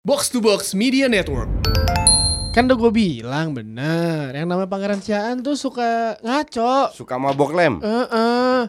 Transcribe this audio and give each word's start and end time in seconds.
Box 0.00 0.32
to 0.32 0.40
Box 0.40 0.72
Media 0.72 1.12
Network. 1.12 1.52
Kan 2.56 2.72
udah 2.72 2.88
gue 2.88 2.88
bilang 2.88 3.52
bener, 3.52 4.32
yang 4.32 4.48
namanya 4.48 4.64
Pangeran 4.64 4.96
Ciaan 4.96 5.44
tuh 5.44 5.60
suka 5.60 6.16
ngaco. 6.24 6.88
Suka 6.96 7.20
mabok 7.20 7.52
lem. 7.52 7.84
Eh, 7.84 8.08
eh. 8.08 8.60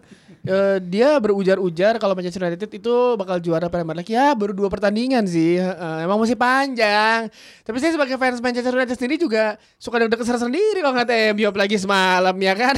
Eh, 0.41 0.81
dia 0.81 1.21
berujar-ujar 1.21 2.01
kalau 2.01 2.17
Manchester 2.17 2.41
United 2.49 2.65
itu 2.65 2.95
bakal 3.13 3.37
juara 3.37 3.69
Premier 3.69 4.01
League. 4.01 4.09
Ya 4.09 4.33
baru 4.33 4.57
dua 4.57 4.73
pertandingan 4.73 5.21
sih. 5.29 5.61
Eh, 5.61 5.97
emang 6.01 6.17
masih 6.17 6.33
panjang. 6.33 7.29
Tapi 7.61 7.77
saya 7.77 7.93
sebagai 7.93 8.17
fans 8.17 8.41
Manchester 8.41 8.73
United 8.73 8.97
sendiri 8.97 9.21
juga 9.21 9.61
suka 9.77 10.01
deg-degan 10.01 10.41
sendiri 10.41 10.81
kalau 10.81 10.97
ngeliat 10.97 11.37
MU 11.37 11.45
apalagi 11.45 11.77
semalam 11.77 12.33
ya 12.41 12.57
kan? 12.57 12.73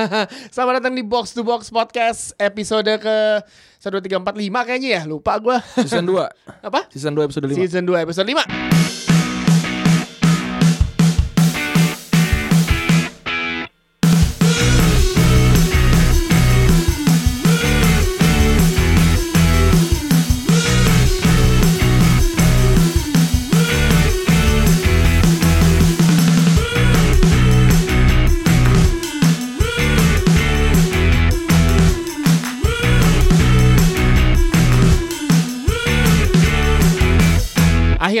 Selamat 0.56 0.80
datang 0.80 0.96
di 0.96 1.04
Box 1.04 1.36
to 1.36 1.44
Box 1.44 1.68
Podcast 1.68 2.32
episode 2.40 2.88
ke 2.96 3.16
1, 3.84 3.92
2, 3.92 4.08
3, 4.08 4.16
4, 4.24 4.32
5 4.48 4.68
kayaknya 4.72 4.90
ya. 4.96 5.02
Lupa 5.04 5.36
gue 5.36 5.56
Season 5.84 6.08
2 6.08 6.64
apa? 6.64 6.88
Season 6.88 7.12
2 7.12 7.28
episode 7.28 7.44
5 7.44 7.60
Season 7.60 7.84
2 7.84 8.04
episode 8.08 8.24
5 8.24 9.01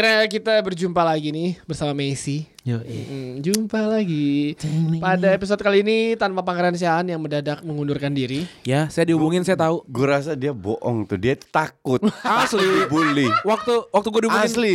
Akhirnya 0.02 0.26
kita 0.26 0.58
berjumpa 0.58 0.98
lagi 1.06 1.30
nih 1.30 1.62
bersama 1.62 1.94
Messi 1.94 2.42
Yo, 2.62 2.78
Hmm, 2.78 3.42
Jumpa 3.42 3.90
lagi. 3.90 4.54
Pada 5.02 5.34
episode 5.34 5.58
kali 5.58 5.82
ini 5.82 6.14
tanpa 6.14 6.46
Pangeran 6.46 6.78
Siaan 6.78 7.10
yang 7.10 7.18
mendadak 7.18 7.58
mengundurkan 7.66 8.14
diri. 8.14 8.46
Ya 8.62 8.86
saya 8.86 9.10
dihubungin 9.10 9.42
saya 9.42 9.58
tahu. 9.58 9.82
Gue 9.90 10.06
rasa 10.06 10.38
dia 10.38 10.54
bohong 10.54 11.02
tuh, 11.02 11.18
dia 11.18 11.34
takut. 11.34 11.98
Asli. 12.22 12.86
Bully. 12.86 13.26
Waktu 13.42 13.90
waktu 13.90 14.08
gue 14.14 14.20
dihubungin 14.22 14.46
Asli, 14.46 14.72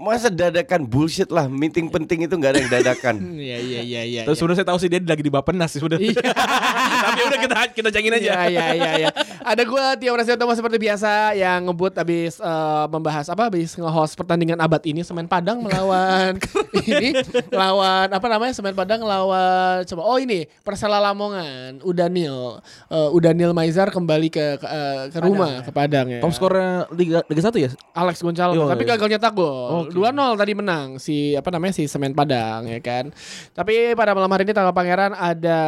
masa 0.00 0.32
dadakan 0.32 0.88
bullshit 0.88 1.28
lah. 1.28 1.44
Meeting 1.44 1.92
penting 1.92 2.24
itu 2.24 2.32
nggak 2.40 2.56
ada 2.56 2.60
yang 2.64 2.72
dadakan. 2.72 3.16
Iya 3.36 3.60
iya 3.60 3.80
iya 3.84 4.02
iya 4.02 4.22
Terus 4.24 4.40
sebenarnya 4.40 4.64
saya 4.64 4.68
tahu 4.72 4.78
sih 4.80 4.88
dia 4.88 4.98
lagi 5.04 5.20
di 5.20 5.28
Bapenas 5.28 5.76
sih 5.76 5.80
sudah. 5.84 6.00
Iya. 6.00 6.16
Tapi 7.04 7.20
udah 7.20 7.38
kita 7.44 7.56
kita 7.76 7.88
jangin 7.92 8.16
aja. 8.16 8.48
Iya 8.48 8.48
iya 8.48 8.64
iya 8.72 8.92
iya. 8.96 9.08
Ada 9.44 9.60
gue 9.68 9.84
Tio 10.00 10.16
Prasetyo 10.16 10.56
seperti 10.56 10.80
biasa 10.80 11.36
yang 11.36 11.68
ngebut 11.68 12.00
abis 12.00 12.40
eh, 12.40 12.84
membahas 12.88 13.28
apa? 13.28 13.52
Abis 13.52 13.76
nge-host 13.76 14.16
pertandingan 14.16 14.56
abad 14.56 14.80
ini 14.88 15.04
Semen 15.04 15.28
Padang 15.28 15.60
melawan 15.60 16.40
ini 16.88 17.25
lawan 17.60 18.08
apa 18.08 18.26
namanya 18.26 18.52
Semen 18.54 18.74
Padang 18.74 19.02
lawan 19.02 19.82
coba 19.84 20.02
oh 20.02 20.18
ini 20.18 20.46
Persela 20.62 20.98
Lamongan 20.98 21.80
Udanil 21.82 22.58
Eh, 22.86 23.08
Udanil 23.10 23.50
Maizar 23.50 23.90
kembali 23.90 24.28
ke 24.30 24.58
ke, 24.58 24.66
eh, 24.66 25.02
ke 25.10 25.18
rumah 25.18 25.62
ke 25.62 25.70
Padang 25.74 26.06
ya. 26.06 26.20
Top 26.22 26.30
skornya 26.30 26.86
Liga 26.94 27.22
Liga 27.26 27.42
1 27.42 27.56
ya? 27.58 27.70
Alex 27.92 28.22
Gonçalves 28.22 28.54
Yo, 28.54 28.70
tapi 28.70 28.86
iya. 28.86 28.94
gagal 28.94 29.08
nyetak 29.16 29.32
gol. 29.34 29.90
2-0 29.90 30.38
tadi 30.38 30.52
menang 30.54 30.88
si 31.02 31.34
apa 31.34 31.50
namanya 31.50 31.74
si 31.74 31.90
Semen 31.90 32.14
Padang 32.14 32.68
ya 32.70 32.78
kan. 32.78 33.10
Tapi 33.52 33.96
pada 33.98 34.14
malam 34.14 34.30
hari 34.30 34.46
ini 34.46 34.54
tanggal 34.54 34.70
Pangeran 34.70 35.12
ada 35.16 35.58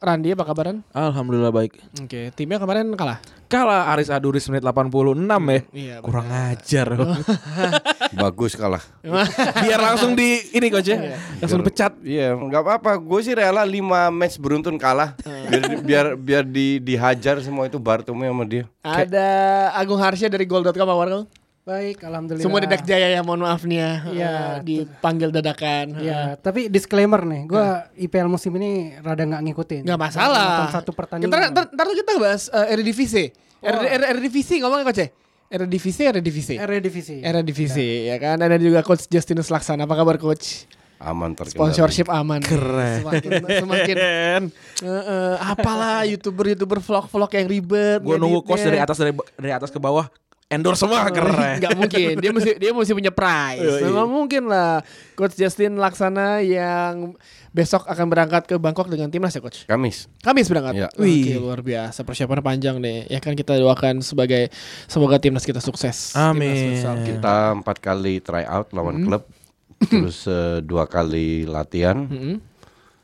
Randi 0.00 0.32
apa 0.32 0.44
kabaran? 0.46 0.80
Alhamdulillah 0.94 1.52
baik 1.52 1.76
Oke, 2.00 2.32
timnya 2.32 2.56
kemarin 2.56 2.94
kalah. 2.96 3.18
Kalah 3.44 3.92
Aris 3.94 4.08
Aduris 4.08 4.48
menit 4.50 4.64
86 4.64 4.90
ya 5.20 5.60
Iya. 5.70 5.96
Kurang 6.00 6.26
ajar 6.32 6.88
Bagus 8.24 8.56
kalah. 8.56 8.82
Biar 9.60 9.80
langsung 9.82 10.16
di 10.16 10.40
ini 10.54 10.70
coach 10.70 10.93
ya 10.96 11.16
Langsung 11.38 11.58
dipecat 11.60 11.92
Iya, 12.00 12.28
nggak 12.32 12.62
apa-apa. 12.62 12.92
Gue 12.96 13.20
sih 13.20 13.32
rela 13.32 13.62
5 13.62 13.80
match 14.10 14.36
beruntun 14.36 14.76
kalah. 14.76 15.16
Biar 15.50 15.62
biar 15.80 16.06
biar 16.16 16.44
di 16.44 16.78
dihajar 16.78 17.38
semua 17.38 17.64
itu 17.64 17.76
Bartomeu 17.76 18.28
sama 18.28 18.44
dia. 18.44 18.64
Ada 18.80 19.28
Agung 19.72 19.98
Harsya 19.98 20.26
dari 20.26 20.44
goal.com 20.44 20.72
apa 20.80 20.94
Warkal? 20.94 21.22
Baik, 21.64 22.04
alhamdulillah. 22.04 22.44
Semua 22.44 22.60
dedak 22.60 22.84
jaya 22.84 23.08
ya, 23.08 23.24
mohon 23.24 23.40
maaf 23.40 23.64
nih 23.64 23.80
ya. 23.80 23.92
Iya, 24.04 24.28
Eh, 24.28 24.54
dipanggil 24.62 25.32
dadakan. 25.32 25.96
Ya, 25.96 26.36
tapi 26.36 26.68
disclaimer 26.68 27.24
nih, 27.24 27.48
gua 27.48 27.88
IPL 27.96 28.28
musim 28.28 28.52
ini 28.54 28.92
rada 29.00 29.24
nggak 29.24 29.40
ngikutin. 29.48 29.82
Nggak 29.88 29.96
masalah. 29.98 30.44
Nonton 30.60 30.76
satu 30.76 30.92
Kita 30.92 30.98
pertandingan. 31.00 31.56
ntar, 31.56 31.64
ntar 31.72 31.84
tuh 31.88 31.96
kita 31.96 32.12
bahas 32.20 32.52
uh, 32.52 32.68
Eredivisie. 32.68 33.32
Er- 33.64 33.80
er- 33.80 34.08
Eredivisie 34.12 34.60
ngomongnya 34.60 34.84
coach 34.84 35.00
ya? 35.00 35.08
Eredivisie, 35.48 36.04
Eredivisie. 36.04 36.56
Eredivisie. 36.58 37.20
Eredivisie 37.22 37.92
ya 38.08 38.16
kan 38.18 38.36
ada 38.36 38.60
juga 38.60 38.84
coach 38.84 39.08
Justinus 39.08 39.48
Laksana 39.48 39.84
apa 39.84 39.94
kabar 39.94 40.20
coach 40.20 40.68
Aman 40.96 41.32
terkendali. 41.32 41.58
sponsorship 41.58 42.08
aman 42.08 42.40
Keren. 42.40 43.02
semakin 43.02 43.30
semakin 43.60 43.96
Eh, 44.80 44.86
eh, 44.86 45.34
apalah 45.40 46.02
youtuber 46.02 46.48
youtuber 46.48 46.78
vlog 46.78 47.06
vlog 47.06 47.30
yang 47.30 47.46
ribet 47.46 48.00
Gue 48.00 48.16
nunggu 48.16 48.40
coach 48.40 48.62
dari 48.62 48.76
atas 48.76 48.96
dari, 48.96 49.12
dari 49.34 49.52
atas 49.52 49.68
ke 49.68 49.76
bawah 49.76 50.06
Endorse 50.44 50.76
semua 50.78 51.08
keren 51.08 51.56
Gak 51.64 51.72
mungkin 51.74 52.20
dia 52.20 52.30
mesti 52.30 52.54
dia 52.54 52.70
mesti 52.70 52.92
punya 52.92 53.08
prize 53.08 53.64
iya. 53.64 53.88
nggak 53.88 54.06
mungkin 54.06 54.42
lah 54.44 54.84
coach 55.12 55.34
Justin 55.34 55.76
Laksana 55.76 56.40
yang 56.40 57.16
besok 57.50 57.86
akan 57.86 58.06
berangkat 58.06 58.44
ke 58.44 58.54
Bangkok 58.54 58.86
dengan 58.86 59.08
timnas 59.08 59.30
ya 59.30 59.40
coach 59.40 59.64
Kamis. 59.64 60.10
Kamis 60.20 60.46
berangkat. 60.46 60.74
Iya. 60.74 60.88
Oke, 60.90 61.00
Wih. 61.00 61.38
luar 61.38 61.62
biasa 61.62 62.02
persiapan 62.02 62.42
panjang 62.42 62.76
deh. 62.76 63.06
Ya 63.06 63.18
kan 63.18 63.32
kita 63.32 63.54
doakan 63.54 64.02
sebagai 64.02 64.50
semoga 64.84 65.16
timnas 65.16 65.42
kita 65.42 65.58
sukses. 65.58 66.12
Amin. 66.12 66.50
Timnas. 66.76 67.06
Kita 67.06 67.54
empat 67.54 67.78
kali 67.78 68.18
try 68.18 68.42
out 68.42 68.68
lawan 68.70 69.00
Hmm. 69.00 69.06
klub. 69.06 69.22
Terus 69.80 70.26
eh, 70.26 70.58
dua 70.60 70.84
kali 70.84 71.44
latihan. 71.44 71.96
Mm-mm. 72.04 72.36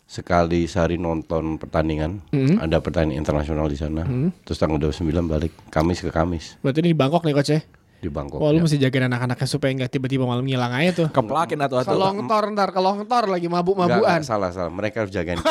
Sekali 0.05 0.67
sehari 0.67 0.99
nonton 0.99 1.55
pertandingan. 1.55 2.19
Hmm. 2.29 2.59
Ada 2.59 2.79
pertandingan 2.79 3.15
internasional 3.17 3.67
di 3.67 3.79
sana. 3.79 4.03
Terus 4.43 4.59
tanggal 4.59 4.83
29 4.83 5.07
balik 5.23 5.55
Kamis 5.69 6.03
ke 6.03 6.11
Kamis 6.11 6.59
Berarti 6.59 6.83
ini 6.83 6.91
di 6.91 6.99
Bangkok 6.99 7.23
nih 7.23 7.31
coach 7.33 7.53
ya. 7.53 7.63
di 8.01 8.09
Bangkok. 8.09 8.41
Wah 8.41 8.49
lu 8.49 8.59
Ya. 8.59 8.63
mesti 8.65 8.81
jagain 8.81 9.07
anak-anaknya 9.07 9.45
supaya 9.45 9.71
nggak 9.71 9.93
tiba-tiba 9.93 10.25
malam 10.25 10.43
ngilang 10.43 10.73
aja 10.73 11.05
tuh. 11.05 11.09
Keplakin 11.13 11.61
atau 11.61 11.79
atau 11.79 11.95
Kelongtor 11.95 12.49
ntar, 12.51 12.73
kelongtor 12.73 13.29
lagi 13.29 13.45
mabuk-mabuan. 13.45 14.01
enggak, 14.01 14.25
salah 14.25 14.49
salah. 14.51 14.73
Mereka 14.73 15.05
harus 15.05 15.13
jagain. 15.13 15.37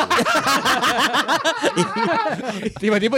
Tiba-tiba 2.76 3.16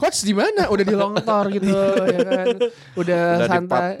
coach 0.00 0.24
di 0.24 0.32
mana? 0.32 0.72
Udah 0.72 0.84
di 0.88 0.96
longtor 0.96 1.44
gitu 1.52 1.68
ya 1.68 2.18
kan. 2.24 2.46
Udah, 2.96 3.20
Udah 3.36 3.44
santai. 3.44 4.00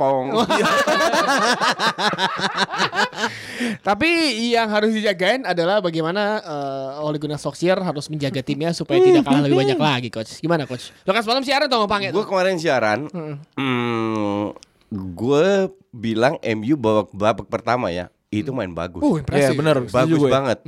Tapi 3.86 4.08
yang 4.56 4.72
harus 4.72 4.96
dijagain 4.96 5.44
adalah 5.44 5.84
bagaimana 5.84 6.40
eh, 6.40 7.04
Ole 7.04 7.20
Gunnar 7.20 7.36
Solskjaer 7.36 7.76
harus 7.84 8.08
menjaga 8.08 8.40
timnya 8.40 8.72
supaya 8.72 8.98
tidak 8.98 9.28
kalah 9.28 9.44
lebih 9.44 9.60
banyak 9.60 9.78
lagi 9.78 10.08
coach. 10.08 10.40
Gimana 10.40 10.64
coach? 10.64 10.88
Lo 11.04 11.12
kan 11.12 11.20
semalam 11.20 11.44
siaran 11.44 11.68
sama 11.68 11.84
Pange. 11.84 12.08
gue 12.10 12.24
kemarin 12.24 12.56
siaran, 12.56 13.06
hmm, 13.58 14.56
gue 14.90 15.46
bilang 15.90 16.40
MU 16.40 16.74
babak 16.80 17.12
babak 17.12 17.46
pertama 17.50 17.92
ya, 17.92 18.08
itu 18.32 18.50
main 18.50 18.70
bagus, 18.72 19.02
Uh. 19.02 19.20
Iya 19.28 19.52
bener 19.52 19.84
bagus 19.86 20.20
banget. 20.24 20.58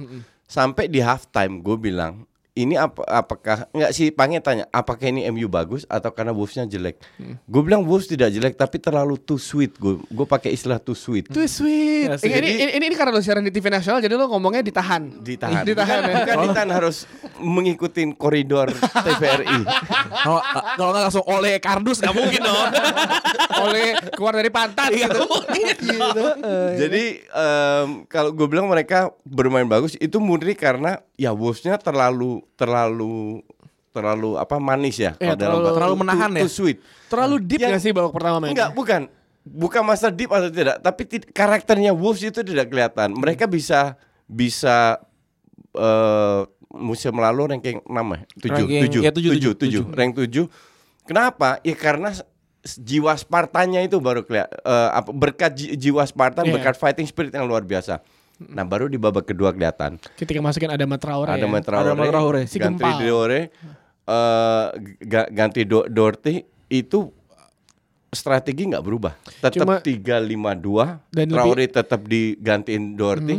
Sampai 0.44 0.84
di 0.84 1.00
halftime 1.00 1.65
gue 1.65 1.76
bilang, 1.81 2.28
ini 2.52 2.76
apa 2.76 3.00
apakah 3.08 3.64
nggak 3.72 3.92
sih 3.96 4.12
Pange 4.12 4.36
tanya, 4.44 4.68
apakah 4.68 5.08
ini 5.08 5.24
MU 5.32 5.48
bagus 5.48 5.88
atau 5.88 6.12
karena 6.12 6.36
Wolves-nya 6.36 6.68
jelek? 6.68 7.00
Gue 7.48 7.62
bilang 7.64 7.88
Wolves 7.88 8.04
tidak 8.04 8.28
jelek 8.28 8.60
tapi 8.60 8.76
terlalu 8.76 9.16
too 9.16 9.40
sweet. 9.40 9.72
Gue 9.80 9.96
gue 10.04 10.26
pakai 10.28 10.52
istilah 10.52 10.76
too 10.76 10.92
sweet. 10.92 11.32
Too 11.32 11.48
sweet. 11.48 12.12
Ya, 12.12 12.20
sih. 12.20 12.28
ini, 12.28 12.60
ini, 12.60 12.76
ini, 12.76 12.84
ini 12.92 12.96
karena 12.96 13.16
lo 13.16 13.24
siaran 13.24 13.41
di 13.41 13.48
TV 13.48 13.72
nasional 13.72 14.04
jadi 14.04 14.20
lo 14.20 14.28
ngomongnya 14.28 14.60
ditahan. 14.60 15.24
Ditahan. 15.24 15.64
Ditahan 15.64 16.00
ya. 16.04 16.14
Bukan 16.20 16.36
ditahan 16.52 16.70
harus 16.76 17.08
mengikuti 17.41 18.04
koridor 18.12 18.68
TVRI. 18.76 19.60
Kalau 20.20 20.41
kalau 20.76 20.91
nggak 20.92 21.04
langsung 21.08 21.24
oleh 21.24 21.56
kardus 21.56 22.04
nggak 22.04 22.14
mungkin 22.14 22.41
dong. 22.44 22.68
Oleh 23.62 23.94
keluar 24.16 24.34
dari 24.34 24.50
pantat 24.50 24.91
gitu. 24.91 25.22
gitu. 25.54 26.24
Jadi 26.82 27.22
em, 27.22 27.88
kalau 28.10 28.34
gue 28.34 28.47
bilang 28.50 28.66
mereka 28.66 29.15
bermain 29.22 29.65
bagus 29.65 29.94
itu 30.03 30.18
murni 30.18 30.59
karena 30.59 30.98
ya 31.15 31.30
Wolves-nya 31.30 31.78
terlalu 31.78 32.41
terlalu 32.54 33.41
terlalu 33.91 34.36
apa 34.36 34.56
manis 34.56 34.97
ya 34.97 35.12
Iya, 35.16 35.33
kalau 35.33 35.36
dalam 35.36 35.53
terlalu- 35.59 35.77
terlalu 35.77 35.94
menahan 36.00 36.30
too- 36.30 36.39
ya? 36.39 36.42
too 36.42 36.50
sweet. 36.50 36.78
Terlalu 37.06 37.36
deep 37.41 37.60
Yang- 37.60 37.72
gak 37.72 37.83
sih 37.83 37.92
babak 37.92 38.12
pertama 38.12 38.36
main? 38.41 38.53
Enggak, 38.53 38.71
bukan. 38.72 39.03
Bukan 39.42 39.83
masalah 39.83 40.10
deep 40.10 40.30
atau 40.30 40.48
tidak, 40.48 40.78
tapi 40.78 41.03
karakternya 41.28 41.91
Wolves 41.91 42.22
itu 42.22 42.41
tidak 42.41 42.71
kelihatan. 42.71 43.12
Mereka 43.12 43.44
bisa 43.44 43.98
bisa 44.24 45.03
eh 45.72 46.41
musim 46.72 47.12
lalu 47.15 47.50
ranking 47.50 47.84
6 47.84 48.06
ya? 48.09 48.21
7, 48.39 48.48
Ranking- 48.48 48.83
7, 48.89 49.00
ya, 49.03 49.10
tujuh, 49.12 49.30
7, 49.30 49.36
tujuh, 49.36 49.53
7, 49.53 49.60
tujuh. 49.60 49.84
rank 49.92 50.12
7. 50.16 50.44
Kenapa? 51.04 51.60
Ya 51.60 51.74
karena 51.74 52.15
jiwa 52.78 53.12
Spartanya 53.12 53.83
itu 53.83 53.98
baru 53.98 54.22
kelihatan 54.22 54.56
berkat 55.12 55.53
ji- 55.53 55.74
jiwa 55.77 56.00
Spartan, 56.03 56.47
Iya. 56.47 56.54
berkat 56.54 56.78
fighting 56.78 57.04
spirit 57.04 57.28
yang 57.30 57.44
luar 57.44 57.60
biasa. 57.60 57.98
Nah, 58.38 58.64
baru 58.64 58.88
di 58.88 58.96
babak 58.96 59.24
kedua 59.24 59.52
kelihatan. 59.52 60.00
Ketika 60.16 60.40
masukin 60.40 60.68
ada 60.68 60.82
Traore 60.96 61.30
Ada 61.30 61.44
ya. 61.44 61.50
Matraore, 61.50 61.84
Ada 61.84 61.94
Matraore. 61.94 62.42
Si 62.44 62.56
ganti 62.58 62.82
Gempal. 62.82 62.98
Diore, 62.98 63.40
eh, 64.02 64.66
ga- 65.00 65.30
ganti 65.30 65.62
Do- 65.62 65.86
Dorti 65.86 66.42
itu 66.66 66.98
strategi 68.08 68.66
nggak 68.66 68.82
berubah. 68.82 69.14
Tetap 69.40 69.54
Cuma- 69.54 69.80
3-5-2, 69.80 71.00
Dan 71.08 71.26
Traore 71.30 71.64
tetap 71.66 72.00
digantiin 72.02 72.92
Doherty. 72.92 73.36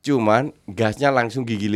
Cuman 0.00 0.52
gasnya 0.68 1.08
langsung 1.08 1.42
gigi 1.42 1.66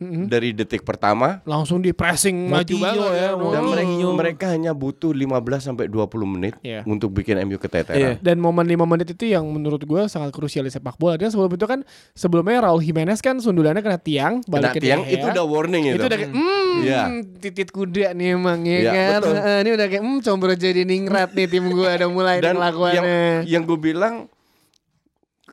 5 0.00 0.26
dari 0.26 0.50
detik 0.50 0.80
pertama 0.80 1.44
langsung 1.44 1.78
di 1.78 1.92
pressing 1.92 2.48
maju 2.48 2.74
banget 2.74 3.04
ya, 3.12 3.28
Oh. 3.32 3.52
dan 3.52 3.62
mereka, 3.62 4.06
mereka 4.10 4.44
hanya 4.48 4.72
butuh 4.72 5.12
15 5.12 5.36
sampai 5.62 5.86
20 5.86 6.24
menit 6.26 6.56
Iya. 6.58 6.82
untuk 6.84 7.12
bikin 7.12 7.36
MU 7.38 7.52
Iya. 7.52 7.60
keteteran. 7.60 8.16
Dan 8.18 8.36
momen 8.38 8.64
5 8.64 8.82
menit 8.82 9.10
itu 9.10 9.28
yang 9.28 9.44
menurut 9.44 9.78
gue 9.78 10.02
sangat 10.06 10.30
krusial 10.30 10.62
di 10.62 10.70
sepak 10.70 10.96
bola. 10.96 11.14
Dan 11.14 11.28
sebelum 11.28 11.50
itu 11.50 11.66
kan 11.66 11.84
sebelumnya 12.10 12.64
Raul 12.64 12.80
Jimenez 12.80 13.18
kan 13.18 13.36
sundulannya 13.36 13.78
kena 13.78 13.98
tiang, 13.98 14.40
Kena 14.40 14.48
balik 14.50 14.70
ke 14.72 14.80
tiang 14.80 15.02
Gea. 15.02 15.12
itu 15.14 15.26
udah 15.26 15.44
warning 15.44 15.84
itu. 15.86 15.94
itu 15.94 16.04
udah 16.06 16.18
kayak 16.18 16.32
hmm, 16.32 16.72
Iya. 16.80 17.02
titit 17.38 17.68
kuda 17.68 18.08
nih 18.12 18.28
emang 18.32 18.58
ya 18.62 18.78
Iya, 18.78 18.90
kan. 18.90 19.20
betul. 19.20 19.34
Eh, 19.36 19.58
ini 19.60 19.70
udah 19.70 19.86
kayak 19.86 20.02
hmm 20.02 20.18
combro 20.22 20.52
jadi 20.54 20.82
ningrat 20.82 21.30
nih 21.30 21.46
tim 21.46 21.64
gue 21.66 21.84
ada 21.86 22.06
mulai 22.06 22.38
Dan 22.38 22.44
yang 22.46 22.56
kelakuannya. 22.56 23.20
yang 23.44 23.62
gue 23.62 23.78
bilang 23.78 24.14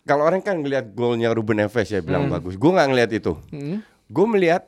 kalau 0.02 0.24
orang 0.24 0.40
kan 0.40 0.56
ngelihat 0.56 0.94
golnya 0.94 1.30
Ruben 1.30 1.60
Neves 1.60 1.84
ya 1.86 2.00
bilang 2.00 2.32
bagus. 2.32 2.56
Gue 2.56 2.72
nggak 2.72 2.88
ngelihat 2.88 3.12
itu. 3.14 3.36
Hmm. 3.50 3.84
Gue 4.08 4.26
melihat 4.26 4.66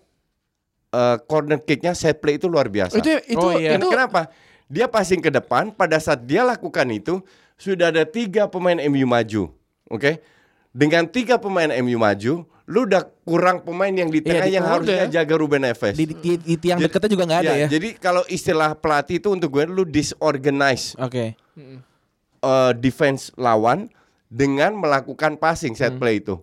eh, 0.89 1.17
corner 1.23 1.57
kicknya 1.57 1.91
set 1.91 2.17
play 2.17 2.35
itu 2.35 2.45
luar 2.45 2.67
biasa. 2.67 2.95
Itu 2.95 3.09
itu 3.23 3.39
Oh, 3.39 3.53
iya. 3.53 3.75
itu 3.75 3.87
Kenapa? 3.87 4.27
Dia 4.65 4.85
passing 4.85 5.17
ke 5.17 5.29
depan. 5.29 5.71
Pada 5.71 5.97
saat 5.97 6.23
dia 6.23 6.43
lakukan 6.43 6.85
itu 6.89 7.23
sudah 7.55 7.89
ada 7.89 8.03
tiga 8.03 8.45
pemain 8.45 8.77
MU 8.81 9.03
maju. 9.03 9.49
Oke? 9.87 10.21
Dengan 10.69 11.03
tiga 11.03 11.35
pemain 11.35 11.67
MU 11.75 11.97
maju, 11.97 12.33
lu 12.63 12.79
udah 12.85 13.01
kurang 13.23 13.59
pemain 13.59 13.89
yang 13.89 14.07
di 14.07 14.21
tengah 14.21 14.45
di- 14.45 14.53
yang 14.53 14.61
harusnya 14.63 15.09
jaga 15.09 15.33
Ruben 15.33 15.63
Neves. 15.63 15.93
Di, 15.93 16.05
di, 16.05 16.37
di 16.37 16.55
tiang 16.55 16.77
Jadi- 16.77 16.85
dekatnya 16.85 17.09
juga 17.09 17.23
nggak 17.25 17.41
ada 17.41 17.53
ya. 17.55 17.67
Jadi 17.67 17.89
kalau 17.95 18.21
istilah 18.27 18.73
pelatih 18.73 19.17
itu 19.17 19.29
untuk 19.29 19.49
gue 19.51 19.65
lu 19.65 19.81
disorganize 19.83 20.93
Oke. 20.95 21.33
uh, 22.39 22.71
defense 22.73 23.33
lawan 23.35 23.89
dengan 24.27 24.77
melakukan 24.77 25.35
passing 25.35 25.73
set 25.73 25.89
Hmm. 25.89 25.99
play 25.99 26.21
itu. 26.21 26.37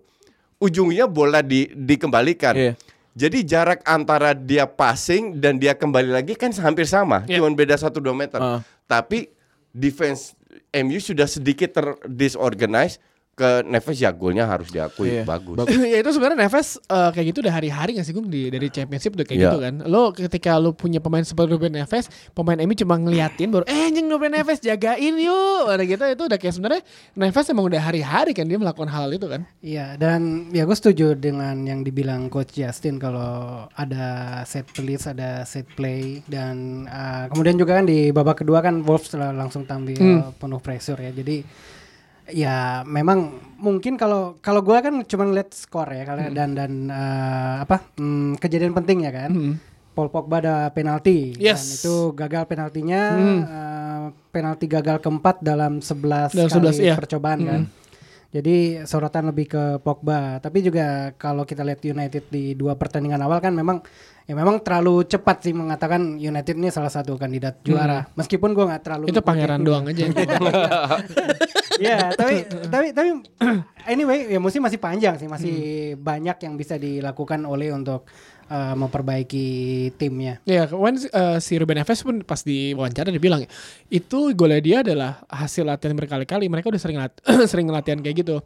Ujungnya 0.57 1.05
bola 1.05 1.39
di, 1.39 1.69
dikembalikan. 1.69 2.51
Iya. 2.51 2.73
Jadi 3.17 3.41
jarak 3.41 3.81
antara 3.81 4.37
dia 4.37 4.69
passing 4.69 5.41
dan 5.41 5.57
dia 5.57 5.73
kembali 5.73 6.13
lagi 6.13 6.37
kan 6.37 6.53
hampir 6.61 6.85
sama, 6.85 7.25
Iya. 7.25 7.41
cuma 7.41 7.49
beda 7.49 7.73
1-2 7.73 8.13
meter. 8.13 8.37
Ah. 8.37 8.61
Tapi 8.85 9.33
defense 9.73 10.37
MU 10.69 11.01
sudah 11.01 11.25
sedikit 11.25 11.73
terdisorganize 11.73 13.01
ke 13.37 13.61
Neves 13.63 13.93
ya 13.95 14.09
golnya 14.09 14.49
harus 14.49 14.67
diakui 14.67 15.13
Iya. 15.13 15.23
bagus. 15.23 15.61
ya 15.93 16.01
itu 16.01 16.09
sebenarnya 16.09 16.41
Neves 16.41 16.81
eh, 16.81 17.09
kayak 17.13 17.25
gitu 17.29 17.39
udah 17.39 17.53
hari-hari 17.53 17.93
gak 17.93 18.03
sih 18.03 18.11
Gung 18.11 18.25
di 18.25 18.49
dari 18.49 18.65
championship 18.67 19.13
udah 19.13 19.23
kayak 19.23 19.37
Iya. 19.37 19.47
gitu 19.47 19.59
kan. 19.61 19.73
Lo 19.85 20.09
ketika 20.09 20.57
lo 20.57 20.73
punya 20.73 20.97
pemain 20.97 21.21
seperti 21.21 21.53
Ruben 21.53 21.69
Neves, 21.71 22.05
pemain 22.33 22.57
MU 22.57 22.73
cuma 22.73 22.97
ngeliatin 22.97 23.53
baru 23.53 23.61
eh 23.63 23.85
anjing 23.85 24.09
Ruben 24.09 24.33
Neves 24.33 24.57
jagain 24.57 25.13
yuk. 25.15 25.69
Ada 25.69 25.83
gitu 25.85 26.03
itu 26.07 26.23
udah 26.25 26.37
kayak 26.37 26.49
sebenarnya 26.51 26.81
Neves 27.13 27.45
emang 27.47 27.65
udah 27.67 27.77
hari-hari 27.79 28.33
kan 28.33 28.43
dia 28.43 28.57
melakukan 28.57 28.89
hal 28.89 29.13
itu 29.13 29.29
kan. 29.29 29.45
Iya 29.61 29.93
dan 29.95 30.49
ya 30.49 30.65
gue 30.65 30.73
setuju 30.73 31.13
dengan 31.13 31.61
yang 31.61 31.85
dibilang 31.85 32.27
coach 32.27 32.57
Justin 32.57 32.97
kalau 32.97 33.69
ada 33.69 34.07
set 34.43 34.65
plays, 34.67 35.05
ada 35.05 35.45
set 35.45 35.69
play 35.69 36.25
dan 36.25 36.85
uh, 36.85 37.29
kemudian 37.29 37.53
juga 37.53 37.77
kan 37.77 37.85
di 37.85 38.09
babak 38.09 38.41
kedua 38.41 38.59
kan 38.59 38.81
Wolves 38.81 39.13
langsung 39.13 39.61
tampil 39.61 39.93
Hmm. 39.93 40.33
penuh 40.33 40.57
pressure 40.57 40.97
ya. 40.97 41.11
Jadi 41.11 41.45
ya 42.27 42.83
memang 42.83 43.31
mungkin 43.55 43.95
kalau 43.95 44.35
kalau 44.43 44.59
gue 44.61 44.77
kan 44.77 44.95
cuma 45.07 45.25
lihat 45.31 45.55
skor 45.55 45.87
ya 45.89 46.03
kalau 46.03 46.27
dan 46.29 46.53
dan 46.53 46.71
uh, 46.91 47.63
apa 47.63 47.87
hmm, 47.97 48.37
kejadian 48.37 48.75
penting 48.75 49.07
ya 49.07 49.11
kan. 49.11 49.31
Paul 49.97 50.13
Pogba 50.13 50.37
ada 50.37 50.55
penalti 50.69 51.33
dan 51.33 51.57
Yes. 51.57 51.81
itu 51.81 52.13
gagal 52.13 52.45
penaltinya 52.45 53.01
Hmm. 53.17 53.41
uh, 53.41 54.05
penalti 54.29 54.69
gagal 54.69 55.01
keempat 55.01 55.41
dalam 55.41 55.81
11 55.81 56.37
Dalam 56.37 56.53
kali 56.53 56.69
11, 56.69 56.85
iya. 56.85 56.93
percobaan 56.93 57.39
kan. 57.41 57.61
Jadi 58.29 58.85
sorotan 58.85 59.25
lebih 59.33 59.49
ke 59.49 59.63
Pogba. 59.81 60.37
Tapi 60.37 60.61
juga 60.61 61.15
kalau 61.17 61.49
kita 61.49 61.65
lihat 61.65 61.81
United 61.81 62.29
di 62.29 62.53
dua 62.53 62.77
pertandingan 62.77 63.25
awal 63.25 63.41
kan 63.41 63.55
memang 63.57 63.81
ya 64.29 64.37
memang 64.37 64.61
terlalu 64.61 65.01
cepat 65.09 65.41
sih 65.41 65.55
mengatakan 65.57 66.21
United 66.21 66.53
ini 66.53 66.69
salah 66.69 66.93
satu 66.93 67.17
kandidat 67.17 67.65
juara. 67.65 68.05
Meskipun 68.13 68.53
gua 68.53 68.69
nggak 68.69 68.83
terlalu 68.85 69.05
Itu 69.09 69.25
pangeran 69.25 69.65
doang 69.65 69.89
aja. 69.89 70.05
Iya, 71.79 72.11
tapi 72.19 72.45
tapi 72.67 72.87
tapi 72.91 73.09
anyway 73.91 74.27
ya 74.27 74.39
musim 74.41 74.61
masih 74.61 74.81
panjang 74.81 75.15
sih, 75.15 75.29
masih 75.29 75.57
banyak 75.97 76.37
yang 76.43 76.53
bisa 76.57 76.75
dilakukan 76.75 77.41
oleh 77.47 77.71
untuk 77.71 78.09
uh, 78.51 78.75
memperbaiki 78.75 79.47
timnya. 79.95 80.39
Ya, 80.43 80.67
kemarin 80.67 80.99
eh, 80.99 81.37
si 81.39 81.55
Ruben 81.59 81.77
Neves 81.79 82.01
pun 82.03 82.23
pas 82.23 82.41
di 82.41 82.73
wawancara 82.73 83.11
dia 83.11 83.21
bilang 83.21 83.43
itu 83.87 84.19
golnya 84.33 84.61
dia 84.61 84.77
adalah 84.83 85.23
hasil 85.31 85.63
latihan 85.67 85.95
berkali-kali. 85.95 86.47
Mereka 86.51 86.67
udah 86.71 86.81
sering 86.81 86.97
lat- 86.99 87.21
sering 87.51 87.67
latihan 87.69 87.99
kayak 88.01 88.23
gitu. 88.25 88.37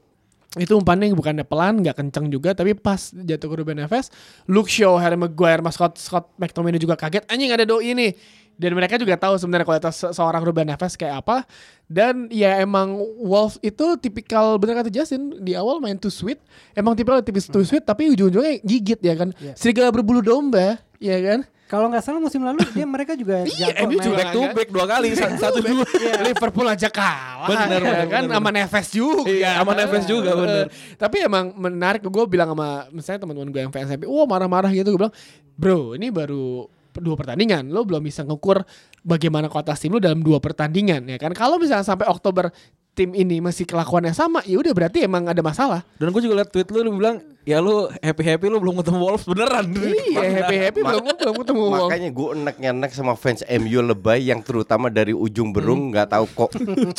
Itu 0.60 0.76
umpannya 0.76 1.16
bukannya 1.16 1.48
pelan, 1.48 1.80
nggak 1.80 1.96
kenceng 1.96 2.28
juga, 2.28 2.52
tapi 2.52 2.76
pas 2.76 3.00
jatuh 3.00 3.48
ke 3.48 3.56
Ruben 3.56 3.80
Neves, 3.80 4.12
Luke 4.52 4.68
Shaw, 4.68 5.00
Harry 5.00 5.16
Maguire, 5.16 5.64
Mas 5.64 5.80
Scott, 5.80 5.96
Scott 5.96 6.28
McTominay 6.36 6.76
juga 6.76 7.00
kaget. 7.00 7.24
Anjing 7.32 7.56
ada 7.56 7.64
doi 7.64 7.96
ini. 7.96 8.12
Dan 8.54 8.72
mereka 8.74 8.94
juga 8.96 9.16
tahu 9.16 9.36
sebenarnya 9.36 9.64
kualitas 9.64 9.96
se- 9.96 10.12
seorang 10.12 10.40
Ruben 10.40 10.66
Neves 10.66 10.94
kayak 10.94 11.20
apa. 11.20 11.44
Dan 11.84 12.30
ya 12.30 12.58
emang 12.58 12.94
Wolves 13.18 13.58
itu 13.60 13.98
tipikal 13.98 14.56
bener 14.56 14.78
kata 14.78 14.90
Justin 14.90 15.38
di 15.38 15.54
awal 15.54 15.78
main 15.78 15.96
too 15.96 16.08
sweet. 16.08 16.38
Emang 16.72 16.94
tipikal 16.94 17.20
tipis 17.20 17.46
too 17.46 17.62
sweet 17.62 17.82
tapi 17.82 18.10
ujung-ujungnya 18.10 18.62
gigit 18.62 19.00
ya 19.00 19.14
kan. 19.14 19.34
Iya. 19.36 19.54
Serigala 19.54 19.90
berbulu 19.90 20.22
domba, 20.22 20.78
ya 20.98 21.18
kan. 21.20 21.42
Kalau 21.66 21.88
nggak 21.88 22.04
salah 22.04 22.20
musim 22.20 22.44
lalu 22.44 22.68
dia 22.70 22.84
mereka 22.84 23.16
juga 23.16 23.48
Iya, 23.48 23.72
jago 23.72 23.88
MU 23.88 23.96
juga 23.96 24.18
Back 24.20 24.30
to 24.30 24.42
back 24.52 24.70
dua 24.70 24.86
kali 24.86 25.08
satu, 25.16 25.36
satu 25.40 25.60
dua. 25.64 25.88
Liverpool 26.20 26.68
aja 26.68 26.92
kalah 26.92 27.48
Bener, 27.48 27.80
ya 27.80 27.88
bener, 27.96 28.08
kan 28.12 28.24
sama 28.28 28.50
Neves 28.52 28.88
juga 28.92 29.32
Iya, 29.32 29.52
sama 29.56 29.72
Neves 29.72 30.04
juga, 30.04 30.32
bener. 30.36 30.66
tapi 31.00 31.24
emang 31.24 31.56
menarik 31.56 32.04
gue 32.04 32.26
bilang 32.28 32.52
sama 32.52 32.92
misalnya 32.92 33.24
teman-teman 33.24 33.50
gue 33.50 33.62
yang 33.64 33.72
fans 33.72 33.88
MU 33.96 34.12
wah 34.12 34.28
marah-marah 34.28 34.68
gitu 34.68 34.92
gue 34.92 35.00
bilang 35.00 35.16
bro 35.56 35.96
ini 35.96 36.12
baru 36.12 36.68
dua 36.98 37.16
pertandingan 37.16 37.70
lo 37.70 37.88
belum 37.88 38.02
bisa 38.02 38.22
ngukur 38.22 38.66
bagaimana 39.00 39.48
kualitas 39.48 39.80
tim 39.80 39.94
lo 39.94 40.02
dalam 40.02 40.20
dua 40.20 40.44
pertandingan 40.44 41.08
ya 41.08 41.16
kan 41.16 41.32
kalau 41.32 41.56
misalnya 41.56 41.86
sampai 41.86 42.10
Oktober 42.10 42.52
tim 42.92 43.16
ini 43.16 43.40
masih 43.40 43.64
kelakuannya 43.64 44.12
sama 44.12 44.44
ya 44.44 44.60
udah 44.60 44.76
berarti 44.76 45.08
emang 45.08 45.24
ada 45.24 45.40
masalah 45.40 45.80
Dan 45.96 46.12
gue 46.12 46.22
juga 46.22 46.44
liat 46.44 46.52
tweet 46.52 46.68
lu, 46.76 46.84
lu 46.84 47.00
bilang 47.00 47.24
ya 47.48 47.64
lu 47.64 47.88
happy 48.04 48.24
happy 48.28 48.52
lu 48.52 48.60
belum 48.60 48.84
ketemu 48.84 49.00
Wolves 49.00 49.24
beneran. 49.24 49.64
iya 50.12 50.44
happy 50.44 50.56
happy 50.60 50.80
belum 50.84 51.04
belum 51.16 51.36
ketemu 51.40 51.62
Wolves. 51.72 51.88
Makanya 51.88 52.10
gue 52.12 52.28
enek-enek 52.36 52.92
sama 52.92 53.16
fans 53.16 53.48
MU 53.48 53.80
lebay 53.80 54.28
yang 54.28 54.44
terutama 54.44 54.92
dari 54.92 55.16
ujung 55.16 55.56
berung 55.56 55.88
Hmm. 55.88 55.96
nggak 55.96 56.08
tahu 56.12 56.26
kok 56.36 56.52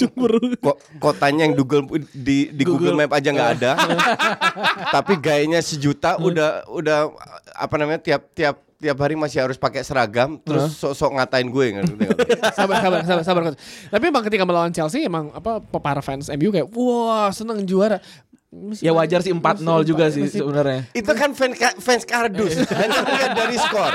kok 0.65 0.77
kotanya 0.97 1.45
yang 1.45 1.55
Google 1.55 1.85
di 2.11 2.49
di 2.49 2.63
Google, 2.65 2.97
Map 2.97 3.13
aja 3.13 3.29
nggak 3.29 3.51
ada. 3.61 3.73
Tapi 4.97 5.21
gayanya 5.21 5.61
sejuta 5.61 6.17
Hmm. 6.17 6.33
udah 6.33 6.49
udah 6.73 6.99
apa 7.53 7.75
namanya 7.77 8.01
tiap 8.01 8.33
tiap 8.33 8.65
tiap 8.83 8.99
hari 8.99 9.15
masih 9.15 9.47
harus 9.47 9.55
pakai 9.55 9.87
seragam 9.87 10.43
terus 10.43 10.75
sok-sok 10.75 11.15
ngatain 11.15 11.47
gue 11.47 11.67
ngerti 11.79 11.93
nggak? 11.95 12.19
sabar 12.59 12.83
sabar 12.83 13.01
sabar 13.07 13.23
sabar. 13.23 13.43
Tapi 13.95 14.05
emang 14.11 14.27
ketika 14.27 14.43
melawan 14.43 14.75
Chelsea 14.75 15.07
emang 15.07 15.31
apa 15.31 15.63
para 15.63 16.03
fans 16.03 16.27
MU 16.35 16.51
kayak 16.51 16.67
wah 16.75 17.31
seneng 17.31 17.63
juara 17.63 18.03
Ya 18.85 18.93
wajar 18.93 19.25
sih 19.25 19.33
4-0 19.33 19.65
juga 19.83 20.13
sih 20.13 20.29
sebenarnya. 20.29 20.85
Itu 20.93 21.09
kan 21.17 21.33
fans 21.33 21.57
ka- 21.57 21.73
fans 21.81 22.05
kardus 22.05 22.61
hanya 22.77 23.01
melihat 23.01 23.33
dari 23.33 23.57
skor. 23.57 23.93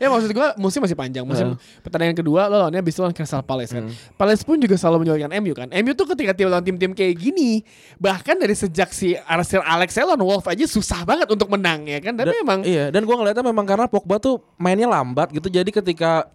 ya 0.00 0.08
maksud 0.08 0.32
gue 0.32 0.48
musim 0.56 0.80
masih 0.80 0.96
panjang 0.96 1.20
musim 1.22 1.52
pertandingan 1.80 2.16
kedua 2.16 2.48
lo 2.48 2.56
lawannya 2.58 2.80
bisa 2.80 3.04
lawan 3.04 3.12
Crystal 3.12 3.44
Palace 3.44 3.70
kan 3.70 3.84
Palace 4.16 4.40
pun 4.40 4.56
juga 4.56 4.74
selalu 4.74 5.04
menyulitkan 5.04 5.32
MU 5.38 5.52
kan 5.52 5.68
MU 5.70 5.92
tuh 5.92 6.08
ketika 6.08 6.32
tim 6.32 6.48
lawan 6.48 6.64
tim-tim 6.64 6.90
kayak 6.90 7.12
gini 7.14 7.60
bahkan 7.98 8.34
dari 8.34 8.56
sejak 8.56 8.88
si 8.88 9.12
Arsenal 9.20 9.68
Alex 9.68 9.94
lawan 9.94 10.18
Wolf 10.18 10.48
aja 10.48 10.64
susah 10.64 11.04
banget 11.04 11.28
untuk 11.28 11.46
menang 11.46 11.84
ya 11.84 12.00
kan 12.00 12.16
tapi 12.16 12.32
Dan- 12.32 12.40
emang 12.40 12.60
Iya, 12.62 12.88
dan 12.88 13.04
gua 13.04 13.20
ngeliatnya 13.20 13.44
memang 13.44 13.66
karena 13.66 13.84
Pogba 13.84 14.16
tuh 14.16 14.40
mainnya 14.56 14.86
lambat 14.86 15.28
gitu. 15.28 15.50
Jadi 15.50 15.68
ketika 15.68 16.30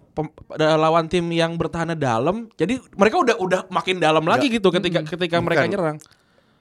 lawan 0.60 1.08
tim 1.08 1.24
yang 1.30 1.56
bertahannya 1.56 1.94
dalam, 1.94 2.50
jadi 2.54 2.78
mereka 2.94 3.18
udah 3.18 3.36
udah 3.38 3.62
makin 3.70 3.98
dalam 3.98 4.22
lagi 4.22 4.50
gitu 4.50 4.70
ketika 4.70 5.02
ketika 5.08 5.38
mereka 5.40 5.64
Bukan. 5.64 5.72
nyerang. 5.72 5.98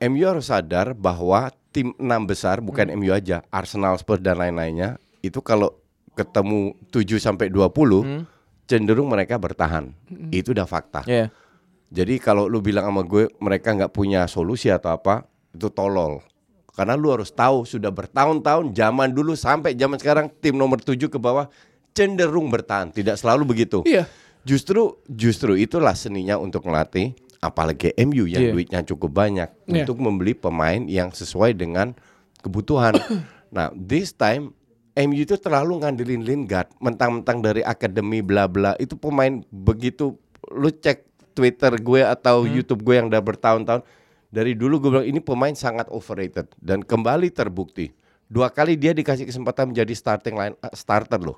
MU 0.02 0.24
harus 0.28 0.52
sadar 0.52 0.92
bahwa 0.92 1.48
tim 1.72 1.92
enam 1.96 2.24
besar 2.28 2.60
bukan 2.60 2.88
MU 2.96 3.12
aja, 3.12 3.44
Arsenal, 3.48 3.96
Spurs 3.96 4.20
dan 4.20 4.40
lain-lainnya 4.40 5.00
itu 5.24 5.40
kalau 5.40 5.72
ketemu 6.16 6.72
7 6.92 7.20
sampai 7.20 7.52
20 7.52 8.24
cenderung 8.64 9.08
mereka 9.08 9.36
bertahan. 9.36 9.92
Itu 10.32 10.56
udah 10.56 10.68
fakta. 10.68 11.04
Iya. 11.04 11.28
Jadi 11.92 12.18
kalau 12.18 12.50
lu 12.50 12.58
bilang 12.58 12.90
sama 12.90 13.06
gue 13.06 13.30
mereka 13.38 13.72
nggak 13.72 13.92
punya 13.94 14.26
solusi 14.26 14.72
atau 14.72 14.96
apa, 14.96 15.24
itu 15.54 15.70
tolol. 15.70 16.20
Karena 16.76 16.92
lu 16.92 17.08
harus 17.08 17.32
tahu 17.32 17.64
sudah 17.64 17.88
bertahun-tahun 17.88 18.76
zaman 18.76 19.08
dulu 19.14 19.32
sampai 19.32 19.72
zaman 19.72 19.96
sekarang 19.96 20.26
tim 20.42 20.58
nomor 20.58 20.82
7 20.82 21.08
ke 21.08 21.16
bawah 21.16 21.48
cenderung 21.96 22.52
bertahan, 22.52 22.92
tidak 22.92 23.16
selalu 23.16 23.56
begitu. 23.56 23.80
iya 23.88 24.04
Justru 24.46 25.02
justru 25.10 25.58
itulah 25.58 25.98
seninya 25.98 26.38
untuk 26.38 26.70
melatih 26.70 27.18
apalagi 27.40 27.93
MU 27.99 28.25
yang 28.25 28.50
Iya. 28.50 28.52
duitnya 28.52 28.81
cukup 28.83 29.11
banyak 29.12 29.49
Iya. 29.66 29.85
untuk 29.85 29.99
membeli 29.99 30.33
pemain 30.33 30.83
yang 30.85 31.11
sesuai 31.11 31.55
dengan 31.55 31.93
kebutuhan. 32.40 32.95
nah, 33.57 33.71
this 33.75 34.12
time 34.12 34.52
MU 34.97 35.21
itu 35.21 35.37
terlalu 35.37 35.85
ngandelin 35.85 36.25
Lingard, 36.25 36.73
mentang-mentang 36.81 37.45
dari 37.45 37.61
akademi 37.61 38.25
bla 38.25 38.49
bla 38.49 38.73
itu 38.76 38.97
pemain 38.97 39.45
begitu 39.52 40.16
lu 40.49 40.73
cek 40.73 41.05
Twitter 41.37 41.76
gue 41.76 42.00
atau 42.00 42.49
YouTube 42.49 42.81
gue 42.81 42.97
yang 42.97 43.12
udah 43.12 43.21
bertahun-tahun 43.21 43.85
dari 44.33 44.57
dulu 44.57 44.81
gue 44.81 44.90
bilang 44.90 45.05
ini 45.05 45.21
pemain 45.21 45.52
sangat 45.52 45.85
overrated 45.93 46.49
dan 46.57 46.81
kembali 46.81 47.28
terbukti 47.28 47.93
dua 48.25 48.49
kali 48.49 48.75
dia 48.75 48.97
dikasih 48.97 49.28
kesempatan 49.28 49.69
menjadi 49.69 49.93
starting 49.93 50.33
line 50.33 50.55
eh, 50.57 50.73
starter 50.73 51.21
loh 51.21 51.37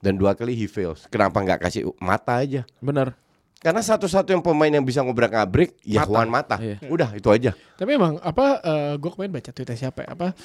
dan 0.00 0.16
dua 0.16 0.32
kali 0.32 0.56
he 0.56 0.64
fails 0.64 1.04
kenapa 1.06 1.36
nggak 1.38 1.68
kasih 1.68 1.84
mata 2.00 2.40
aja 2.40 2.64
Bener. 2.80 3.12
Karena 3.56 3.80
satu-satu 3.80 4.30
yang 4.30 4.42
pemain 4.44 4.68
yang 4.68 4.84
bisa 4.84 5.00
ngobrak 5.00 5.32
ngabrik 5.32 5.70
ya 5.82 6.04
Mata. 6.04 6.08
Juan 6.08 6.28
Mata 6.28 6.56
Iya. 6.60 6.76
udah 6.86 7.08
itu 7.16 7.28
aja 7.32 7.50
Tapi 7.76 7.90
emang 7.96 8.20
apa 8.20 8.60
gue 8.96 9.10
kemarin 9.10 9.32
baca 9.32 9.50
tweetnya 9.50 9.76
siapa 9.76 10.04
ya? 10.04 10.12
Apa 10.12 10.36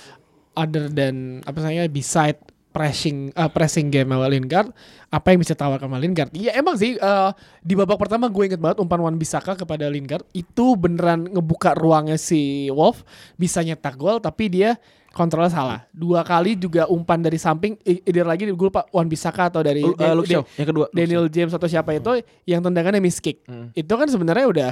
other 0.52 0.92
than 0.92 1.40
apa 1.44 1.60
saya 1.60 1.88
beside 1.88 2.40
pressing 2.72 3.36
eh, 3.36 3.52
pressing 3.52 3.92
game 3.92 4.16
sama 4.16 4.32
Lingard 4.32 4.72
apa 5.12 5.36
yang 5.36 5.44
bisa 5.44 5.52
tawarkan 5.52 5.92
sama 5.92 6.00
Lingard? 6.00 6.32
Iya 6.32 6.56
emang 6.56 6.80
sih 6.80 6.96
eh, 6.96 7.30
di 7.60 7.76
babak 7.76 8.00
pertama 8.00 8.32
gue 8.32 8.48
inget 8.48 8.64
banget 8.64 8.80
umpan 8.80 9.04
Wan 9.04 9.20
Bisaka 9.20 9.60
kepada 9.60 9.92
Lingard 9.92 10.24
itu 10.32 10.80
beneran 10.80 11.28
ngebuka 11.28 11.76
ruangnya 11.76 12.16
si 12.16 12.72
Wolf 12.72 13.04
bisa 13.36 13.60
nyetak 13.60 14.00
gol 14.00 14.24
tapi 14.24 14.48
dia 14.48 14.80
kontrolnya 15.12 15.48
salah. 15.50 15.80
Dua 15.90 16.22
kali 16.22 16.56
juga 16.56 16.88
umpan 16.88 17.20
dari 17.20 17.36
samping 17.36 17.76
i- 17.82 18.00
either 18.02 18.24
lagi 18.24 18.44
gue 18.46 18.56
lupa 18.66 18.88
Wan 18.90 19.06
Bisaka 19.06 19.48
atau 19.48 19.60
dari 19.60 19.80
Uh, 19.82 19.92
Dan- 19.92 20.16
Luke 20.16 20.26
Shaw, 20.26 20.44
yang 20.56 20.68
kedua. 20.68 20.86
Luke 20.86 20.96
Daniel 20.96 21.26
James 21.28 21.52
atau 21.52 21.66
siapa 21.66 21.92
itu 21.92 22.12
yang 22.46 22.60
tendangannya 22.60 22.98
miss 22.98 23.18
kick. 23.18 23.44
Itu 23.72 23.94
kan 23.94 24.08
sebenarnya 24.08 24.46
udah 24.46 24.70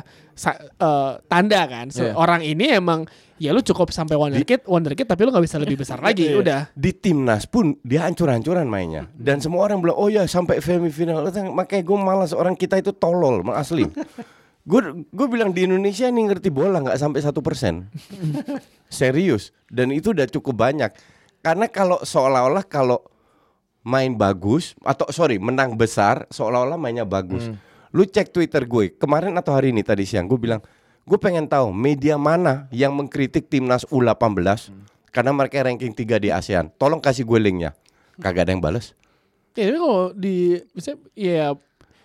eh, 0.55 1.13
tanda 1.25 1.61
kan. 1.65 1.87
Se- 1.89 2.01
Iya. 2.01 2.15
Orang 2.15 2.39
ini 2.39 2.71
emang 2.71 3.03
ya 3.35 3.51
lu 3.51 3.59
cukup 3.61 3.87
sampai 3.89 4.15
wonderkid, 4.15 4.63
wonderkid 4.65 5.03
tapi 5.05 5.21
lu 5.21 5.29
nggak 5.29 5.43
bisa 5.43 5.55
lebih 5.57 5.75
besar 5.77 5.99
lagi. 5.99 6.31
Udah. 6.31 6.67
di 6.73 6.91
timnas 6.91 7.43
pun 7.43 7.75
dia 7.81 8.03
hancur-hancuran 8.03 8.63
mainnya 8.65 9.07
dan 9.13 9.39
semua 9.39 9.63
orang 9.63 9.79
bilang 9.79 9.95
oh 9.95 10.07
ya 10.07 10.23
sampai 10.25 10.59
semifinal 10.59 11.23
makanya 11.49 11.83
gue 11.85 11.97
malas 11.97 12.31
orang 12.31 12.51
kita 12.53 12.75
itu 12.75 12.91
tolol 12.91 13.39
asli 13.49 13.87
gue 14.67 15.05
gue 15.07 15.27
bilang 15.31 15.55
di 15.55 15.63
Indonesia 15.67 16.07
nih 16.11 16.23
ngerti 16.31 16.49
bola 16.51 16.83
nggak 16.83 16.99
sampai 16.99 17.19
satu 17.23 17.39
persen. 17.39 17.87
Serius. 18.91 19.55
Dan 19.71 19.93
itu 19.95 20.11
udah 20.11 20.27
cukup 20.27 20.59
banyak. 20.59 20.91
Karena 21.39 21.71
kalau 21.71 22.01
seolah-olah 22.03 22.67
kalau 22.67 22.99
main 23.87 24.11
bagus 24.13 24.75
atau 24.83 25.07
sorry 25.09 25.39
menang 25.39 25.79
besar 25.79 26.27
seolah-olah 26.29 26.75
mainnya 26.75 27.07
bagus. 27.07 27.47
Lu 27.95 28.05
cek 28.05 28.35
Twitter 28.35 28.67
gue 28.67 28.93
kemarin 28.93 29.33
atau 29.39 29.55
hari 29.55 29.71
ini 29.71 29.81
tadi 29.81 30.03
siang 30.03 30.27
gue 30.29 30.37
bilang 30.37 30.61
gue 31.07 31.17
pengen 31.17 31.49
tahu 31.49 31.73
media 31.73 32.19
mana 32.19 32.69
yang 32.69 32.93
mengkritik 32.93 33.49
timnas 33.49 33.87
U18 33.89 34.69
karena 35.09 35.31
mereka 35.33 35.65
ranking 35.65 35.95
3 35.95 36.21
di 36.21 36.29
ASEAN. 36.29 36.69
Tolong 36.77 37.01
kasih 37.01 37.25
gue 37.25 37.39
linknya. 37.41 37.73
Kagak 38.21 38.45
ada 38.45 38.51
yang 38.53 38.61
bales. 38.61 38.93
Ya, 39.57 39.73
tapi 39.73 39.79
kalau 39.81 40.05
di 40.13 40.61
bisa 40.71 40.93
ya 41.17 41.57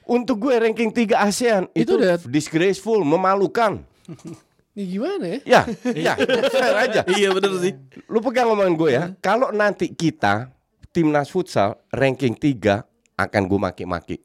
untuk 0.07 0.37
gue 0.39 0.55
ranking 0.55 0.91
3 0.91 1.17
ASEAN 1.19 1.63
Itu 1.73 1.97
itu, 1.97 2.03
udah- 2.03 2.21
disgraceful 2.27 3.01
memalukan. 3.03 3.81
Ya 4.75 4.85
gimana 4.91 5.25
ya? 5.31 5.39
ya 5.47 5.61
ya 6.11 6.15
fair 6.51 6.75
aja. 6.75 7.07
Iya 7.07 7.31
bener 7.31 7.63
sih. 7.63 7.79
lu 8.11 8.19
pegang 8.19 8.51
omongan 8.51 8.75
gue 8.75 8.91
ya. 8.91 9.05
Kalau 9.23 9.55
nanti 9.55 9.87
kita 9.87 10.51
timnas 10.91 11.31
futsal 11.31 11.79
ranking 11.95 12.35
3 12.35 12.83
akan 13.15 13.43
gue 13.47 13.61
maki-maki. 13.63 14.17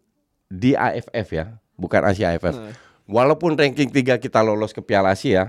Di 0.50 0.74
AFF 0.74 1.28
ya 1.30 1.54
bukan 1.78 2.02
Asia 2.02 2.34
AFF 2.34 2.58
walaupun 3.06 3.54
ranking 3.54 3.94
3 3.94 4.18
kita 4.18 4.42
lolos 4.42 4.74
ke 4.74 4.82
Piala 4.82 5.14
Asia 5.14 5.46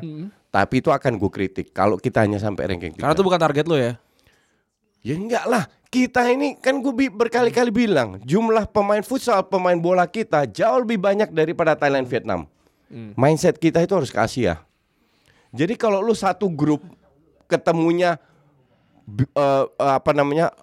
tapi 0.52 0.84
itu 0.84 0.92
akan 0.92 1.16
gue 1.16 1.30
kritik. 1.32 1.72
Kalau 1.72 1.96
kita 1.96 2.20
hanya 2.20 2.36
sampai 2.36 2.68
ranking 2.68 2.92
3 2.92 3.00
Karena 3.00 3.16
itu 3.16 3.24
bukan 3.24 3.40
target 3.40 3.64
lo 3.64 3.80
ya. 3.80 3.96
ya 5.00 5.16
enggak 5.16 5.48
lah 5.48 5.64
kita 5.90 6.22
ini 6.30 6.54
kan 6.54 6.78
gue 6.78 7.10
berkali-kali 7.10 7.74
bilang 7.74 8.22
jumlah 8.22 8.70
pemain 8.70 9.02
futsal 9.02 9.42
pemain 9.42 9.74
bola 9.74 10.06
kita 10.06 10.46
jauh 10.46 10.86
lebih 10.86 11.02
banyak 11.02 11.34
daripada 11.34 11.74
Thailand 11.74 12.06
Vietnam 12.06 12.46
mindset 13.18 13.58
kita 13.58 13.82
itu 13.82 13.92
harus 13.92 14.08
ke 14.08 14.18
Asia 14.18 14.62
jadi 15.50 15.74
kalau 15.74 15.98
lu 15.98 16.14
satu 16.14 16.46
grup 16.46 16.86
ketemunya 17.50 18.22
eh, 19.34 19.64
apa 19.76 20.14
namanya 20.14 20.54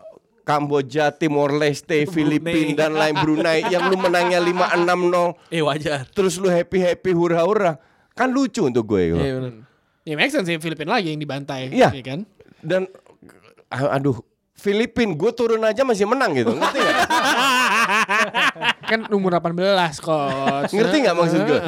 Kamboja, 0.47 1.11
Timor 1.11 1.51
Leste, 1.51 2.07
Filipina 2.07 2.87
dan 2.87 2.95
lain 2.95 3.19
Brunei 3.19 3.67
yang 3.67 3.91
lu 3.91 3.99
menangnya 3.99 4.39
5-6-0 4.39 5.51
Eh 5.51 5.59
wajar. 5.59 6.07
terus 6.15 6.39
lu 6.39 6.47
happy-happy 6.47 7.11
hura-hura 7.11 7.75
kan 8.15 8.31
lucu 8.31 8.63
untuk 8.63 8.87
gue 8.87 9.11
gitu. 9.11 9.19
Iya 9.19 9.33
bener. 9.43 9.51
Ya 10.07 10.15
make 10.15 10.31
sense 10.31 10.47
sih 10.47 10.55
Filipina 10.63 10.95
lagi 10.95 11.11
yang 11.11 11.19
dibantai, 11.19 11.67
Iya. 11.67 11.91
ya 11.91 11.99
kan? 11.99 12.23
dan 12.63 12.87
aduh 13.67 14.23
Filipin 14.57 15.13
gue 15.13 15.31
turun 15.31 15.61
aja 15.61 15.85
masih 15.85 16.09
menang 16.09 16.33
gitu. 16.33 16.49
Ngerti 16.49 16.81
nggak? 16.81 16.97
Kan 18.89 18.99
umur 19.13 19.37
18 19.37 19.53
coach. 20.01 20.71
ngerti 20.73 20.95
nggak 21.05 21.15
maksud 21.15 21.41
gue 21.45 21.59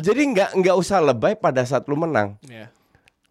jadi 0.00 0.22
nggak 0.32 0.50
nggak 0.56 0.76
usah 0.78 1.04
lebay 1.04 1.36
pada 1.36 1.60
saat 1.62 1.84
lu 1.84 1.94
menang. 1.94 2.40
Ya. 2.48 2.72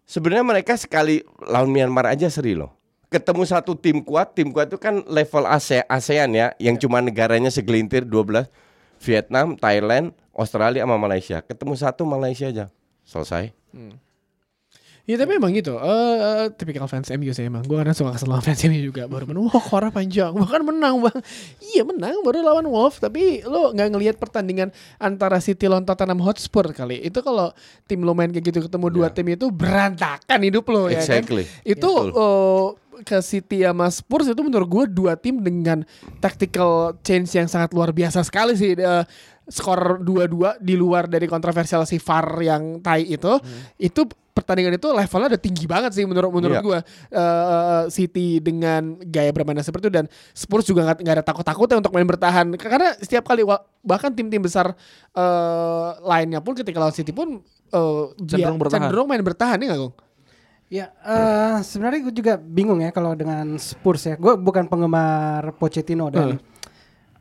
sebenarnya 0.04 0.44
mereka 0.44 0.76
sekali 0.76 1.24
lawan 1.42 1.72
Myanmar 1.72 2.06
aja 2.06 2.30
seri 2.30 2.54
loh. 2.54 2.70
Ketemu 3.08 3.42
satu 3.42 3.74
tim 3.74 3.98
kuat 3.98 4.36
tim 4.36 4.54
kuat 4.54 4.70
itu 4.70 4.78
kan 4.78 5.02
level 5.06 5.42
ASE- 5.44 5.86
ASEAN 5.86 6.30
ya 6.30 6.52
yang 6.60 6.76
cuma 6.76 7.02
negaranya 7.02 7.48
segelintir 7.48 8.06
12 8.06 8.46
Vietnam 9.00 9.58
Thailand 9.58 10.14
Australia 10.30 10.86
sama 10.86 11.00
Malaysia. 11.00 11.42
Ketemu 11.42 11.74
satu 11.74 12.02
Malaysia 12.06 12.46
aja. 12.46 12.66
Selesai 13.02 13.50
Ya 15.04 15.20
tapi 15.20 15.36
emang 15.36 15.52
gitu, 15.52 15.76
eh 15.76 16.16
eh, 16.16 16.44
tipikal 16.56 16.88
fans 16.88 17.12
MU 17.12 17.28
sih 17.36 17.44
emang. 17.44 17.60
Gue 17.68 17.76
kadang 17.76 17.92
suka 17.92 18.16
kesel 18.16 18.24
sama 18.24 18.40
fans 18.40 18.64
MU 18.64 18.80
juga. 18.80 19.04
Baru 19.04 19.28
menang, 19.28 19.52
wah 19.52 19.60
kora 19.60 19.92
panjang, 19.92 20.32
bahkan 20.32 20.64
menang 20.64 20.96
bang. 21.04 21.18
Iya 21.60 21.84
menang, 21.84 22.24
baru 22.24 22.40
lawan 22.40 22.64
Wolves. 22.64 23.04
Tapi 23.04 23.44
lo 23.44 23.76
nggak 23.76 23.88
ngelihat 23.92 24.16
pertandingan 24.16 24.72
antara 24.96 25.44
City 25.44 25.68
lawan 25.68 25.84
Tottenham 25.84 26.24
Hotspur 26.24 26.72
kali. 26.72 27.04
Itu 27.04 27.20
kalau 27.20 27.52
tim 27.84 28.00
lo 28.00 28.16
main 28.16 28.32
kayak 28.32 28.48
gitu 28.48 28.64
ketemu 28.64 28.86
dua 28.88 29.12
tim 29.12 29.28
itu 29.28 29.52
berantakan 29.52 30.40
hidup 30.40 30.64
lo 30.72 30.88
ya 30.88 31.04
kan. 31.04 31.20
Exactly. 31.20 31.44
Itu 31.68 31.84
Betul. 31.84 32.08
eh, 32.16 32.66
ke 33.02 33.18
City 33.18 33.66
sama 33.66 33.90
Spurs 33.90 34.30
itu 34.30 34.38
menurut 34.38 34.68
gue 34.68 34.84
dua 34.92 35.18
tim 35.18 35.40
dengan 35.40 35.82
tactical 36.18 36.94
change 37.00 37.34
yang 37.34 37.48
sangat 37.48 37.74
luar 37.74 37.90
biasa 37.90 38.22
sekali 38.22 38.54
sih. 38.54 38.74
Eh, 38.74 39.04
skor 39.44 40.00
2-2 40.00 40.56
di 40.56 40.72
luar 40.72 41.04
dari 41.04 41.28
kontroversial 41.28 41.84
si 41.84 42.00
VAR 42.00 42.40
yang 42.40 42.80
tai 42.80 43.04
itu. 43.04 43.28
Itu 43.76 44.04
pertandingan 44.32 44.74
itu 44.74 44.88
levelnya 44.90 45.30
udah 45.30 45.38
tinggi 45.38 45.68
banget 45.68 45.94
sih 45.94 46.02
menurut 46.02 46.32
menurut 46.32 46.58
Iya. 46.58 46.64
gua 46.64 46.78
Eh, 47.12 47.82
City 47.86 48.40
dengan 48.40 48.98
gaya 48.98 49.30
bermain 49.30 49.60
seperti 49.60 49.86
itu 49.86 49.94
dan 49.94 50.08
Spurs 50.32 50.64
juga 50.64 50.90
nggak 50.90 51.14
ada 51.20 51.22
takut-takutnya 51.22 51.78
untuk 51.78 51.92
main 51.92 52.02
bertahan 52.02 52.56
karena 52.56 52.96
setiap 52.98 53.22
kali 53.24 53.44
bahkan 53.80 54.10
tim-tim 54.10 54.42
besar 54.42 54.74
eh, 55.12 55.88
lainnya 56.02 56.40
pun 56.40 56.56
ketika 56.56 56.80
lawan 56.80 56.90
City 56.90 57.12
pun 57.12 57.44
dia 58.18 58.48
Cenderung 58.48 58.58
bertahan. 58.58 58.80
cenderung 58.86 59.06
main 59.06 59.22
bertahan 59.22 59.58
ya 59.60 59.66
nggak 59.70 59.80
Gong? 59.82 59.94
Ya, 60.74 60.90
eh, 61.06 61.62
sebenarnya 61.62 62.10
gue 62.10 62.14
juga 62.18 62.34
bingung 62.34 62.82
ya 62.82 62.90
kalau 62.90 63.14
dengan 63.14 63.54
Spurs 63.62 64.10
ya. 64.10 64.18
Gue 64.18 64.34
bukan 64.34 64.66
penggemar 64.66 65.54
Pochettino 65.54 66.10
dan 66.10 66.42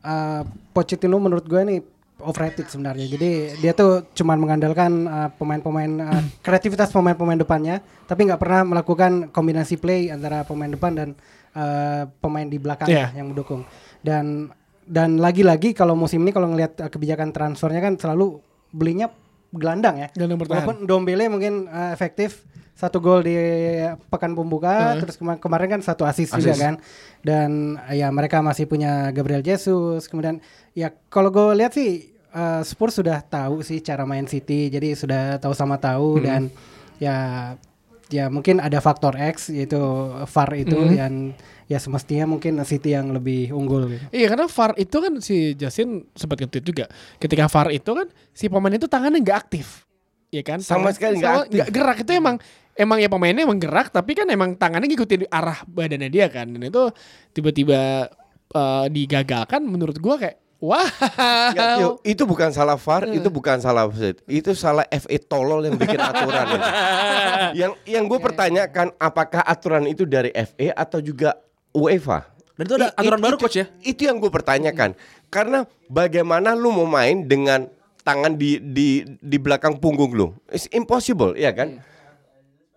eh, 0.01 0.41
Pochettino 0.74 1.22
menurut 1.22 1.45
gue 1.45 1.62
nih 1.62 1.79
overrated 2.17 2.65
sebenarnya. 2.65 3.05
Jadi 3.13 3.29
dia 3.62 3.77
tuh 3.77 4.10
cuman 4.17 4.41
mengandalkan 4.41 5.05
eh, 5.05 5.29
pemain-pemain 5.38 5.91
eh, 6.01 6.24
kreativitas 6.41 6.89
pemain-pemain 6.89 7.38
depannya, 7.38 7.77
tapi 8.10 8.25
nggak 8.25 8.41
pernah 8.41 8.62
melakukan 8.65 9.29
kombinasi 9.29 9.77
play 9.77 10.10
antara 10.10 10.41
pemain 10.41 10.74
depan 10.74 10.91
dan 10.98 11.10
eh, 11.53 12.10
pemain 12.25 12.50
di 12.50 12.57
belakangnya 12.57 13.13
Iya. 13.13 13.22
yang 13.22 13.38
mendukung. 13.38 13.69
Dan 14.01 14.50
dan 14.83 15.22
lagi-lagi 15.22 15.72
kalau 15.77 15.93
musim 15.93 16.25
ini 16.25 16.33
kalau 16.33 16.50
ngelihat 16.50 16.89
kebijakan 16.89 17.29
transfernya 17.29 17.86
kan 17.86 18.01
selalu 18.01 18.41
belinya 18.74 19.13
gelandang 19.53 19.95
ya. 19.95 20.07
Gelandang 20.12 20.39
bertahan. 20.41 20.65
Walaupun 20.65 20.77
Dombele 20.83 21.29
mungkin 21.29 21.69
eh, 21.69 21.91
efektif 21.93 22.41
satu 22.74 22.98
gol 22.98 23.22
di 23.22 23.38
pekan 24.10 24.33
pembuka 24.33 24.98
terus 24.98 25.13
kema- 25.13 25.38
kemarin 25.38 25.77
kan 25.77 25.81
satu 25.86 26.03
assist 26.03 26.33
juga 26.33 26.57
kan. 26.57 26.75
Dan 27.22 27.50
eh, 27.86 28.01
ya 28.01 28.10
mereka 28.10 28.41
masih 28.41 28.65
punya 28.65 29.13
Gabriel 29.13 29.45
Jesus 29.45 30.10
kemudian 30.10 30.41
ya 30.74 30.89
kalau 31.07 31.29
gue 31.29 31.53
lihat 31.53 31.72
sih 31.72 32.10
eh, 32.12 32.62
Spurs 32.65 32.98
sudah 32.98 33.22
tahu 33.22 33.62
sih 33.62 33.77
cara 33.79 34.03
main 34.03 34.25
City 34.25 34.74
jadi 34.74 34.98
sudah 34.98 35.38
tahu 35.38 35.53
sama 35.53 35.77
tahu 35.77 36.17
dan 36.25 36.50
ya 36.98 37.15
ya 38.10 38.29
mungkin 38.29 38.57
ada 38.57 38.77
faktor 38.77 39.17
X 39.17 39.50
yaitu 39.50 39.79
VAR 40.25 40.50
itu 40.53 40.77
dan 40.93 41.33
ya 41.67 41.77
semestinya 41.79 42.27
mungkin 42.27 42.60
City 42.63 42.93
yang 42.93 43.12
lebih 43.12 43.51
unggul 43.51 43.88
gitu. 43.91 44.03
Iya 44.12 44.27
karena 44.32 44.46
VAR 44.48 44.72
itu 44.75 44.98
kan 45.00 45.13
si 45.20 45.36
Justin 45.55 46.08
sempat 46.13 46.39
nge-tweet 46.43 46.65
juga. 46.65 46.86
Ketika 47.17 47.48
VAR 47.48 47.70
itu 47.72 47.91
kan 47.91 48.08
si 48.32 48.48
pemain 48.48 48.74
itu 48.74 48.88
tangannya 48.88 49.20
nggak 49.20 49.39
aktif. 49.48 49.88
Iya 50.34 50.41
kan? 50.43 50.60
Sama 50.60 50.89
Tangan- 50.89 50.96
sekali 50.96 51.13
nggak 51.22 51.36
sama- 51.51 51.70
gerak 51.72 51.98
itu 52.03 52.12
emang 52.13 52.36
emang 52.74 52.98
ya 52.98 53.10
pemainnya 53.10 53.43
emang 53.46 53.60
gerak 53.62 53.93
tapi 53.93 54.17
kan 54.17 54.25
emang 54.27 54.58
tangannya 54.58 54.89
ngikutin 54.89 55.29
arah 55.29 55.62
badannya 55.65 56.10
dia 56.10 56.27
kan. 56.27 56.50
Dan 56.50 56.62
itu 56.67 56.84
tiba-tiba 57.32 58.10
eh, 58.53 58.86
digagalkan 58.89 59.62
menurut 59.65 59.98
gua 59.98 60.17
kayak 60.17 60.43
Tio, 60.63 62.00
itu 62.08 62.24
bukan 62.24 62.55
salah 62.55 62.79
VAR, 62.79 63.12
itu 63.12 63.27
bukan 63.27 63.60
salah 63.60 63.84
wasit. 63.84 64.24
Itu 64.24 64.55
salah 64.55 64.88
FA 64.88 65.17
tolol 65.20 65.67
yang 65.67 65.75
bikin 65.75 66.00
aturan. 66.00 66.48
yang 67.60 67.72
yang 67.84 68.08
gue 68.08 68.15
pertanyakan 68.15 68.96
apakah 68.96 69.43
aturan 69.43 69.84
itu 69.91 70.08
dari 70.08 70.32
FA 70.32 70.72
atau 70.72 71.03
juga 71.03 71.36
UEFA? 71.74 72.30
Dan 72.53 72.63
itu 72.63 72.74
ada 72.77 72.88
I- 72.88 72.96
aturan 72.96 73.20
it- 73.20 73.25
baru 73.25 73.36
itu- 73.36 73.44
coach 73.44 73.58
ya. 73.58 73.65
Itu 73.82 74.01
yang 74.03 74.18
gue 74.18 74.30
pertanyakan. 74.30 74.94
Karena 75.27 75.60
bagaimana 75.88 76.53
lu 76.53 76.70
mau 76.70 76.86
main 76.86 77.25
dengan 77.25 77.65
tangan 78.01 78.34
di 78.34 78.62
di 78.62 78.88
di 79.20 79.38
belakang 79.38 79.75
punggung 79.75 80.13
lu. 80.13 80.27
It's 80.48 80.70
impossible, 80.70 81.34
ya 81.34 81.50
kan? 81.50 81.82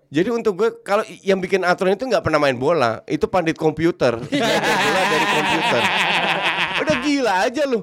Jadi 0.06 0.30
untuk 0.30 0.56
gue 0.56 0.70
kalau 0.80 1.02
yang 1.20 1.36
bikin 1.36 1.60
aturan 1.60 1.92
itu 1.92 2.06
nggak 2.06 2.22
pernah 2.22 2.38
main 2.38 2.54
bola, 2.54 3.02
itu 3.04 3.26
pandit 3.26 3.54
komputer, 3.54 4.16
Belajar 4.22 4.62
bola 4.62 5.02
dari 5.04 5.26
komputer. 5.28 5.82
Udah 6.80 6.96
gila 7.02 7.32
aja 7.42 7.62
lu. 7.66 7.80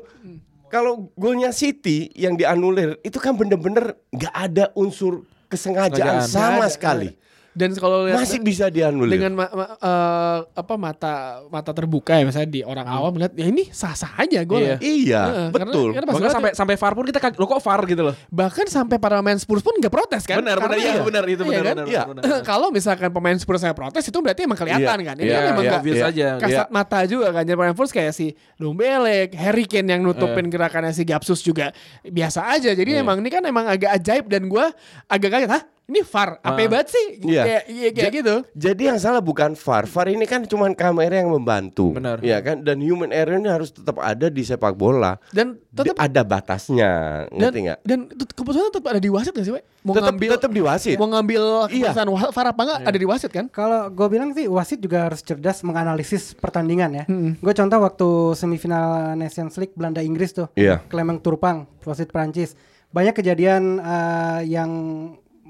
Kalau 0.66 1.14
golnya 1.14 1.52
City 1.52 2.10
yang 2.14 2.34
dianulir 2.34 2.98
itu 3.02 3.22
kan 3.22 3.38
bener-bener 3.38 3.94
nggak 4.10 4.34
ada 4.34 4.66
unsur 4.74 5.22
kesengajaan 5.46 6.26
Kesengajaan. 6.26 6.26
sama 6.26 6.50
Nggak 6.50 6.66
ada, 6.66 6.74
sekali. 6.74 7.10
Dan 7.54 7.70
kalau 7.74 8.04
lihat 8.04 8.18
Masih 8.18 8.42
bisa 8.42 8.66
dianulir. 8.68 9.14
dengan 9.14 9.34
ma- 9.36 9.48
ma- 9.48 9.74
eh, 9.74 10.40
apa 10.52 10.74
mata 10.74 11.14
mata 11.48 11.70
terbuka 11.70 12.14
ya 12.14 12.26
misalnya 12.26 12.50
di 12.50 12.62
orang 12.62 12.82
awam 12.84 13.14
melihat 13.14 13.30
ya 13.32 13.46
ini 13.46 13.70
sah-sah 13.70 14.10
aja 14.18 14.42
gue 14.42 14.58
Iya. 14.60 14.76
Iya, 14.80 15.22
karena- 15.48 15.70
betul. 15.70 15.90
karena 15.92 16.06
pas 16.06 16.14
Bahkan 16.16 16.32
sampai 16.32 16.52
sampai 16.54 16.76
VAR 16.76 16.94
pun 16.94 17.06
kita 17.06 17.20
kaget, 17.20 17.38
lo 17.38 17.46
kok 17.46 17.62
VAR 17.62 17.82
gitu 17.86 18.02
loh. 18.02 18.16
bahkan 18.28 18.66
sampai 18.66 18.98
para 18.98 19.20
pemain 19.20 19.38
Spurs 19.38 19.62
pun 19.62 19.74
nggak 19.76 19.90
protes 19.90 20.24
kan 20.24 20.42
Benar, 20.42 20.58
benar, 20.58 20.66
Karena 20.66 20.78
iya, 20.80 20.92
ya- 20.92 21.06
benar, 21.06 21.24
itu 21.26 21.42
iya 21.42 21.46
benar, 21.48 21.62
kan? 21.64 21.76
benar, 21.76 21.88
Iya. 21.88 22.02
benar. 22.04 22.24
kalau 22.50 22.68
misalkan 22.70 23.10
pemain 23.10 23.38
Spurs 23.38 23.62
saya 23.62 23.72
protes 23.72 24.02
itu 24.02 24.18
berarti 24.18 24.42
emang 24.42 24.58
kelihatan 24.58 24.82
Iya, 24.96 25.06
kan 25.06 25.16
ini 25.16 25.24
iya, 25.24 25.36
kan 25.36 25.44
emang 25.48 25.64
iya, 25.64 25.78
iya. 25.80 26.06
aja. 26.08 26.28
kasat 26.40 26.68
mata 26.70 27.00
juga 27.06 27.30
kan 27.30 27.44
jadi 27.44 27.54
pemain 27.56 27.74
Spurs 27.74 27.92
kayak 27.92 28.12
si 28.12 28.28
Dombele, 28.58 29.30
Harry 29.32 29.64
Kane 29.64 29.88
yang 29.88 30.02
nutupin 30.02 30.48
gerakannya 30.48 30.90
si 30.90 31.04
Gapsus 31.04 31.40
juga 31.40 31.70
biasa 32.02 32.50
aja 32.50 32.72
jadi 32.72 32.90
Iya. 32.92 33.04
emang 33.04 33.20
ini 33.20 33.30
kan 33.30 33.44
emang 33.44 33.66
agak 33.66 33.94
ajaib 33.94 34.26
dan 34.26 34.44
gue 34.44 34.66
agak 35.06 35.30
kaget 35.30 35.52
hah 35.52 35.64
ini 35.84 36.00
VAR 36.02 36.40
apa 36.40 36.56
Ah. 36.56 36.66
banget 36.66 36.88
sih 36.90 37.06
Iya. 37.22 37.44
kayak, 37.44 37.64
iya, 37.68 37.90
kayak 37.92 38.08
Ja- 38.08 38.16
gitu 38.16 38.36
Jadi 38.54 38.82
yang 38.86 38.98
salah 38.98 39.20
bukan 39.20 39.52
VAR. 39.54 39.84
VAR 39.84 40.08
ini 40.08 40.24
kan 40.24 40.42
cuma 40.44 40.72
kamera 40.72 41.16
yang 41.18 41.28
membantu. 41.28 41.92
Benar. 41.92 42.18
Ya 42.20 42.40
kan? 42.40 42.62
Dan 42.62 42.80
human 42.80 43.10
error 43.10 43.36
ini 43.36 43.46
harus 43.46 43.70
tetap 43.70 43.98
ada 43.98 44.28
di 44.28 44.42
sepak 44.42 44.74
bola. 44.74 45.20
dan 45.30 45.60
tetap 45.70 45.98
ada 45.98 46.22
batasnya, 46.24 46.92
dan 47.28 47.36
ngerti 47.36 47.60
nggak? 47.64 47.80
dan 47.82 48.00
keputusan 48.08 48.70
tetap 48.70 48.86
ada 48.86 48.98
di 48.98 49.10
wasit 49.10 49.34
gak 49.34 49.42
sih, 49.42 49.52
we? 49.52 49.62
Mau 49.82 49.92
Tetap 49.92 50.14
ngambil 50.14 50.30
tetap 50.32 50.52
di 50.52 50.62
wasit. 50.62 50.96
mau 50.96 51.10
ngambil 51.10 51.44
Iya. 51.68 51.90
keputusan 51.90 52.08
wa- 52.08 52.32
VAR 52.32 52.48
apa 52.48 52.62
enggak 52.64 52.80
ada 52.86 52.98
di 52.98 53.08
wasit 53.10 53.32
kan? 53.32 53.46
Kalau 53.50 53.82
gue 53.90 54.08
bilang 54.08 54.30
sih 54.32 54.46
wasit 54.48 54.78
juga 54.78 54.98
harus 55.04 55.20
cerdas 55.20 55.60
menganalisis 55.62 56.32
pertandingan 56.34 56.92
ya. 56.94 57.04
Hmm. 57.06 57.36
Gue 57.36 57.52
contoh 57.52 57.80
waktu 57.80 58.08
semifinal 58.34 58.86
Nations 59.14 59.58
League 59.58 59.74
Belanda 59.74 60.00
Inggris 60.00 60.32
tuh, 60.32 60.48
Iya. 60.54 60.80
Clement 60.86 61.20
Turpang, 61.20 61.66
wasit 61.82 62.08
Prancis. 62.08 62.54
Banyak 62.90 63.12
kejadian 63.16 63.78
eh, 63.80 64.40
yang 64.48 64.72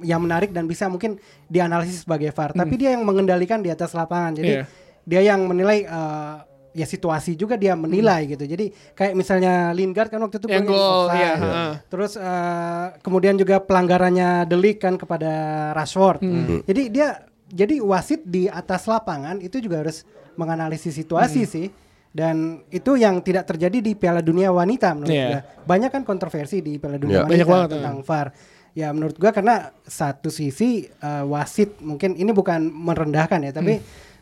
yang 0.01 0.19
menarik 0.19 0.49
dan 0.49 0.65
bisa 0.65 0.87
mungkin 0.87 1.21
dianalisis 1.45 2.01
sebagai 2.01 2.33
VAR. 2.33 2.51
Tapi 2.51 2.73
dia 2.75 2.97
yang 2.97 3.03
mengendalikan 3.03 3.61
di 3.61 3.69
atas 3.69 3.93
lapangan. 3.93 4.33
Jadi 4.33 4.51
Iya. 4.51 4.63
dia 5.03 5.21
yang 5.21 5.45
menilai 5.45 5.85
eh, 5.85 6.35
ya 6.73 6.89
situasi 6.89 7.37
juga 7.37 7.53
dia 7.53 7.77
menilai 7.77 8.25
gitu. 8.25 8.43
Jadi 8.43 8.73
kayak 8.91 9.13
misalnya 9.13 9.69
Lingard 9.69 10.09
kan 10.09 10.17
waktu 10.17 10.41
itu 10.41 10.47
Yang 10.49 10.65
gol, 10.65 11.05
iya, 11.13 11.31
heeh. 11.37 11.71
Terus 11.85 12.17
eh, 12.17 12.85
kemudian 12.99 13.37
juga 13.37 13.61
pelanggarannya 13.61 14.49
Delik 14.49 14.81
kan 14.81 14.97
kepada 14.97 15.29
Rashford. 15.71 16.25
Jadi 16.65 16.89
dia 16.89 17.21
jadi 17.45 17.77
wasit 17.77 18.25
di 18.25 18.49
atas 18.49 18.89
lapangan 18.89 19.37
itu 19.37 19.61
juga 19.61 19.85
harus 19.85 20.01
menganalisis 20.33 20.97
situasi 20.97 21.45
sih. 21.45 21.67
Dan 22.09 22.61
itu 22.69 22.93
yang 22.93 23.21
tidak 23.21 23.49
terjadi 23.49 23.81
di 23.81 23.93
Piala 23.93 24.21
Dunia 24.21 24.49
Wanita 24.49 24.93
menurut 24.93 25.09
Iya. 25.09 25.27
gua. 25.29 25.41
Banyak 25.65 25.89
kan 25.89 26.01
kontroversi 26.01 26.61
di 26.61 26.77
Piala 26.77 26.97
Iya. 26.97 27.01
Dunia 27.01 27.19
Banyak 27.25 27.45
Wanita 27.45 27.49
banget, 27.49 27.69
tentang 27.73 27.97
VAR. 28.01 28.27
Ya 28.29 28.62
menurut 28.89 29.13
gua 29.15 29.29
karena 29.29 29.69
satu 29.79 30.27
sisi 30.27 30.85
eh, 30.85 31.23
wasit 31.23 31.77
mungkin 31.79 32.13
ini 32.13 32.29
bukan 32.29 32.65
merendahkan 32.65 33.39
ya, 33.39 33.53
tapi 33.53 33.77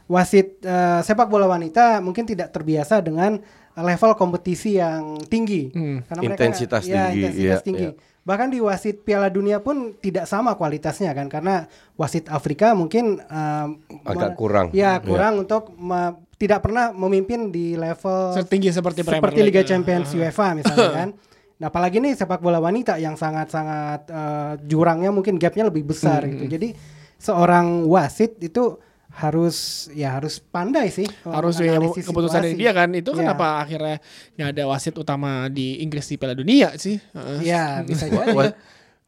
wasit 0.05 0.60
eh, 0.60 1.00
sepak 1.01 1.25
bola 1.25 1.48
wanita 1.48 2.00
mungkin 2.00 2.27
tidak 2.27 2.51
terbiasa 2.51 3.00
dengan 3.00 3.39
level 3.72 4.12
kompetisi 4.13 4.75
yang 4.75 5.15
tinggi. 5.24 5.72
Hmm. 5.72 6.03
Karena 6.03 6.22
mereka 6.22 6.43
Intensitas 6.43 6.84
ya, 6.84 7.08
tinggi, 7.08 7.20
intensitas 7.24 7.48
iya, 7.55 7.63
tinggi. 7.63 7.88
iya. 7.88 8.10
Bahkan 8.22 8.48
di 8.51 8.60
wasit 8.60 9.01
Piala 9.01 9.31
Dunia 9.31 9.58
pun 9.58 9.98
tidak 9.98 10.27
sama 10.27 10.53
kualitasnya 10.53 11.10
kan 11.12 11.25
karena 11.25 11.65
wasit 11.96 12.27
Afrika 12.27 12.75
mungkin 12.75 13.17
eh, 13.17 13.67
Agak 14.03 14.36
kurang. 14.36 14.75
Ya, 14.75 15.00
Iya. 15.00 15.08
kurang 15.08 15.34
untuk 15.41 15.72
me- 15.74 16.20
tidak 16.36 16.65
pernah 16.65 16.89
memimpin 16.91 17.47
di 17.47 17.78
level 17.78 18.34
Setinggi 18.34 18.73
seperti 18.73 19.06
Premier 19.06 19.30
seperti. 19.30 19.39
Liga 19.45 19.62
Champions 19.63 20.10
UEFA 20.17 20.60
misalnya 20.60 20.91
kan. 20.91 21.10
Nah, 21.62 21.69
apalagi 21.69 22.02
nih 22.02 22.17
sepak 22.17 22.41
bola 22.41 22.58
wanita 22.58 22.97
yang 22.97 23.13
sangat-sangat 23.13 24.10
eh, 24.10 24.54
jurangnya 24.65 25.13
mungkin 25.13 25.38
gapnya 25.38 25.69
lebih 25.69 25.86
besar 25.86 26.26
Hmm. 26.26 26.34
gitu. 26.34 26.58
Jadi 26.58 26.74
seorang 27.15 27.86
wasit 27.86 28.41
itu 28.41 28.82
harus 29.12 29.86
ya 29.91 30.15
harus 30.15 30.39
pandai 30.39 30.88
sih 30.88 31.04
harus 31.28 31.60
ya 31.60 31.76
keputusan 31.78 32.41
dari 32.41 32.56
dia 32.56 32.71
kan 32.71 32.88
itu 32.95 33.12
Ya. 33.12 33.28
kenapa 33.28 33.60
akhirnya 33.60 34.00
nggak 34.34 34.50
ada 34.56 34.63
wasit 34.65 34.95
utama 34.95 35.52
di 35.52 35.84
Inggris 35.84 36.08
di 36.08 36.15
Piala 36.15 36.32
Dunia 36.32 36.80
sih 36.80 36.95
Heeh. 36.95 37.43
Ya, 37.43 37.84
bisa 37.84 38.08
jadi. 38.08 38.56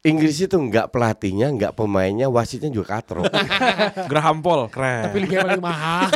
Inggris 0.04 0.36
itu 0.36 0.52
nggak 0.52 0.92
pelatihnya, 0.92 1.48
nggak 1.50 1.72
pemainnya, 1.72 2.28
wasitnya 2.28 2.68
juga 2.68 3.00
katro. 3.00 3.24
Graham 4.12 4.44
Paul, 4.44 4.68
keren. 4.68 5.08
tapi 5.08 5.24
liga 5.24 5.40
paling 5.40 5.64
mahal 5.64 6.12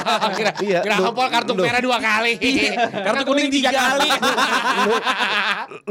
Iya, 0.62 0.78
Graham 0.80 1.10
Paul 1.10 1.26
kartu 1.26 1.50
lu- 1.52 1.66
merah 1.66 1.82
dua 1.82 1.98
kali 1.98 2.38
Kartu 3.10 3.22
kuning 3.26 3.50
tiga 3.50 3.74
kali. 3.74 4.06
lu, 4.80 4.94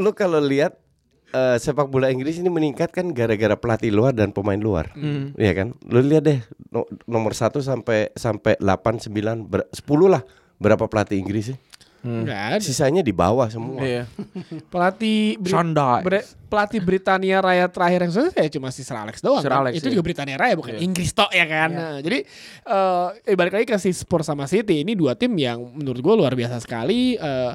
lu 0.00 0.10
kalau 0.12 0.40
lihat 0.40 0.80
eh, 1.28 1.60
sepak 1.60 1.92
bola 1.92 2.08
Inggris 2.08 2.40
ini 2.40 2.48
meningkat 2.48 2.88
kan 2.88 3.12
gara-gara 3.12 3.52
pelatih 3.52 3.92
luar 3.92 4.16
dan 4.16 4.32
pemain 4.32 4.56
luar, 4.56 4.88
Iya 5.36 5.52
kan? 5.52 5.76
Lu 5.84 6.00
lihat 6.00 6.24
deh 6.24 6.40
no- 6.68 6.88
nomor 7.04 7.36
1 7.36 7.52
sampai 7.58 8.16
sampai 8.16 8.56
8 8.56 9.12
9 9.12 9.12
ber, 9.44 9.68
10 9.68 9.84
lah 10.08 10.24
berapa 10.56 10.88
pelatih 10.88 11.20
Inggris 11.20 11.52
sih? 11.52 11.56
Nggak 12.02 12.40
ada 12.50 12.58
Sisanya 12.58 13.00
di 13.00 13.14
bawah 13.14 13.46
semua. 13.46 13.78
Iya. 13.78 14.10
pelatih 14.72 15.38
Shandai. 15.40 16.02
Bre- 16.02 16.26
pelatih 16.50 16.82
Britania 16.82 17.38
Raya 17.38 17.64
terakhir 17.66 18.04
yang 18.04 18.12
sukses 18.12 18.34
ya 18.34 18.44
cuma 18.50 18.68
si 18.68 18.82
Sir 18.82 18.98
Alex 18.98 19.22
doang 19.22 19.40
Sir 19.40 19.48
kan? 19.48 19.64
Alex, 19.64 19.80
itu 19.80 19.86
iya. 19.86 19.92
juga 19.94 20.02
Britania 20.04 20.36
Raya 20.36 20.52
bukan 20.52 20.76
Inggris 20.76 21.14
tok 21.14 21.32
ya 21.32 21.46
kan 21.46 21.70
Nah, 21.72 21.96
jadi 21.98 22.28
eh 22.62 23.08
eh, 23.24 23.36
balik 23.38 23.56
lagi 23.56 23.66
ke 23.66 23.78
si 23.78 23.90
Spurs 23.90 24.28
sama 24.28 24.44
City 24.44 24.82
ini 24.82 24.92
dua 24.92 25.16
tim 25.16 25.32
yang 25.32 25.62
menurut 25.72 26.02
gue 26.02 26.14
luar 26.14 26.36
biasa 26.36 26.60
sekali 26.60 27.16
eh, 27.16 27.52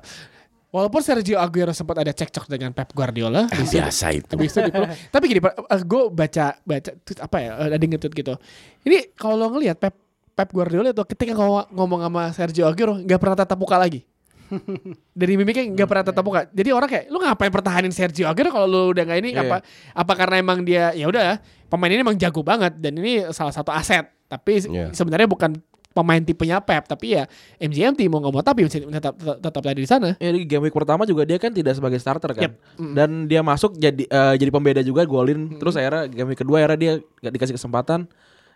walaupun 0.68 1.00
Sergio 1.00 1.38
Aguero 1.38 1.72
sempat 1.72 2.02
ada 2.02 2.10
cekcok 2.10 2.50
dengan 2.50 2.74
Pep 2.74 2.90
Guardiola 2.92 3.46
di 3.48 3.64
situ- 3.64 3.86
Biasa 3.86 4.06
itu. 4.12 4.34
Habis 4.34 4.52
itu 4.58 4.72
tapi 5.14 5.24
gini 5.30 5.40
gue 5.44 6.02
baca 6.10 6.46
baca 6.58 6.92
tweet 7.06 7.20
apa 7.22 7.38
ya 7.38 7.52
eh, 7.54 7.70
ada 7.78 7.86
ngetweet 7.86 8.14
gitu 8.16 8.34
ini 8.82 9.14
kalau 9.14 9.38
lo 9.38 9.54
ngelihat 9.54 9.78
Pep 9.78 9.94
Pep 10.34 10.50
Guardiola 10.54 10.90
itu 10.90 11.02
ketika 11.06 11.34
ngomong, 11.34 11.70
ngomong 11.70 12.00
sama 12.02 12.24
Sergio 12.34 12.66
Aguero 12.66 12.98
nggak 12.98 13.20
pernah 13.22 13.38
tatap 13.38 13.58
muka 13.58 13.78
lagi 13.78 14.02
dari 15.12 15.34
mimiknya 15.36 15.66
nggak 15.74 15.88
pernah 15.88 16.04
tatap 16.08 16.24
muka 16.24 16.42
jadi 16.50 16.70
orang 16.72 16.90
kayak 16.90 17.06
lu 17.10 17.18
ngapain 17.20 17.52
pertahanin 17.52 17.92
Sergio 17.92 18.28
Aguero 18.28 18.50
kalau 18.52 18.68
lu 18.68 18.82
udah 18.96 19.04
nggak 19.04 19.20
ini 19.20 19.30
Iya. 19.34 19.44
apa 19.44 19.58
apa 19.94 20.14
karena 20.16 20.36
emang 20.40 20.60
dia 20.64 20.92
ya 20.94 21.06
udah 21.08 21.38
pemain 21.68 21.92
ini 21.92 22.02
emang 22.02 22.18
jago 22.18 22.42
banget 22.42 22.76
dan 22.80 22.96
ini 22.98 23.28
salah 23.32 23.52
satu 23.52 23.72
aset 23.72 24.08
tapi 24.28 24.64
Iya. 24.64 24.92
sebenarnya 24.92 25.28
bukan 25.28 25.56
pemain 25.92 26.22
tipenya 26.22 26.62
Pep 26.62 26.86
tapi 26.86 27.18
ya 27.18 27.26
MGMT 27.58 28.06
mau 28.06 28.22
nggak 28.22 28.30
mau 28.30 28.46
tapi 28.46 28.70
tetap 28.70 29.18
tetap, 29.18 29.42
tetap 29.42 29.62
ada 29.66 29.74
di 29.74 29.90
sana 29.90 30.14
Ya 30.22 30.30
di 30.30 30.46
game 30.46 30.70
week 30.70 30.76
pertama 30.78 31.10
juga 31.10 31.26
dia 31.26 31.42
kan 31.42 31.50
tidak 31.50 31.74
sebagai 31.74 31.98
starter 31.98 32.38
kan. 32.38 32.44
Yep. 32.46 32.54
Mm. 32.78 32.94
Dan 32.94 33.10
dia 33.26 33.42
masuk 33.42 33.74
jadi 33.74 34.06
eh, 34.06 34.34
jadi 34.38 34.52
pembeda 34.54 34.86
juga 34.86 35.02
golin. 35.10 35.58
Terus 35.58 35.74
akhirnya 35.74 36.06
game 36.06 36.30
week 36.30 36.38
kedua 36.38 36.62
akhirnya 36.62 36.78
dia 36.78 36.94
gak 37.02 37.34
dikasih 37.34 37.56
kesempatan 37.58 38.06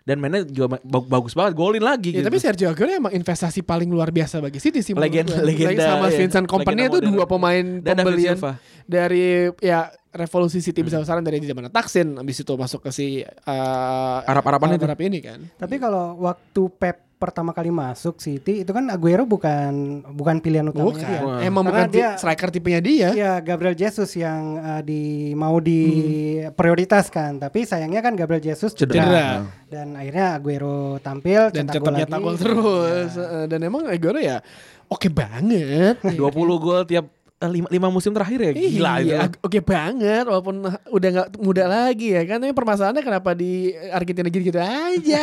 dan 0.02 0.18
mainnya 0.18 0.42
juga 0.42 0.78
bagus 0.84 1.30
banget 1.32 1.54
golin 1.54 1.80
lagi 1.80 2.10
Ya, 2.10 2.20
gitu. 2.20 2.26
tapi 2.26 2.38
Sergio 2.38 2.68
Aguero 2.68 2.90
emang 2.90 3.14
investasi 3.14 3.62
paling 3.62 3.86
luar 3.86 4.10
biasa 4.10 4.42
bagi 4.42 4.58
City 4.58 4.82
sih 4.82 4.92
menurut 4.92 5.10
Legenda- 5.42 5.86
sama 5.86 6.06
iya. 6.08 6.18
Vincent 6.18 6.46
Kompany 6.46 6.86
itu 6.86 6.98
modern. 6.98 7.12
dua 7.14 7.24
pemain 7.24 7.64
Dan 7.78 7.94
pembelian 7.96 8.36
dari 8.82 9.48
ya 9.62 9.88
revolusi 10.10 10.58
City 10.58 10.82
besar 10.82 11.00
besaran 11.00 11.22
dari 11.22 11.38
zaman 11.40 11.70
Taksin 11.70 12.18
habis 12.18 12.36
itu 12.36 12.52
masuk 12.52 12.82
ke 12.82 12.90
si 12.90 13.06
uh, 13.22 14.18
Arab-Araban 14.26 14.76
itu. 14.76 14.84
Arab 14.84 15.00
ini 15.00 15.22
kan. 15.22 15.40
Tapi 15.56 15.78
kalau 15.78 16.18
waktu 16.18 16.62
Pep 16.76 17.11
pertama 17.22 17.50
kali 17.50 17.70
masuk 17.70 18.18
City 18.18 18.60
itu 18.60 18.70
kan 18.70 18.82
Aguero 18.86 19.22
bukan 19.22 19.70
bukan 20.10 20.36
pilihan 20.36 20.66
utamanya 20.66 20.90
Bukan. 20.92 21.06
dia. 21.06 21.20
Wah. 21.22 21.38
Emang 21.38 21.62
Karena 21.62 21.78
bukan 21.78 21.88
dia- 21.88 22.14
striker 22.18 22.50
tipenya 22.50 22.80
dia. 22.80 23.08
Iya 23.12 23.32
Gabriel 23.38 23.78
Jesus 23.78 24.10
yang 24.12 24.42
eh, 24.58 24.82
di 24.82 25.02
mau 25.32 25.62
diprioritaskan, 25.62 27.38
tapi 27.38 27.62
sayangnya 27.62 28.00
kan 28.00 28.12
Gabriel 28.12 28.42
Jesus 28.42 28.72
cedera, 28.72 29.06
Cedera. 29.06 29.26
dan 29.68 29.94
akhirnya 29.94 30.26
Aguero 30.34 30.78
tampil 30.98 31.48
Dan 31.48 31.66
cetak 31.66 31.80
gol 31.80 31.94
lagi. 31.94 32.10
gol 32.18 32.36
terus. 32.36 33.12
Uh, 33.14 33.46
Dan 33.46 33.60
emang 33.62 33.86
Aguero 33.86 34.18
ya 34.18 34.42
oke 34.86 35.06
banget. 35.06 36.02
20 36.18 36.18
gol 36.58 36.82
tiap 36.84 37.06
5, 37.44 37.66
musim 37.88 38.12
terakhir 38.12 38.38
ya 38.40 38.52
gila 38.52 38.92
itu. 38.98 39.10
Iya, 39.10 39.18
oke 39.38 39.58
banget 39.60 40.24
walaupun 40.24 40.62
udah 40.88 41.08
nggak 41.10 41.28
muda 41.36 41.64
lagi 41.66 42.14
ya 42.14 42.22
kan. 42.22 42.38
Tapi 42.38 42.52
permasalahannya 42.52 43.00
kenapa 43.00 43.32
di 43.32 43.52
Argentina 43.88 44.26
gitu-gitu 44.26 44.58
aja. 44.58 45.22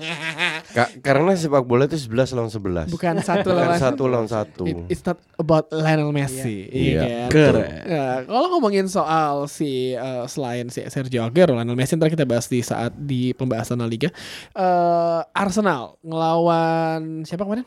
Ka- 0.76 0.92
karena 1.00 1.34
sepak 1.34 1.62
bola 1.62 1.84
itu 1.84 1.98
11 1.98 2.32
lawan 2.32 2.48
11. 2.48 2.88
Bukan 2.88 3.14
satu 3.20 3.48
Bukan 3.48 3.58
lawan 3.58 3.78
satu 3.78 4.02
lawan 4.06 4.28
satu. 4.28 4.64
It- 4.64 4.88
it's 4.90 5.04
not 5.04 5.20
about 5.36 5.68
Lionel 5.68 6.08
Messi. 6.10 6.68
Iya. 6.68 7.00
Iya. 7.02 7.02
kan? 7.02 7.30
Keren. 7.30 7.82
Ya, 7.84 8.06
kalau 8.24 8.46
ngomongin 8.50 8.86
soal 8.86 9.44
si 9.46 9.92
eh, 9.92 10.24
selain 10.26 10.68
si 10.68 10.80
Sergio 10.86 11.22
Aguero, 11.22 11.52
Lionel 11.52 11.76
Messi 11.76 11.94
ntar 11.94 12.08
kita 12.08 12.24
bahas 12.24 12.46
di 12.46 12.60
saat 12.60 12.94
di 12.94 13.32
pembahasan 13.32 13.76
La 13.76 13.86
Liga. 13.86 14.08
Eh, 14.52 15.20
Arsenal 15.32 16.00
ngelawan 16.00 17.22
siapa 17.22 17.44
kemarin? 17.44 17.66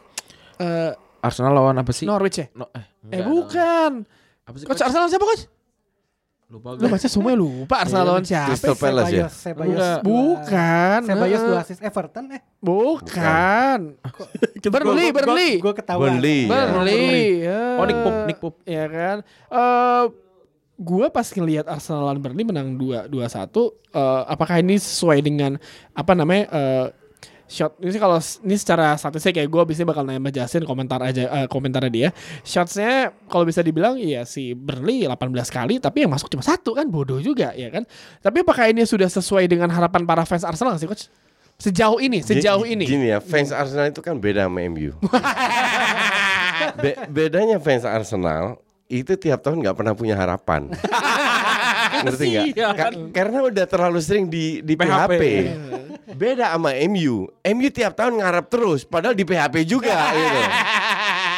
Eh, 0.55 0.91
Arsenal 1.25 1.51
lawan 1.57 1.75
apa 1.81 1.91
sih? 1.91 2.05
Norwich 2.05 2.37
ya? 2.37 2.47
No, 2.53 2.69
eh, 2.71 2.85
Eh 3.09 3.21
bukan. 3.25 4.05
Apa 4.45 4.55
sih 4.61 4.65
Coach 4.69 4.81
Arsenal 4.85 5.09
siapa 5.09 5.25
coach? 5.25 5.49
Lupa 6.45 6.77
Lu 6.77 6.85
baca 6.85 7.07
semua 7.09 7.33
lupa 7.33 7.81
Arsenal 7.81 8.05
lawan 8.05 8.21
siapa? 8.21 8.53
Crystal 8.53 8.77
Palace 8.77 9.09
ya? 9.09 9.25
Sebayos. 9.33 10.05
Bukan. 10.05 10.99
Sebayos 11.09 11.41
dua 11.41 11.57
assist 11.65 11.81
Everton 11.81 12.25
eh. 12.37 12.41
Bukan. 12.61 13.79
Burnley, 14.69 15.09
Burnley. 15.09 15.51
Gue 15.57 15.73
ketahuan. 15.73 16.21
Burnley. 16.21 16.45
ya. 16.45 16.49
Burnley. 16.69 17.27
ya. 17.41 17.61
Oh, 17.81 17.85
Nick 17.89 17.99
Pope, 18.05 18.19
Nick 18.29 18.37
Pope. 18.37 18.57
Ya 18.69 18.85
kan. 18.85 19.17
Eh 19.49 20.05
gua 20.75 21.07
pas 21.07 21.27
ngelihat 21.31 21.65
Arsenal 21.71 22.11
lawan 22.11 22.19
Burnley 22.19 22.43
menang 22.43 22.75
2 22.75 23.07
2-1 23.07 23.15
eh, 23.95 24.23
apakah 24.27 24.59
ini 24.59 24.75
sesuai 24.75 25.23
dengan 25.23 25.55
apa 25.95 26.11
namanya 26.13 26.43
eh, 26.51 26.87
shot 27.45 27.77
ini 27.77 27.93
sih 27.93 28.01
kalau 28.01 28.17
ini 28.17 28.55
secara 28.57 28.97
statistik 28.97 29.37
kayak 29.37 29.45
gue 29.45 29.61
biasanya 29.63 29.87
bakal 29.87 30.01
nanya 30.01 30.33
Jasin 30.33 30.65
komentar 30.65 30.97
aja 30.99 31.29
eh, 31.29 31.45
komentarnya 31.45 31.91
dia 31.93 32.09
shotsnya 32.41 33.13
kalau 33.29 33.45
bisa 33.45 33.61
dibilang 33.61 33.95
iya 33.95 34.25
si 34.25 34.51
Burnley 34.51 35.05
18 35.05 35.13
kali 35.47 35.77
tapi 35.77 36.01
yang 36.01 36.09
masuk 36.09 36.25
cuma 36.27 36.41
satu 36.41 36.73
kan 36.73 36.89
bodoh 36.89 37.21
juga 37.21 37.53
ya 37.53 37.69
kan 37.69 37.85
tapi 38.19 38.41
apakah 38.41 38.73
ini 38.73 38.81
sudah 38.83 39.05
sesuai 39.05 39.45
dengan 39.45 39.69
harapan 39.69 40.01
para 40.03 40.25
fans 40.25 40.41
Arsenal 40.41 40.73
sih 40.75 40.89
coach 40.89 41.05
sejauh 41.55 42.01
ini 42.01 42.19
sejauh 42.19 42.65
Gi- 42.65 42.73
ini 42.75 42.83
Gini 42.83 43.07
ya, 43.13 43.21
fans 43.21 43.53
Arsenal 43.53 43.87
itu 43.87 44.01
kan 44.01 44.17
beda 44.19 44.49
sama 44.49 44.59
MU. 44.65 44.91
Be- 46.81 46.99
bedanya 47.07 47.61
fans 47.61 47.85
Arsenal 47.85 48.59
itu 48.85 49.15
tiap 49.15 49.41
tahun 49.41 49.63
nggak 49.65 49.75
pernah 49.75 49.93
punya 49.95 50.13
harapan. 50.13 50.67
Ngerti 52.03 52.25
nggak? 52.27 52.45
Iya. 52.51 52.67
Ka- 52.73 52.93
karena 53.13 53.39
udah 53.43 53.65
terlalu 53.65 53.99
sering 54.01 54.25
di 54.27 54.59
di 54.59 54.73
PHP. 54.75 55.11
PHP. 55.15 55.23
Beda 56.15 56.51
sama 56.51 56.71
MU. 56.85 57.27
MU 57.29 57.67
tiap 57.69 57.93
tahun 57.93 58.19
ngarap 58.19 58.45
terus, 58.47 58.83
padahal 58.83 59.13
di 59.13 59.23
PHP 59.23 59.63
juga 59.63 59.93
gitu. 60.11 60.39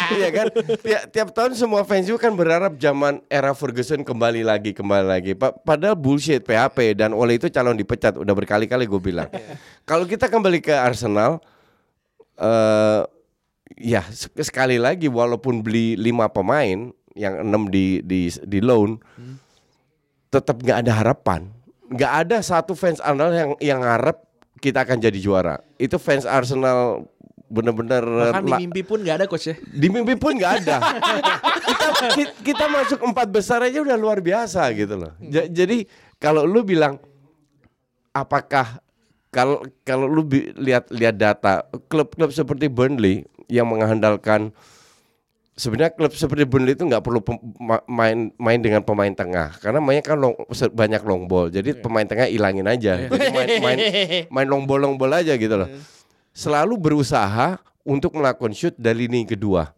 Iya 0.07 0.31
kan? 0.31 0.47
Tiap, 0.79 1.01
tiap 1.11 1.29
tahun 1.35 1.51
semua 1.51 1.83
fans 1.83 2.07
itu 2.07 2.15
kan 2.15 2.31
berharap 2.31 2.79
zaman 2.79 3.19
era 3.27 3.51
Ferguson 3.51 4.07
kembali 4.07 4.39
lagi, 4.39 4.71
kembali 4.71 5.03
lagi. 5.03 5.31
Pa- 5.35 5.51
padahal 5.51 5.99
bullshit 5.99 6.47
PHP 6.47 6.95
dan 6.95 7.11
oleh 7.11 7.35
itu 7.35 7.51
calon 7.51 7.75
dipecat. 7.75 8.15
Udah 8.15 8.31
berkali-kali 8.31 8.87
gue 8.87 9.01
bilang. 9.03 9.27
Kalau 9.83 10.07
kita 10.07 10.31
kembali 10.31 10.63
ke 10.63 10.71
Arsenal, 10.71 11.43
eh 12.39 13.03
ya 13.75 13.99
sek- 14.07 14.39
sekali 14.39 14.79
lagi 14.79 15.11
walaupun 15.11 15.59
beli 15.59 15.99
lima 15.99 16.31
pemain 16.31 16.87
yang 17.11 17.43
enam 17.43 17.67
di 17.67 17.99
di 17.99 18.31
di 18.47 18.59
loan, 18.63 18.95
tetap 20.27 20.57
nggak 20.57 20.83
ada 20.83 20.93
harapan. 20.93 21.51
Nggak 21.87 22.13
ada 22.25 22.37
satu 22.41 22.75
fans 22.75 22.99
Arsenal 22.99 23.31
yang 23.31 23.51
yang 23.59 23.79
ngarep 23.79 24.17
kita 24.59 24.83
akan 24.83 24.97
jadi 24.97 25.17
juara. 25.17 25.55
Itu 25.75 25.95
fans 25.97 26.27
Arsenal 26.27 27.07
bener-bener 27.47 28.03
Bahkan 28.03 28.43
di 28.43 28.53
mimpi 28.59 28.81
pun 28.83 28.99
nggak 28.99 29.15
ada 29.15 29.25
coach 29.25 29.47
ya. 29.47 29.55
di 29.55 29.87
mimpi 29.87 30.19
pun 30.19 30.35
nggak 30.35 30.53
ada. 30.61 30.77
kita, 31.67 31.87
ki- 32.11 32.35
kita 32.43 32.65
masuk 32.67 32.99
empat 33.01 33.31
besar 33.31 33.63
aja 33.63 33.79
udah 33.79 33.95
luar 33.95 34.19
biasa 34.19 34.67
gitu 34.75 34.99
loh. 34.99 35.15
Ja- 35.23 35.47
jadi 35.47 35.87
kalau 36.19 36.43
lu 36.43 36.59
bilang 36.61 36.99
apakah 38.11 38.83
kalau 39.29 39.63
kalau 39.83 40.07
lu 40.07 40.27
lihat 40.57 40.89
lihat 40.89 41.15
data 41.15 41.63
klub-klub 41.87 42.31
seperti 42.31 42.67
Burnley 42.67 43.23
yang 43.47 43.69
mengandalkan 43.69 44.51
sebenarnya 45.57 45.91
klub 45.97 46.13
seperti 46.13 46.45
Burnley 46.45 46.77
itu 46.77 46.85
nggak 46.85 47.01
perlu 47.01 47.19
main 47.89 48.29
main 48.37 48.59
dengan 48.61 48.85
pemain 48.85 49.09
tengah. 49.09 49.57
Karena 49.57 49.81
mainnya 49.81 50.05
kan 50.05 50.15
long, 50.21 50.37
banyak 50.53 51.01
long 51.01 51.25
ball. 51.25 51.49
Jadi 51.49 51.73
pemain 51.81 52.05
tengah 52.05 52.29
ilangin 52.29 52.69
aja. 52.69 53.09
Jadi 53.09 53.33
main 53.33 53.49
main 53.59 53.77
main 54.29 54.47
long 54.47 54.63
ball 54.69 54.85
long 54.85 54.95
ball 54.95 55.17
aja 55.17 55.33
gitu 55.33 55.57
loh. 55.57 55.67
Selalu 56.31 56.77
berusaha 56.77 57.57
untuk 57.81 58.13
melakukan 58.13 58.53
shoot 58.53 58.77
dari 58.77 59.09
lini 59.09 59.25
kedua. 59.25 59.73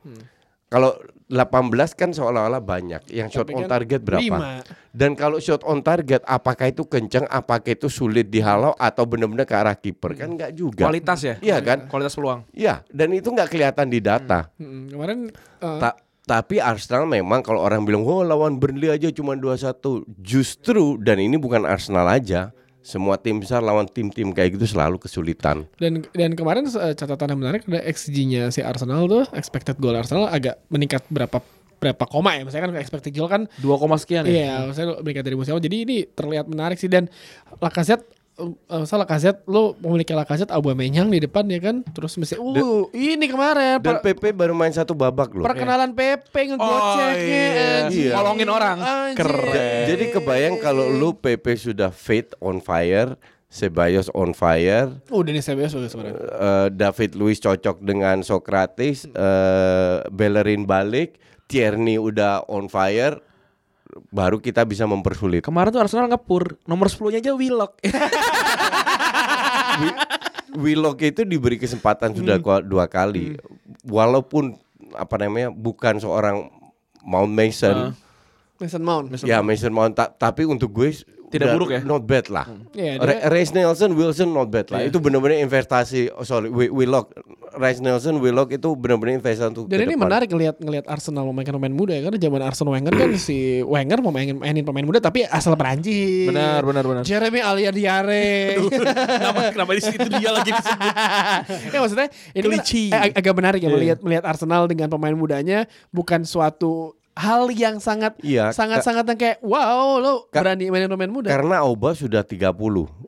Kalau 0.68 0.94
18 1.30 1.94
kan 1.94 2.10
seolah-olah 2.10 2.58
banyak 2.58 3.06
yang 3.14 3.30
shot 3.30 3.46
Tapi 3.46 3.54
on 3.54 3.64
kan 3.64 3.70
target 3.78 4.02
berapa 4.02 4.66
dan 4.90 5.14
kalau 5.14 5.38
shot 5.38 5.62
on 5.62 5.86
target 5.86 6.26
apakah 6.26 6.74
itu 6.74 6.82
kencang 6.90 7.30
apakah 7.30 7.70
itu 7.70 7.86
sulit 7.86 8.34
dihalau 8.34 8.74
atau 8.74 9.06
benar-benar 9.06 9.46
ke 9.46 9.54
arah 9.54 9.78
kiper 9.78 10.18
kan 10.18 10.34
nggak 10.34 10.58
juga 10.58 10.90
Kualitas 10.90 11.22
ya. 11.22 11.36
Iya 11.38 11.62
kan? 11.62 11.86
Kualitas 11.86 12.18
peluang. 12.18 12.50
Iya, 12.50 12.82
dan 12.90 13.14
itu 13.14 13.30
nggak 13.30 13.46
kelihatan 13.46 13.88
di 13.94 14.02
data. 14.02 14.50
Mm, 14.58 14.84
kemarin 14.90 15.18
eh, 15.62 15.78
Ta- 15.78 16.00
tapi 16.26 16.58
Arsenal 16.62 17.06
memang 17.06 17.42
kalau 17.46 17.62
orang 17.62 17.86
bilang, 17.86 18.06
"Oh, 18.06 18.22
lawan 18.22 18.58
Burnley 18.58 18.90
aja 18.90 19.10
cuma 19.10 19.34
2-1." 19.38 20.06
Justru 20.22 20.98
dan 21.02 21.22
ini 21.22 21.38
bukan 21.38 21.66
Arsenal 21.66 22.06
aja. 22.06 22.54
Semua 22.80 23.20
tim 23.20 23.38
besar 23.44 23.60
lawan 23.60 23.86
tim-tim 23.86 24.32
kayak 24.32 24.56
gitu 24.56 24.66
selalu 24.76 24.98
kesulitan. 24.98 25.68
Dan 25.78 26.08
dan 26.16 26.32
kemarin 26.34 26.66
eh, 26.66 26.96
catatan 26.96 27.36
yang 27.36 27.40
menarik 27.40 27.68
ada 27.68 27.84
XG-nya 27.84 28.50
si 28.50 28.64
Arsenal 28.64 29.06
tuh 29.06 29.24
expected 29.36 29.76
goal 29.78 29.96
Arsenal 29.96 30.32
agak 30.32 30.64
meningkat 30.72 31.04
berapa 31.12 31.44
berapa 31.80 32.04
koma 32.12 32.36
ya. 32.36 32.44
Misalnya 32.44 32.72
kan 32.72 32.74
expected 32.80 33.16
goal 33.16 33.32
kan 33.32 33.48
Dua 33.60 33.80
koma 33.80 33.96
sekian 33.96 34.28
ya. 34.28 34.32
iya, 34.32 34.54
maksudnya 34.68 35.00
meningkat 35.00 35.24
dari 35.24 35.36
musim 35.40 35.52
lalu. 35.56 35.64
Jadi 35.64 35.78
ini 35.88 35.98
terlihat 36.08 36.46
menarik 36.52 36.76
sih 36.76 36.92
dan 36.92 37.08
Lacazette 37.64 38.19
uh, 38.40 38.84
salah 38.84 39.04
Lacazette 39.04 39.44
lu 39.46 39.76
memiliki 39.78 40.12
Lacazette 40.12 40.50
Aubameyang 40.50 41.08
di 41.08 41.20
depan 41.20 41.44
ya 41.46 41.60
kan 41.60 41.84
terus 41.86 42.16
mesti 42.16 42.36
uh 42.36 42.88
ini 42.92 43.26
kemarin 43.26 43.78
Dan 43.78 44.00
PP 44.00 44.32
baru 44.32 44.52
main 44.52 44.72
satu 44.72 44.92
babak 44.94 45.32
loh. 45.32 45.44
perkenalan 45.44 45.92
Pepe 45.92 46.50
ngegoceknya 46.50 47.20
iya. 47.20 47.68
anjing. 47.84 48.08
Iya. 48.08 48.14
Nolongin 48.16 48.50
orang. 48.50 48.78
Anjing. 48.78 49.18
Keren. 49.18 49.52
Ja- 49.52 49.86
Jadi 49.90 50.06
kebayang 50.12 50.56
kalau 50.58 50.88
lu 50.88 51.12
PP 51.14 51.46
sudah 51.56 51.90
fit 51.90 52.32
on 52.40 52.60
fire, 52.60 53.20
Ceballos 53.48 54.14
on 54.14 54.32
fire, 54.32 54.94
Oh, 55.10 55.20
Denis 55.20 55.44
Ceballos 55.44 55.74
bagus 55.74 55.90
sebenarnya. 55.90 56.22
eh, 56.22 56.68
David 56.70 57.18
Luiz 57.18 57.38
cocok 57.38 57.82
dengan 57.82 58.22
Socrates, 58.22 59.10
eh, 59.10 59.98
Bellerin 60.08 60.64
balik, 60.64 61.18
Tierney 61.46 61.98
udah 61.98 62.46
on 62.46 62.70
fire, 62.70 63.18
baru 64.08 64.38
kita 64.38 64.62
bisa 64.64 64.86
mempersulit. 64.86 65.42
Kemarin 65.42 65.70
tuh 65.70 65.82
Arsenal 65.82 66.08
ngepur 66.08 66.58
nomor 66.64 66.88
10-nya 66.88 67.20
aja 67.20 67.34
Willock. 67.34 67.82
Willock 70.52 70.98
itu 71.00 71.22
diberi 71.24 71.56
kesempatan 71.56 72.12
sudah 72.12 72.38
kua- 72.38 72.62
dua 72.62 72.86
kali, 72.86 73.38
walaupun 73.86 74.58
apa 74.92 75.16
namanya 75.20 75.50
bukan 75.50 75.98
seorang 75.98 76.50
Mount 77.00 77.30
Mason, 77.30 77.94
Mason 78.58 78.82
Mount. 78.82 79.14
ya 79.22 79.40
Mason 79.40 79.70
Mount, 79.70 79.94
ta- 79.94 80.10
tapi 80.10 80.44
untuk 80.44 80.74
gue 80.74 80.90
Tidak 81.30 81.54
buruk 81.54 81.70
ya? 81.70 81.82
not 81.86 82.02
bad 82.04 82.26
lah. 82.28 82.50
Iya, 82.74 82.98
Re- 82.98 83.22
dia- 83.22 83.30
Reece 83.30 83.54
Nelson, 83.54 83.94
Wilson 83.94 84.34
not 84.34 84.50
bad 84.50 84.68
lah. 84.68 84.82
Iya. 84.82 84.90
Itu 84.90 84.98
benar-benar 84.98 85.38
investasi. 85.38 86.10
Oh 86.12 86.26
sorry, 86.26 86.50
Wi- 86.50 86.74
Willock, 86.74 87.14
Reece 87.52 87.80
Nelson, 87.80 88.18
Willock 88.18 88.52
itu 88.52 88.70
benar-benar 88.72 89.18
investasi 89.18 89.50
untuk 89.50 89.66
Dan 89.66 89.78
ke 89.78 89.84
ini 89.84 89.94
depan. 89.94 90.06
menarik 90.06 90.28
ngelihat 90.28 90.56
ngelihat 90.58 90.86
Arsenal 90.86 91.26
memainkan 91.26 91.54
pemain 91.54 91.72
muda 91.72 91.92
ya 91.92 92.02
karena 92.04 92.20
zaman 92.20 92.42
Arsenal 92.42 92.72
Wenger 92.72 92.94
kan 92.94 93.10
si 93.16 93.38
Wenger 93.62 94.00
mau 94.00 94.10
mainin, 94.10 94.36
mainin 94.36 94.62
pemain 94.62 94.84
muda 94.84 95.00
tapi 95.00 95.24
asal 95.24 95.54
Perancis. 95.54 96.28
benar, 96.28 96.62
benar, 96.62 96.84
benar. 96.84 97.04
Jeremy 97.04 97.40
Aliadiare. 97.40 98.60
kenapa 98.70 99.42
kenapa 99.50 99.72
di 99.72 99.82
situ 99.82 100.08
dia 100.08 100.30
lagi 100.30 100.52
disebut? 100.52 100.94
ya 101.74 101.80
maksudnya 101.80 102.08
ini 102.32 102.46
kan, 102.46 102.62
ag- 103.00 103.16
agak 103.16 103.34
menarik 103.34 103.60
ya 103.60 103.66
Iya. 103.66 103.74
melihat 103.74 104.00
melihat 104.02 104.24
Arsenal 104.26 104.66
dengan 104.66 104.88
pemain 104.88 105.14
mudanya 105.14 105.64
bukan 105.90 106.22
suatu 106.22 106.99
hal 107.20 107.52
yang 107.52 107.84
sangat 107.84 108.16
Iya, 108.24 108.56
sangat 108.56 108.80
sangat 108.80 109.04
yang 109.04 109.20
kayak 109.20 109.38
wow 109.44 110.00
lo 110.00 110.32
berani 110.32 110.72
mainin 110.72 110.88
pemain 110.88 111.12
muda. 111.12 111.28
Karena 111.28 111.60
Auba 111.60 111.92
sudah 111.92 112.24
30, 112.24 112.56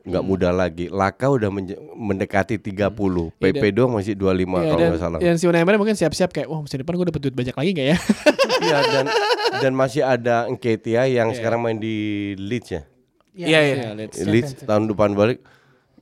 nggak 0.04 0.24
muda 0.24 0.52
lagi. 0.52 0.92
Laka 0.92 1.32
udah 1.32 1.48
mendekati 1.96 2.60
30. 2.60 2.92
Iya, 3.32 3.32
PP 3.40 3.62
doang 3.72 3.96
masih 3.96 4.12
25 4.12 4.28
Iya, 4.36 4.68
kalau 4.68 4.84
nggak 4.84 5.00
salah. 5.00 5.18
dan 5.18 5.34
si 5.40 5.48
Unai 5.48 5.64
mungkin 5.64 5.96
siap-siap 5.96 6.28
kayak 6.30 6.46
wah 6.46 6.60
musim 6.60 6.76
depan 6.76 6.92
gue 6.92 7.06
dapet 7.08 7.20
duit 7.24 7.34
banyak 7.34 7.56
lagi 7.56 7.70
gak 7.72 7.88
ya? 7.88 7.98
Iya 8.62 8.78
dan 8.94 9.06
dan 9.58 9.72
masih 9.74 10.06
ada 10.06 10.46
Nketiah 10.46 11.08
yang 11.08 11.32
Iya. 11.32 11.36
sekarang 11.40 11.64
main 11.64 11.80
di 11.80 11.96
Leeds 12.36 12.68
ya. 12.70 12.82
Iya, 13.32 13.46
iya. 13.48 13.74
Iya, 13.74 13.90
Leeds. 13.96 14.16
Leeds 14.22 14.50
tahun 14.62 14.92
depan 14.92 15.16
balik. 15.16 15.40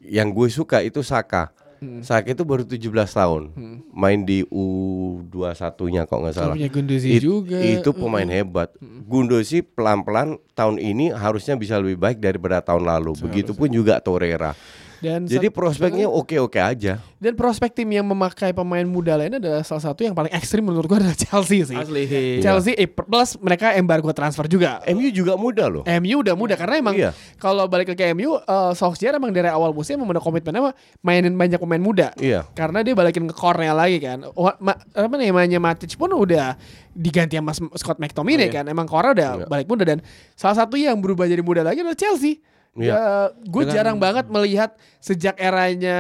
Yang 0.02 0.28
gue 0.34 0.48
suka 0.50 0.82
itu 0.82 1.00
Saka. 1.00 1.54
Hmm. 1.80 2.04
Saka 2.04 2.36
itu 2.36 2.44
baru 2.44 2.62
17 2.68 2.92
tahun. 3.16 3.42
Main 3.88 4.28
di 4.28 4.44
U21-nya 4.52 6.04
kok 6.04 6.20
nggak 6.20 6.34
salah. 6.36 6.54
punya 6.54 6.68
Gunduzi 6.68 7.08
It- 7.16 7.24
juga. 7.24 7.56
Itu 7.56 7.96
pemain 7.96 8.28
hebat. 8.28 8.76
Gundosi 9.08 9.64
pelan-pelan 9.64 10.36
tahun 10.52 10.76
ini 10.76 11.08
harusnya 11.16 11.56
bisa 11.56 11.80
lebih 11.80 11.96
baik 11.96 12.20
daripada 12.20 12.60
tahun 12.60 12.84
lalu. 12.84 13.16
Begitupun 13.16 13.72
juga 13.72 13.96
Torreira. 13.98 14.52
Dan 15.00 15.24
Jadi 15.24 15.48
prospeknya 15.48 16.04
oke-oke 16.06 16.60
aja. 16.60 17.00
dan 17.16 17.32
prospek 17.32 17.72
tim 17.72 17.88
yang 17.88 18.04
memakai 18.04 18.52
pemain 18.52 18.84
muda 18.84 19.16
lainnya 19.16 19.36
adalah 19.36 19.60
salah 19.60 19.80
satu 19.82 20.04
yang 20.04 20.12
paling 20.12 20.28
ekstrim 20.30 20.60
menurut 20.60 20.84
gue 20.84 20.98
adalah 21.00 21.16
Chelsea 21.16 21.64
sih. 21.64 21.72
Asli. 21.72 22.04
Chelsea 22.40 22.72
eh, 22.72 22.84
plus 22.84 23.36
mereka 23.36 23.72
embargo 23.72 24.12
transfer 24.12 24.44
juga. 24.44 24.80
MU 24.88 25.08
juga 25.08 25.36
muda 25.36 25.68
loh. 25.68 25.84
MU 25.84 26.20
udah 26.20 26.36
muda 26.36 26.52
karena 26.56 26.80
emang 26.80 26.96
Iya. 26.96 27.16
kalau 27.36 27.64
balik 27.64 27.92
ke 27.92 28.12
MU 28.12 28.36
uh, 28.36 28.72
Solskjaer 28.72 29.16
emang 29.16 29.32
dari 29.32 29.48
awal 29.48 29.72
musim 29.72 29.96
emang 29.96 30.12
udah 30.12 30.20
komitmennya 30.20 30.68
mah 30.68 30.74
mainin 31.00 31.32
banyak 31.32 31.56
pemain 31.56 31.80
muda. 31.80 32.12
Iya. 32.20 32.44
Karena 32.52 32.84
dia 32.84 32.92
balikin 32.92 33.24
ke 33.24 33.32
core-nya 33.32 33.72
lagi 33.72 34.00
kan. 34.00 34.24
Wah, 34.32 34.56
ma, 34.60 34.76
apa 34.76 35.14
namanya 35.16 35.56
Matic 35.56 35.96
pun 35.96 36.12
udah 36.12 36.56
diganti 36.92 37.40
sama 37.40 37.52
Scott 37.76 37.96
McTominay 37.96 38.48
Oh, 38.48 38.52
iya. 38.52 38.56
kan. 38.60 38.64
Emang 38.64 38.84
core 38.84 39.16
udah 39.16 39.30
Iya. 39.40 39.46
balik 39.48 39.64
muda 39.64 39.84
dan 39.84 40.04
salah 40.36 40.60
satu 40.60 40.76
yang 40.76 41.00
berubah 41.00 41.24
jadi 41.24 41.40
muda 41.40 41.64
lagi 41.64 41.80
adalah 41.80 41.96
Chelsea. 41.96 42.40
Iya. 42.78 42.94
Ya, 42.94 43.02
gue 43.34 43.62
Dengan- 43.66 43.74
jarang 43.74 43.98
banget 43.98 44.26
melihat 44.30 44.70
sejak 45.02 45.34
eranya 45.36 45.98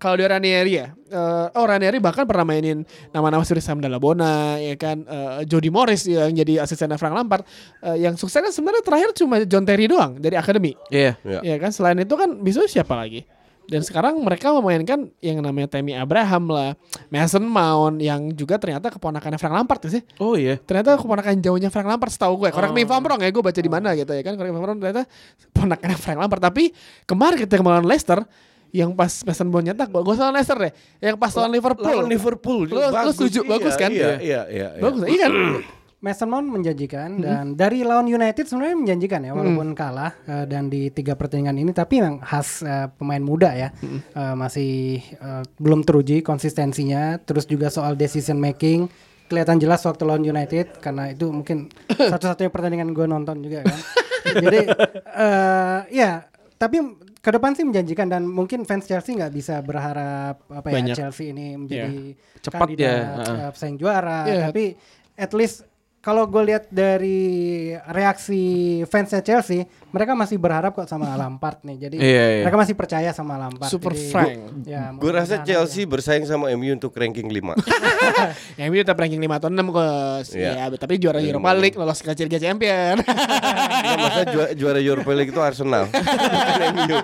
kalau 0.00 0.16
di 0.16 0.24
Ranieri 0.24 0.80
ya, 0.80 0.96
eh, 1.12 1.46
oh 1.52 1.64
Ranieri 1.68 2.00
bahkan 2.00 2.24
pernah 2.24 2.40
mainin 2.40 2.88
nama-nama 3.12 3.44
seperti 3.44 3.68
Sam 3.68 3.84
Dalabona, 3.84 4.56
ya 4.56 4.72
kan, 4.80 5.04
eh, 5.04 5.44
Jody 5.44 5.68
Morris 5.68 6.08
yang 6.08 6.32
jadi 6.32 6.64
asistennya 6.64 6.96
Frank 6.96 7.12
Lampard, 7.12 7.44
Eh, 7.84 8.08
yang 8.08 8.16
sukses 8.16 8.40
kan 8.40 8.48
sebenarnya 8.48 8.80
terakhir 8.80 9.12
cuma 9.12 9.44
John 9.44 9.68
Terry 9.68 9.92
doang 9.92 10.16
dari 10.16 10.40
akademi, 10.40 10.72
Iya. 10.88 11.20
Ya. 11.20 11.40
ya 11.44 11.56
kan. 11.60 11.68
Selain 11.68 12.00
itu 12.00 12.16
kan 12.16 12.32
bisa 12.40 12.64
siapa 12.64 12.96
lagi? 12.96 13.28
Dan 13.70 13.86
sekarang 13.86 14.18
mereka 14.18 14.50
memainkan 14.50 15.14
yang 15.22 15.38
namanya 15.38 15.70
Tammy 15.70 15.94
Abraham 15.94 16.50
lah, 16.50 16.74
Mason 17.06 17.46
Mount 17.46 18.02
yang 18.02 18.34
juga 18.34 18.58
ternyata 18.58 18.90
keponakannya 18.90 19.38
Frank 19.38 19.54
Lampard 19.54 19.86
sih. 19.86 20.02
Oh 20.18 20.34
iya. 20.34 20.58
Ternyata 20.58 20.98
keponakan 20.98 21.38
jauhnya 21.38 21.70
Frank 21.70 21.86
Lampard 21.86 22.10
setahu 22.10 22.34
gue. 22.42 22.48
If 22.50 22.90
I'm 22.90 23.06
wrong 23.06 23.22
ya, 23.22 23.30
gue 23.30 23.42
baca 23.46 23.60
di 23.62 23.70
mana 23.70 23.94
gitu 23.94 24.10
ya 24.10 24.26
kan. 24.26 24.34
I'm 24.34 24.58
wrong 24.58 24.82
ternyata 24.82 25.06
keponakannya 25.54 25.96
Frank 26.02 26.18
Lampard. 26.18 26.42
Tapi 26.42 26.74
kemarin 27.06 27.38
kita 27.38 27.62
melawan 27.62 27.86
Leicester 27.86 28.26
yang 28.74 28.90
pas 28.98 29.10
Mason 29.22 29.46
Mount 29.46 29.66
nyetak, 29.66 29.86
gue 29.90 30.14
salah 30.18 30.34
Leicester 30.34 30.58
deh. 30.58 30.72
Yang 30.98 31.16
pas 31.22 31.32
lawan 31.38 31.50
Liverpool. 31.54 31.86
Lawan 31.94 32.06
Liverpool 32.10 32.60
Lu- 32.66 32.82
lu 32.82 33.10
setuju? 33.14 33.46
Bagus 33.46 33.74
kan? 33.78 33.90
Iya, 33.90 34.18
iya, 34.18 34.40
iya. 34.50 34.68
iya. 34.74 34.82
Bagus, 34.82 35.06
iya 35.06 35.26
kan? 35.26 35.32
Mason 36.00 36.32
Mount 36.32 36.48
menjanjikan 36.48 37.20
dan 37.20 37.52
dari 37.52 37.84
lawan 37.84 38.08
United 38.08 38.48
sebenarnya 38.48 38.72
menjanjikan 38.72 39.20
ya 39.20 39.36
walaupun 39.36 39.76
kalah 39.76 40.16
eh, 40.24 40.48
dan 40.48 40.72
di 40.72 40.88
tiga 40.88 41.12
pertandingan 41.12 41.60
ini 41.60 41.76
tapi 41.76 42.00
memang 42.00 42.24
khas 42.24 42.64
eh, 42.64 42.88
pemain 42.96 43.20
muda 43.20 43.52
ya. 43.52 43.68
Eh, 43.84 44.34
masih 44.34 44.96
eh, 45.04 45.42
belum 45.60 45.84
teruji 45.84 46.24
konsistensinya. 46.24 47.20
Terus 47.20 47.44
juga 47.44 47.68
soal 47.68 48.00
decision 48.00 48.40
making 48.40 48.88
kelihatan 49.28 49.60
jelas 49.60 49.84
waktu 49.84 50.02
lawan 50.08 50.24
United 50.24 50.80
karena 50.80 51.12
itu 51.12 51.28
mungkin 51.28 51.68
satu-satunya 52.10 52.48
pertandingan 52.48 52.96
gue 52.96 53.04
nonton 53.04 53.44
juga 53.44 53.60
kan. 53.68 53.78
Jadi 54.40 54.60
eh, 55.20 55.78
ya 55.92 56.24
tapi 56.56 56.80
ke 57.20 57.28
depan 57.28 57.52
sih 57.52 57.68
menjanjikan 57.68 58.08
dan 58.08 58.24
mungkin 58.24 58.64
fans 58.64 58.88
Chelsea 58.88 59.12
nggak 59.12 59.32
bisa 59.36 59.60
berharap 59.60 60.48
apa 60.48 60.66
ya 60.72 60.76
Banyak. 60.80 60.96
Chelsea 60.96 61.36
ini 61.36 61.60
menjadi 61.60 62.16
Cepat 62.40 62.72
kandidat, 62.72 62.88
ya, 62.88 63.36
eh, 63.36 63.50
pesaing 63.52 63.76
juara. 63.76 64.20
Iya. 64.24 64.48
tapi 64.48 64.64
at 65.20 65.32
least 65.36 65.68
kalau 66.00 66.24
gue 66.24 66.42
lihat 66.48 66.64
dari 66.72 67.20
reaksi 67.84 68.40
fansnya 68.88 69.20
Chelsea, 69.20 69.68
mereka 69.92 70.16
masih 70.16 70.40
berharap 70.40 70.72
kok 70.72 70.88
sama 70.88 71.12
Lampard 71.12 71.60
nih. 71.60 71.76
Jadi 71.76 71.96
Iya, 72.00 72.24
iya. 72.40 72.42
mereka 72.48 72.56
masih 72.56 72.72
percaya 72.72 73.10
sama 73.12 73.36
Lampard. 73.36 73.68
Super 73.68 73.92
Jadi, 73.92 74.08
frank. 74.08 74.38
Ya, 74.64 74.96
Gue 74.96 75.12
rasa 75.12 75.44
Chelsea 75.44 75.84
bersaing 75.84 76.24
sama 76.24 76.48
MU 76.56 76.72
untuk 76.72 76.96
ranking 76.96 77.28
5. 77.28 77.52
Yang 78.56 78.66
ini 78.72 78.76
tetap 78.80 78.96
ranking 78.96 79.20
5 79.20 79.28
atau 79.36 79.48
6 79.52 79.60
kos. 79.68 80.26
Iya. 80.32 80.50
Ya, 80.56 80.64
tapi 80.72 80.96
juara 80.96 81.20
Europa 81.20 81.52
League 81.52 81.76
lolos 81.76 82.00
ke 82.00 82.16
Liga 82.16 82.40
Champion. 82.40 82.96
Ya, 83.80 83.96
masa 83.96 84.22
juara, 84.28 84.50
juara 84.54 84.78
Europa 84.78 85.10
League 85.16 85.32
itu 85.32 85.40
Arsenal. 85.40 85.88
MU. 86.76 86.96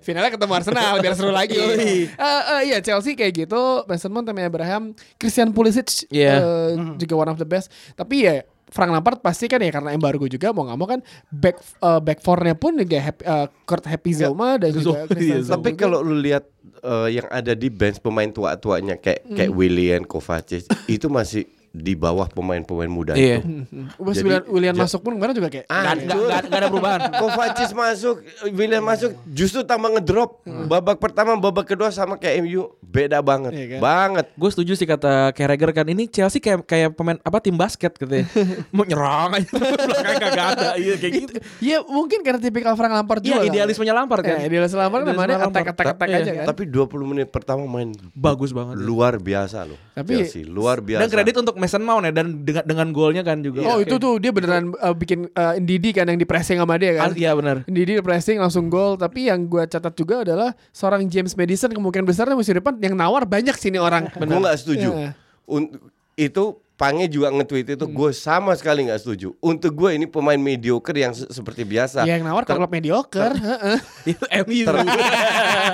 Finalnya 0.00 0.30
ketemu 0.32 0.52
Arsenal 0.56 0.92
biar 1.02 1.14
seru 1.18 1.34
lagi. 1.34 1.58
Eh, 1.58 2.06
eh, 2.08 2.60
iya 2.70 2.78
Chelsea 2.80 3.12
kayak 3.12 3.44
gitu, 3.44 3.84
Mason 3.84 4.08
Mount, 4.08 4.24
Tammy 4.24 4.46
Abraham, 4.46 4.94
Christian 5.20 5.52
Pulisic 5.52 6.08
Iya. 6.08 6.40
eh, 6.40 6.68
juga 6.96 7.14
one 7.18 7.30
of 7.30 7.36
the 7.36 7.44
best. 7.44 7.68
Tapi 7.92 8.24
ya 8.24 8.40
Frank 8.70 8.90
Lampard 8.90 9.18
pasti 9.20 9.46
kan 9.46 9.58
ya 9.58 9.70
karena 9.70 9.90
embargo 9.92 10.24
juga 10.24 10.50
mau 10.50 10.64
nggak 10.64 10.78
mau 10.78 10.88
kan 10.88 11.00
back 11.28 11.56
eh, 11.60 12.00
back 12.00 12.18
four-nya 12.22 12.54
pun 12.54 12.78
juga 12.78 12.98
happy, 12.98 13.22
eh, 13.22 13.46
Kurt 13.66 13.84
Happy 13.84 14.12
Zoma 14.14 14.56
dan 14.56 14.70
juga 14.72 15.04
iya, 15.18 15.42
Zoma 15.42 15.60
Tapi 15.60 15.70
kalau 15.74 16.00
lu 16.00 16.16
lihat 16.16 16.46
eh, 16.80 17.20
yang 17.20 17.28
ada 17.28 17.52
di 17.52 17.68
bench 17.68 17.98
pemain 18.00 18.30
tua-tuanya 18.30 18.96
kayak 18.96 19.20
Hmm. 19.20 19.36
kayak 19.36 19.52
Willian 19.52 20.02
Kovacic 20.06 20.64
itu 20.88 21.06
masih 21.06 21.44
di 21.72 21.94
bawah 21.94 22.26
pemain-pemain 22.26 22.86
muda 22.86 23.14
Iya. 23.14 23.38
itu. 23.38 23.62
Pas 24.02 24.12
Jadi, 24.12 24.42
Willian, 24.46 24.74
ja- 24.74 24.82
masuk 24.82 25.00
pun 25.00 25.14
kemarin 25.14 25.32
juga 25.32 25.48
kayak 25.48 25.66
Ah, 25.66 25.94
nggak- 25.94 26.02
nggak- 26.02 26.44
nggak 26.44 26.58
ada 26.58 26.68
perubahan. 26.68 27.00
Kovacic 27.20 27.70
masuk, 27.72 28.16
William 28.50 28.82
masuk, 28.82 29.10
justru 29.28 29.62
tambah 29.62 29.86
ngedrop. 29.92 30.42
Babak 30.44 30.98
pertama, 30.98 31.34
babak 31.34 31.66
kedua 31.66 31.88
sama 31.88 32.14
kayak 32.14 32.42
MU, 32.42 32.62
beda 32.80 33.18
banget, 33.20 33.52
Iya 33.52 33.66
kan? 33.68 33.80
banget. 33.80 34.26
Gue 34.34 34.50
setuju 34.50 34.72
sih 34.74 34.82
kata 34.84 35.30
Carragher 35.30 35.70
kan 35.72 35.86
ini 35.86 36.04
Chelsea 36.04 36.38
kayak 36.38 36.64
kayak 36.64 36.90
pemain 36.92 37.18
apa 37.20 37.38
tim 37.38 37.54
basket 37.54 37.94
katanya. 37.94 38.26
Mau 38.70 38.82
nyerang 38.82 39.30
aja 39.32 39.46
belakang 39.48 40.18
kagak 40.18 40.46
ada. 40.52 40.68
Iya 40.74 40.94
kayak 40.96 41.12
gitu. 41.16 41.32
Iya 41.60 41.78
mungkin 41.84 42.18
karena 42.20 42.40
tipikal 42.40 42.74
Frank 42.74 42.90
Lampard 42.92 43.20
Iya 43.20 43.36
juga. 43.36 43.46
idealismenya 43.46 43.94
Lampard 43.94 44.22
kan. 44.22 44.36
Ya, 44.36 44.44
idealisme 44.44 44.74
Lampard 44.76 45.02
kan 45.02 45.14
namanya 45.14 45.38
Lampard. 45.40 45.54
attack 45.54 45.66
attack 45.70 45.86
attack 45.94 46.08
Iya. 46.08 46.18
aja 46.18 46.30
kan. 46.34 46.44
Tapi 46.48 46.62
20 46.66 47.06
menit 47.06 47.28
pertama 47.28 47.62
main 47.62 47.94
Bagus 48.10 48.50
banget. 48.50 48.74
luar 48.76 49.16
biasa 49.16 49.62
loh. 49.64 49.78
Tapi- 49.92 50.18
Chelsea, 50.18 50.42
luar 50.42 50.80
biasa. 50.80 51.00
Dan 51.00 51.10
kredit 51.10 51.36
untuk 51.36 51.59
Mason 51.60 51.84
Mount 51.84 52.08
ya 52.08 52.12
dan 52.12 52.40
dengan 52.40 52.64
dengan 52.64 52.88
golnya 52.90 53.20
kan 53.20 53.38
juga. 53.38 53.60
Oh 53.62 53.76
Oke. 53.76 53.84
itu 53.84 53.94
tuh 53.96 54.16
dia 54.16 54.32
beneran 54.32 54.72
uh, 54.74 54.90
bikin 54.90 55.28
uh, 55.30 55.54
Ndidi 55.54 55.92
kan 55.92 56.08
yang 56.08 56.16
di 56.16 56.24
pressing 56.24 56.56
sama 56.56 56.80
dia 56.80 56.96
kan. 56.96 57.12
Ah, 57.12 57.14
Iya 57.14 57.36
benar. 57.36 57.68
Ndidi 57.68 58.00
di 58.00 58.02
pressing 58.02 58.40
langsung 58.40 58.66
gol 58.66 58.96
tapi 58.96 59.28
yang 59.28 59.44
gua 59.44 59.68
catat 59.68 59.92
juga 59.92 60.24
adalah 60.24 60.56
seorang 60.70 61.04
James 61.06 61.36
Madison 61.36 61.68
kemungkinan 61.68 62.02
besarnya 62.02 62.32
musim 62.32 62.56
depan 62.56 62.80
yang 62.80 62.96
nawar 62.96 63.22
banyak 63.22 63.54
sini 63.54 63.76
orang. 63.76 64.08
Gue 64.10 64.40
nggak 64.40 64.56
setuju. 64.56 64.88
Iya. 64.90 65.10
Un- 65.44 65.76
itu 66.16 66.44
Pange 66.80 67.12
juga 67.12 67.28
nge-tweet 67.28 67.76
itu 67.76 67.84
gue 67.84 68.10
sama 68.16 68.56
sekali 68.56 68.88
nggak 68.88 69.04
setuju. 69.04 69.36
Untuk 69.36 69.76
gue 69.76 70.00
ini 70.00 70.08
pemain 70.08 70.40
mediocre 70.40 70.96
yang 70.96 71.12
se- 71.12 71.28
seperti 71.28 71.60
biasa. 71.60 72.08
Ya, 72.08 72.16
yang 72.16 72.24
nawar 72.24 72.48
Ter- 72.48 72.56
kalau 72.56 72.72
mediocre. 72.72 73.36
heeh. 73.36 73.78
Itu 74.16 74.24
MU. 74.48 74.64
ter- 74.64 74.88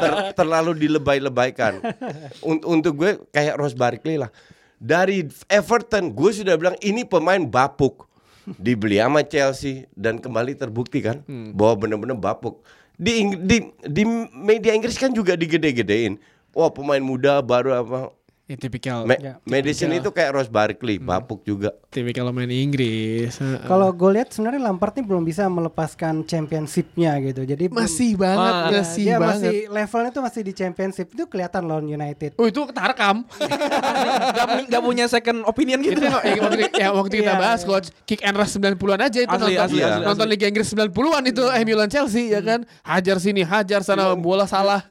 ter- 0.02 0.34
terlalu 0.34 0.74
dilebay-lebaykan. 0.74 1.78
Un- 2.50 2.66
untuk 2.66 2.98
gue 2.98 3.22
kayak 3.30 3.54
Ross 3.54 3.78
Barkley 3.78 4.18
lah. 4.18 4.34
Dari 4.76 5.24
Everton 5.48 6.12
gue 6.12 6.30
sudah 6.32 6.54
bilang 6.60 6.76
ini 6.84 7.02
pemain 7.02 7.40
bapuk. 7.40 8.04
Dibeli 8.46 9.02
sama 9.02 9.26
Chelsea 9.26 9.90
dan 9.98 10.22
kembali 10.22 10.54
terbukti 10.54 11.02
kan 11.02 11.26
bahwa 11.50 11.82
benar-benar 11.82 12.14
bapuk. 12.14 12.62
Di, 12.94 13.26
di 13.42 13.68
di 13.84 14.02
media 14.32 14.72
Inggris 14.72 14.96
kan 14.96 15.10
juga 15.10 15.34
digede-gedein. 15.34 16.16
Wah 16.54 16.70
pemain 16.70 17.02
muda 17.02 17.42
baru 17.42 17.74
apa? 17.74 18.14
Ya 18.46 18.54
tipikal 18.54 19.02
Ma- 19.02 19.18
Ya, 19.18 19.42
Madison 19.42 19.90
itu 19.90 20.06
kayak 20.08 20.30
Ross 20.32 20.46
Barkley, 20.46 21.02
bapuk 21.02 21.42
juga. 21.42 21.74
tipikal 21.90 22.30
main 22.30 22.46
Inggris. 22.46 23.34
heeh. 23.34 23.58
Kalau 23.60 23.90
gue 23.90 24.10
lihat 24.12 24.30
sebenarnya 24.30 24.62
Lampard 24.62 24.94
ini 24.94 25.02
belum 25.02 25.22
bisa 25.22 25.44
melepaskan 25.46 26.22
championship-nya 26.22 27.18
gitu. 27.24 27.42
Jadi 27.42 27.66
belum- 27.66 27.82
masih 27.82 28.14
banget, 28.14 28.52
Ah, 28.54 28.62
Ya, 28.64 28.78
masih 28.78 29.02
dia 29.02 29.16
banget. 29.16 29.34
masih 29.42 29.56
levelnya 29.66 30.10
tuh 30.12 30.22
masih 30.22 30.40
di 30.40 30.52
championship 30.52 31.06
itu 31.08 31.26
kelihatan 31.26 31.66
lawan 31.66 31.84
United. 31.84 32.38
Oh 32.38 32.46
itu 32.46 32.62
ketarekam. 32.62 33.26
gak, 34.30 34.46
punya, 34.46 34.64
gak 34.68 34.82
punya 34.84 35.04
second 35.06 35.42
opinion 35.42 35.82
gitu. 35.82 35.98
itu 35.98 36.06
yang 36.06 36.14
waktu, 36.40 36.70
ya, 36.72 36.88
waktu 36.92 37.14
kita 37.18 37.32
Iya, 37.32 37.42
bahas 37.42 37.60
iya. 37.60 37.68
coach 37.68 37.86
kick 38.04 38.22
and 38.22 38.34
rush 38.34 38.54
90-an 38.54 39.00
aja 39.00 39.18
itu 39.18 39.26
Asli, 39.28 39.42
nonton 39.52 39.58
asli, 39.58 39.78
asli, 39.82 40.04
nonton 40.04 40.22
asli. 40.22 40.32
Liga 40.32 40.46
Inggris 40.46 40.68
90-an 40.70 41.22
itu 41.26 41.42
MU 41.42 41.74
lawan 41.74 41.90
Chelsea 41.90 42.30
ya 42.30 42.38
kan. 42.40 42.62
Hajar 42.80 43.18
sini, 43.18 43.42
hajar 43.42 43.82
sana 43.82 44.14
bola 44.14 44.46
salah. 44.46 44.86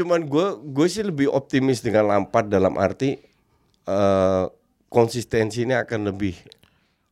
Cuman 0.00 0.24
gue 0.24 0.46
gue 0.64 0.86
sih 0.86 1.04
lebih 1.04 1.28
optimis 1.28 1.78
dengan 1.78 2.08
Lampard 2.08 2.48
dalam 2.48 2.74
arti 2.74 3.20
eh 3.82 4.44
konsistensinya 4.88 5.84
akan 5.84 6.08
lebih 6.08 6.34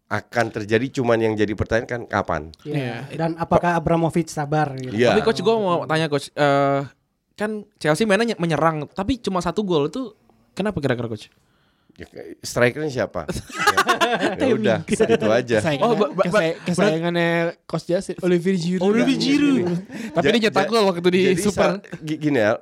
akan 0.09 0.47
terjadi. 0.51 0.89
Cuman 0.95 1.21
yang 1.21 1.37
jadi 1.37 1.53
pertanyaan 1.53 1.87
kan 1.87 2.03
kapan? 2.05 2.43
Iya. 2.65 3.05
Ya. 3.05 3.17
Dan 3.19 3.37
apakah 3.37 3.77
Abramovich 3.77 4.29
sabar 4.29 4.73
gitu. 4.75 4.97
Iya. 4.97 5.13
Tapi 5.13 5.21
coach 5.23 5.39
gue 5.39 5.55
mau 5.55 5.85
tanya 5.85 6.09
coach, 6.09 6.33
eh, 6.33 6.81
kan 7.37 7.51
Chelsea 7.77 8.03
mainnya 8.03 8.33
ny- 8.33 8.41
menyerang, 8.41 8.89
tapi 8.89 9.21
cuma 9.21 9.39
satu 9.39 9.63
gol 9.63 9.87
itu 9.87 10.11
kenapa 10.53 10.81
kira-kira 10.81 11.07
coach? 11.07 11.29
Ya, 11.95 12.07
strikernya 12.41 12.89
siapa? 12.89 13.27
ya, 14.39 14.39
ya 14.39 14.55
udah, 14.55 14.79
itu 14.87 15.29
aja. 15.29 15.57
Kesayangan, 15.59 15.83
Oh, 15.85 15.95
kesay- 16.17 16.57
kesayangannya 16.63 17.31
Coach 17.63 17.87
Jasin 17.87 18.15
Olivier 18.23 18.55
Giroud. 18.55 18.87
Olivier 18.87 19.19
Giroud. 19.19 19.67
Tapi 20.15 20.27
dia 20.33 20.41
nyetak 20.47 20.67
gol 20.67 20.87
waktu 20.87 21.09
di 21.11 21.21
jadi 21.29 21.43
Super. 21.43 21.83
gini 22.01 22.39
ya, 22.39 22.59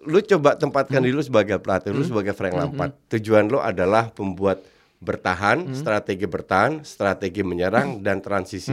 lu 0.00 0.18
coba 0.20 0.56
tempatkan 0.56 0.98
diri 0.98 1.12
lu 1.12 1.20
sebagai 1.20 1.56
pelatih, 1.56 1.92
lu 1.92 2.00
sebagai 2.00 2.32
Frank 2.32 2.54
Lampard. 2.54 2.92
Tujuan 3.08 3.44
lu 3.44 3.58
adalah 3.58 4.08
membuat 4.14 4.64
bertahan, 4.96 5.72
strategi 5.72 6.24
bertahan, 6.24 6.80
strategi 6.82 7.40
menyerang 7.40 8.00
dan 8.00 8.18
transisi. 8.18 8.72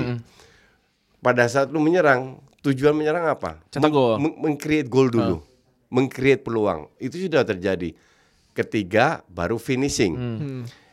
Pada 1.18 1.44
saat 1.46 1.68
lu 1.68 1.80
menyerang, 1.80 2.40
tujuan 2.62 2.94
menyerang 2.94 3.28
apa? 3.28 3.60
Cetak 3.68 3.90
gol. 3.90 4.16
Meng- 4.18 4.38
Meng-create 4.38 4.88
gol 4.88 5.10
dulu. 5.10 5.44
Meng-create 5.88 6.40
peluang. 6.40 6.88
Itu 6.98 7.18
sudah 7.18 7.44
terjadi. 7.44 7.92
Ketiga 8.52 9.24
baru 9.28 9.56
finishing. 9.56 10.14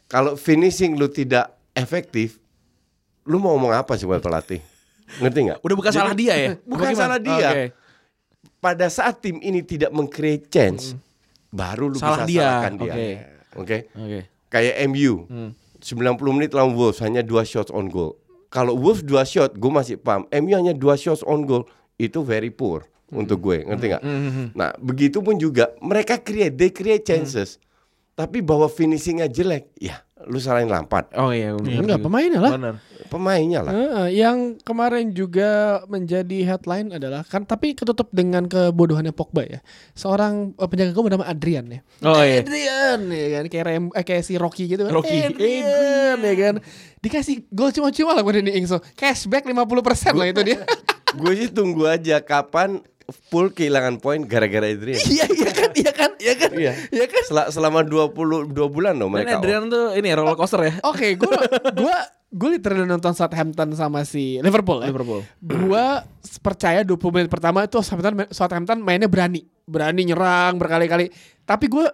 Kalau 0.06 0.34
finishing 0.34 0.94
lu 0.94 1.06
tidak 1.06 1.54
efektif, 1.72 2.38
lu 3.22 3.38
mau 3.38 3.54
ngomong 3.54 3.74
apa 3.74 3.94
sih 3.94 4.04
buat 4.04 4.18
pelatih? 4.18 4.62
Ngerti 5.18 5.38
nggak? 5.44 5.58
Udah 5.60 5.76
bukan 5.76 5.90
Jadi- 5.90 6.00
salah 6.00 6.14
dia 6.14 6.34
ya? 6.34 6.50
Bukan 6.58 6.90
salah 6.92 7.18
dia. 7.18 7.48
Oke. 7.48 7.62
Pada 8.64 8.88
saat 8.88 9.20
tim 9.20 9.36
ini 9.44 9.60
tidak 9.60 9.92
meng-create 9.92 10.48
chance, 10.48 10.96
baru 11.52 11.92
lu 11.92 12.00
Salah 12.00 12.24
bisa 12.24 12.28
dia. 12.32 12.40
salahkan 12.40 12.72
dia. 12.80 12.92
Oke. 12.96 13.08
Oke. 13.60 13.78
Oke. 13.92 14.20
Kayak 14.48 14.74
MU. 14.88 15.28
90 15.84 16.16
menit 16.32 16.56
lawan 16.56 16.72
Wolves 16.72 17.04
hanya 17.04 17.20
dua 17.20 17.44
shots 17.44 17.68
on 17.68 17.92
goal. 17.92 18.16
Kalau 18.48 18.72
Wolves 18.72 19.04
dua 19.04 19.28
shot, 19.28 19.52
gue 19.52 19.68
masih 19.68 20.00
paham. 20.00 20.24
MU 20.32 20.56
hanya 20.56 20.72
dua 20.72 20.96
shots 20.96 21.20
on 21.28 21.44
goal, 21.44 21.68
itu 22.00 22.24
very 22.24 22.48
poor 22.48 22.88
untuk 23.12 23.44
gue, 23.44 23.68
ngerti 23.68 23.92
nggak? 23.92 24.02
Nah, 24.56 24.72
begitu 24.80 25.20
pun 25.20 25.36
juga 25.36 25.76
mereka 25.84 26.16
create, 26.16 26.56
they 26.56 26.72
create 26.72 27.04
chances. 27.04 27.60
Tapi 28.14 28.40
bahwa 28.40 28.70
finishingnya 28.70 29.26
jelek, 29.28 29.74
ya 29.76 30.00
lu 30.28 30.38
salahin 30.40 30.70
Lampard. 30.70 31.12
Oh 31.14 31.30
iya, 31.30 31.52
Enggak 31.54 32.00
pemainnya 32.00 32.40
lah. 32.40 32.52
Benar. 32.56 32.74
Pemainnya 33.12 33.60
lah. 33.62 33.72
Heeh, 33.72 34.06
yang 34.24 34.58
kemarin 34.64 35.12
juga 35.12 35.82
menjadi 35.86 36.54
headline 36.54 36.90
adalah 36.90 37.22
kan 37.22 37.44
tapi 37.44 37.76
ketutup 37.76 38.10
dengan 38.10 38.48
kebodohannya 38.48 39.12
Pogba 39.12 39.44
ya. 39.44 39.60
Seorang 39.92 40.56
eh, 40.56 40.68
penjaga 40.68 40.90
gawang 40.96 41.06
bernama 41.12 41.26
Adrian 41.28 41.66
ya. 41.68 41.80
Oh 42.02 42.20
iya. 42.20 42.42
Adrian 42.42 43.00
ya 43.12 43.28
kan 43.38 43.44
kayak 43.52 43.64
Rem, 43.68 43.84
eh, 43.92 44.04
kayak 44.04 44.22
si 44.24 44.34
Rocky 44.40 44.64
gitu 44.66 44.88
kan. 44.88 44.92
Rocky. 44.92 45.18
Adrian, 45.30 46.18
ya 46.18 46.34
kan. 46.34 46.54
Dikasih 47.04 47.46
gol 47.52 47.70
cuma-cuma 47.70 48.16
lah 48.16 48.22
pada 48.24 48.40
Danny 48.40 48.56
Ings. 48.56 48.72
So, 48.72 48.80
Cashback 48.96 49.44
50% 49.44 50.16
lah 50.16 50.26
itu 50.32 50.40
dia. 50.40 50.64
Gue 51.14 51.32
sih 51.38 51.48
tunggu 51.52 51.86
aja 51.86 52.18
kapan 52.18 52.82
full 53.28 53.52
kehilangan 53.52 54.00
poin 54.00 54.24
gara-gara 54.24 54.64
Adrian. 54.64 54.96
Iya 55.12 55.26
iya 55.28 55.50
kan, 55.52 55.70
iya 55.74 55.92
kan, 55.92 56.10
iya 56.16 56.34
kan. 56.34 56.50
Iya. 56.52 56.72
Iya 56.88 57.06
kan? 57.06 57.22
Sel- 57.24 57.50
selama 57.52 57.84
22 57.84 58.50
bulan 58.66 58.96
loh 58.96 59.08
Dan 59.08 59.14
mereka. 59.20 59.38
Adrian 59.38 59.68
tuh 59.68 59.92
ini 59.92 60.08
roller 60.12 60.34
coaster 60.34 60.60
ya. 60.62 60.72
Oke, 60.82 61.14
gue 61.14 61.34
gue 61.76 61.96
gue 62.34 62.48
literally 62.58 62.82
nonton 62.82 63.12
Southampton 63.12 63.76
sama 63.76 64.02
si 64.02 64.40
Liverpool. 64.40 64.82
Ya. 64.82 64.88
Liverpool. 64.90 65.20
Gue 65.38 65.84
percaya 66.40 66.80
20 66.82 66.96
menit 67.12 67.28
pertama 67.28 67.62
itu 67.62 67.78
Southampton 67.78 68.26
Southampton 68.30 68.78
mainnya 68.80 69.06
berani, 69.06 69.44
berani 69.64 70.02
nyerang 70.04 70.56
berkali-kali. 70.56 71.12
Tapi 71.44 71.68
gue 71.68 71.86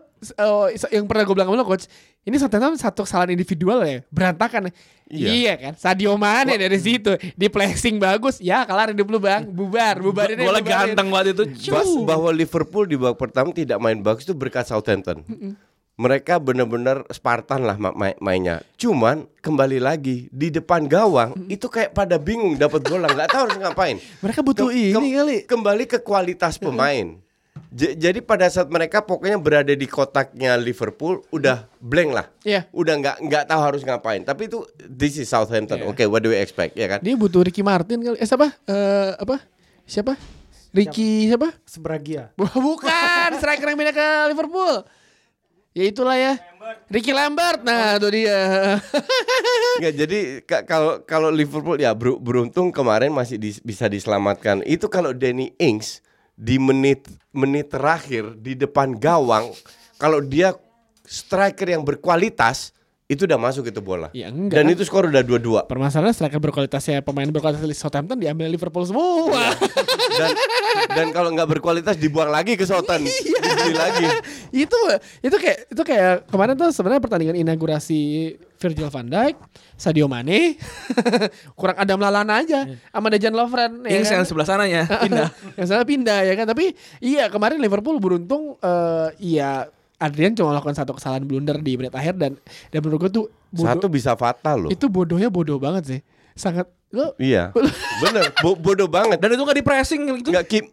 yang 0.89 1.05
pernah 1.05 1.23
gue 1.23 1.35
bilang 1.35 1.49
sama 1.49 1.57
lo 1.57 1.65
coach, 1.65 1.89
ini 2.23 2.37
Southampton 2.37 2.77
satu 2.77 3.03
kesalahan 3.03 3.33
individual 3.33 3.81
ya, 3.83 4.05
berantakan. 4.09 4.69
Iya. 5.11 5.29
Iya, 5.29 5.53
kan, 5.59 5.75
Sadio 5.75 6.15
Mane 6.15 6.55
dari 6.55 6.77
situ 6.77 7.11
di 7.35 7.47
flexing 7.47 7.97
bagus, 7.97 8.39
ya 8.39 8.63
kelar 8.63 8.93
hidup 8.93 9.09
lu 9.09 9.19
bang, 9.19 9.43
bubar, 9.43 9.97
aja, 9.97 10.05
Golnya 10.37 10.37
bubarin. 10.37 10.63
ganteng 10.63 11.09
banget 11.09 11.27
itu. 11.33 11.45
Ba- 11.69 11.83
Cuh. 11.83 12.05
bahwa 12.05 12.31
Liverpool 12.31 12.85
di 12.85 12.95
babak 12.95 13.19
pertama 13.19 13.51
tidak 13.51 13.77
main 13.77 13.99
bagus 13.99 14.23
itu 14.23 14.33
berkat 14.33 14.65
Southampton. 14.65 15.25
Mereka 15.97 16.41
benar-benar 16.41 17.05
Spartan 17.13 17.61
lah 17.61 17.77
ma- 17.77 17.93
ma- 17.93 18.17
mainnya. 18.21 18.65
Cuman 18.77 19.29
kembali 19.41 19.77
lagi 19.77 20.33
di 20.33 20.49
depan 20.49 20.89
gawang 20.89 21.37
itu 21.45 21.69
kayak 21.69 21.93
pada 21.93 22.17
bingung 22.17 22.57
dapat 22.57 22.81
bola 22.81 23.05
nggak 23.05 23.29
tahu 23.29 23.43
harus 23.45 23.59
ngapain. 23.61 23.97
Mereka 24.25 24.41
butuh 24.41 24.69
Ke- 24.69 24.97
ini 24.97 25.09
kali. 25.13 25.37
Kembali 25.45 25.85
ke 25.85 26.01
kualitas 26.01 26.57
pemain. 26.57 27.21
J- 27.71 27.95
jadi 27.95 28.19
pada 28.19 28.47
saat 28.47 28.67
mereka 28.67 28.99
pokoknya 29.01 29.39
berada 29.39 29.71
di 29.71 29.87
kotaknya 29.87 30.55
Liverpool 30.55 31.23
udah 31.31 31.71
blank 31.79 32.11
lah. 32.11 32.27
Iya. 32.43 32.67
Udah 32.71 32.95
nggak 32.97 33.17
nggak 33.23 33.45
tahu 33.47 33.61
harus 33.63 33.83
ngapain. 33.83 34.21
Tapi 34.21 34.47
itu 34.47 34.67
this 34.81 35.15
is 35.17 35.27
Southampton. 35.27 35.79
Iya. 35.79 35.87
Oke, 35.87 36.03
what 36.05 36.19
do 36.19 36.29
we 36.29 36.37
expect 36.37 36.75
ya 36.75 36.87
kan? 36.87 36.99
Dia 36.99 37.15
butuh 37.15 37.41
Ricky 37.41 37.63
Martin 37.63 38.03
kali. 38.03 38.17
Eh 38.17 38.27
siapa? 38.27 38.51
Eh 38.65 39.11
apa? 39.17 39.39
Siapa? 39.87 40.19
Ricky 40.71 41.27
siapa? 41.27 41.55
Sebragia. 41.63 42.35
Bukan, 42.67 43.29
striker 43.35 43.67
yang 43.67 43.79
pindah 43.79 43.95
ke 43.95 44.09
Liverpool. 44.29 44.83
Ya 45.71 45.85
itulah 45.85 46.15
ya. 46.15 46.35
Ricky 46.87 47.11
Lambert. 47.11 47.63
Nah, 47.63 47.95
itu 47.95 48.11
dia. 48.13 48.79
Nggak, 49.79 49.95
jadi 49.97 50.19
ka- 50.43 50.65
kalau 50.65 51.03
kalau 51.03 51.31
Liverpool 51.31 51.79
ya 51.79 51.95
ber- 51.95 52.19
beruntung 52.19 52.71
kemarin 52.71 53.11
masih 53.11 53.39
dis- 53.39 53.59
bisa 53.61 53.87
diselamatkan. 53.87 54.63
Itu 54.65 54.87
kalau 54.87 55.11
Danny 55.11 55.55
Ings 55.57 56.03
di 56.41 56.57
menit 56.57 57.05
menit 57.37 57.69
terakhir 57.69 58.33
di 58.41 58.57
depan 58.57 58.97
gawang 58.97 59.53
kalau 60.01 60.25
dia 60.25 60.57
striker 61.05 61.69
yang 61.69 61.85
berkualitas 61.85 62.73
itu 63.11 63.27
udah 63.27 63.39
masuk 63.43 63.67
itu 63.67 63.83
bola. 63.83 64.07
Ya, 64.15 64.31
enggak. 64.31 64.63
Dan 64.63 64.71
itu 64.71 64.87
skor 64.87 65.11
udah 65.11 65.27
2-2. 65.27 65.67
Permasalahan 65.67 66.15
striker 66.15 66.39
berkualitasnya 66.39 67.03
pemain 67.03 67.27
berkualitas 67.27 67.67
di 67.67 67.75
Southampton 67.75 68.15
diambil 68.15 68.47
Liverpool 68.47 68.87
semua. 68.87 69.51
Dan 70.15 70.31
dan 70.95 71.07
kalau 71.11 71.35
nggak 71.35 71.59
berkualitas 71.59 71.99
dibuang 71.99 72.31
lagi 72.31 72.55
ke 72.55 72.63
Southampton. 72.63 73.11
Dibeli 73.11 73.75
lagi. 73.75 74.07
itu 74.55 74.79
itu 75.27 75.37
kayak 75.43 75.59
itu 75.75 75.83
kayak 75.83 76.31
kemarin 76.31 76.55
tuh 76.55 76.71
sebenarnya 76.71 77.03
pertandingan 77.03 77.35
inaugurasi 77.35 78.01
Virgil 78.61 78.93
van 78.93 79.09
Dijk, 79.11 79.35
Sadio 79.75 80.07
Mane, 80.07 80.61
kurang 81.59 81.81
Adam 81.81 81.99
Lallana 81.99 82.45
aja 82.45 82.69
sama 82.95 83.09
Dejan 83.11 83.35
Lovren 83.35 83.89
ya 83.89 83.99
Ings 83.99 84.07
kan? 84.07 84.15
yang 84.23 84.25
sebelah 84.29 84.47
sananya 84.47 84.83
pindah. 84.87 85.29
yang 85.59 85.67
salah 85.67 85.87
pindah 85.89 86.21
ya 86.29 86.35
kan 86.39 86.47
tapi 86.47 86.77
iya 87.03 87.33
kemarin 87.33 87.59
Liverpool 87.59 87.97
beruntung 87.99 88.61
eh, 88.61 89.09
iya 89.19 89.67
Adrian 90.01 90.33
cuma 90.33 90.51
melakukan 90.51 90.73
satu 90.75 90.93
kesalahan 90.93 91.23
blunder 91.23 91.57
di 91.57 91.77
menit 91.77 91.93
akhir 91.93 92.17
dan 92.17 92.41
dan 92.67 92.79
menurut 92.81 93.01
gue 93.03 93.13
tuh 93.13 93.25
bodoh, 93.49 93.69
Satu 93.69 93.87
bisa 93.87 94.13
fatal 94.15 94.67
loh. 94.67 94.71
itu 94.71 94.87
bodohnya 94.87 95.29
bodoh 95.29 95.57
banget 95.57 95.85
sih 95.87 96.01
sangat 96.33 96.65
lo 96.91 97.13
Iya. 97.17 97.53
Bener, 98.03 98.33
bo- 98.37 98.57
bodoh 98.57 98.89
banget. 98.89 99.21
Dan 99.21 99.31
itu 99.31 99.41
nggak 99.41 99.55
di 99.55 99.63
pressing 99.63 100.01
gitu. 100.17 100.33
nggak 100.33 100.47
keep 100.47 100.67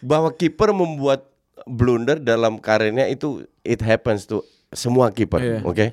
bahwa 0.00 0.30
kiper 0.30 0.72
membuat 0.72 1.28
blunder 1.64 2.16
dalam 2.16 2.56
karirnya 2.56 3.04
itu 3.04 3.44
it 3.60 3.78
happens 3.78 4.24
to 4.24 4.40
semua 4.68 5.10
kiper, 5.10 5.38
Iya. 5.38 5.60
oke? 5.62 5.86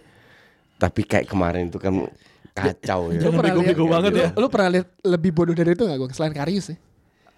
Tapi 0.75 1.01
kayak 1.03 1.27
kemarin 1.27 1.67
itu 1.67 1.75
kan 1.75 2.07
kacau 2.51 3.11
ya. 3.11 3.19
Lu 3.21 3.31
pernah 3.33 3.53
lihat- 3.53 3.77
banget 3.77 4.11
ya. 4.13 4.27
Lu 4.33 4.47
pernah 4.47 4.69
lihat 4.71 4.87
lebih 5.01 5.31
bodoh 5.31 5.51
dari 5.51 5.71
itu 5.71 5.83
gak 5.83 5.97
gue? 5.97 6.09
Selain 6.11 6.31
Karius 6.31 6.71
ya? 6.71 6.77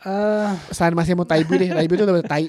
Eh, 0.05 0.49
Selain 0.69 0.93
masih 0.93 1.17
mau 1.17 1.25
Taibi 1.25 1.53
deh. 1.57 1.69
Taibi 1.73 1.93
itu 1.97 2.03
udah 2.05 2.21
tai. 2.21 2.47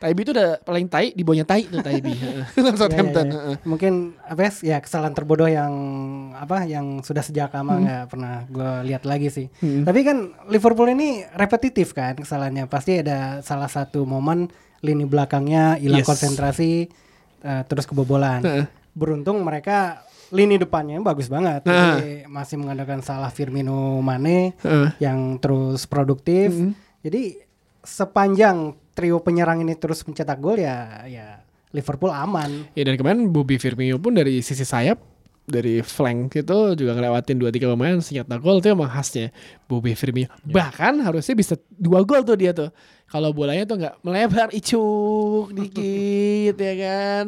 Taibi 0.00 0.24
itu 0.24 0.32
udah 0.32 0.56
paling 0.64 0.88
tai 0.88 1.12
di 1.12 1.20
bawahnya 1.20 1.44
tai 1.44 1.68
tuh 1.68 1.80
Taibi. 1.80 2.12
Southampton. 2.56 3.26
ya, 3.28 3.32
ya, 3.32 3.36
ya. 3.36 3.40
heeh. 3.52 3.56
Mungkin 3.68 3.92
apa 4.20 4.40
ya, 4.48 4.52
ya 4.64 4.78
kesalahan 4.80 5.12
terbodoh 5.12 5.44
yang 5.44 5.72
apa 6.32 6.64
yang 6.64 7.04
sudah 7.04 7.20
sejak 7.20 7.52
lama 7.52 7.76
nggak 7.76 8.04
pernah 8.08 8.34
gue 8.48 8.70
lihat 8.88 9.04
lagi 9.04 9.28
sih. 9.28 9.46
Tapi 9.60 10.00
kan 10.00 10.32
Liverpool 10.48 10.88
ini 10.88 11.24
repetitif 11.36 11.92
kan 11.92 12.16
kesalahannya. 12.16 12.64
Pasti 12.64 13.00
ada 13.04 13.44
salah 13.44 13.68
satu 13.68 14.08
momen 14.08 14.48
lini 14.80 15.04
belakangnya 15.04 15.76
hilang 15.76 16.00
Yes. 16.00 16.08
konsentrasi 16.08 16.88
eh, 17.40 17.62
terus 17.68 17.84
kebobolan. 17.84 18.40
Heeh. 18.40 18.64
Beruntung 18.96 19.44
mereka 19.44 20.00
lini 20.32 20.56
depannya 20.56 20.96
bagus 21.04 21.28
banget. 21.28 21.60
Nah. 21.68 22.00
Jadi 22.00 22.24
masih 22.24 22.56
mengandalkan 22.56 23.04
salah 23.04 23.28
Firmino 23.28 24.00
Mane 24.00 24.56
Heeh. 24.64 24.96
yang 24.96 25.36
terus 25.36 25.84
produktif. 25.84 26.56
Jadi 27.00 27.40
sepanjang 27.80 28.76
trio 28.92 29.24
penyerang 29.24 29.64
ini 29.64 29.72
terus 29.76 30.04
mencetak 30.04 30.36
gol 30.36 30.60
ya 30.60 31.04
ya 31.08 31.40
Liverpool 31.72 32.12
aman. 32.12 32.68
Ya 32.76 32.84
dan 32.84 32.98
kemarin 32.98 33.30
Bobby 33.30 33.56
Firmino 33.56 33.96
pun 33.96 34.18
dari 34.18 34.42
sisi 34.44 34.66
sayap 34.66 35.00
dari 35.50 35.82
flank 35.82 36.46
itu 36.46 36.58
juga 36.78 36.94
ngelewatin 36.94 37.36
dua 37.40 37.50
tiga 37.50 37.66
pemain 37.74 37.98
senjata 37.98 38.38
gol 38.38 38.62
itu 38.62 38.70
emang 38.70 38.90
khasnya 38.90 39.34
Bobby 39.66 39.96
Firmino. 39.96 40.30
Bahkan 40.46 41.02
harusnya 41.02 41.34
bisa 41.34 41.54
dua 41.74 42.04
gol 42.04 42.22
tuh 42.22 42.36
dia 42.36 42.52
tuh. 42.52 42.70
Kalau 43.10 43.34
bolanya 43.34 43.66
tuh 43.66 43.76
nggak 43.80 43.94
melebar 44.04 44.48
icuk 44.58 45.56
dikit 45.56 46.54
ya 46.54 46.74
kan. 46.78 47.24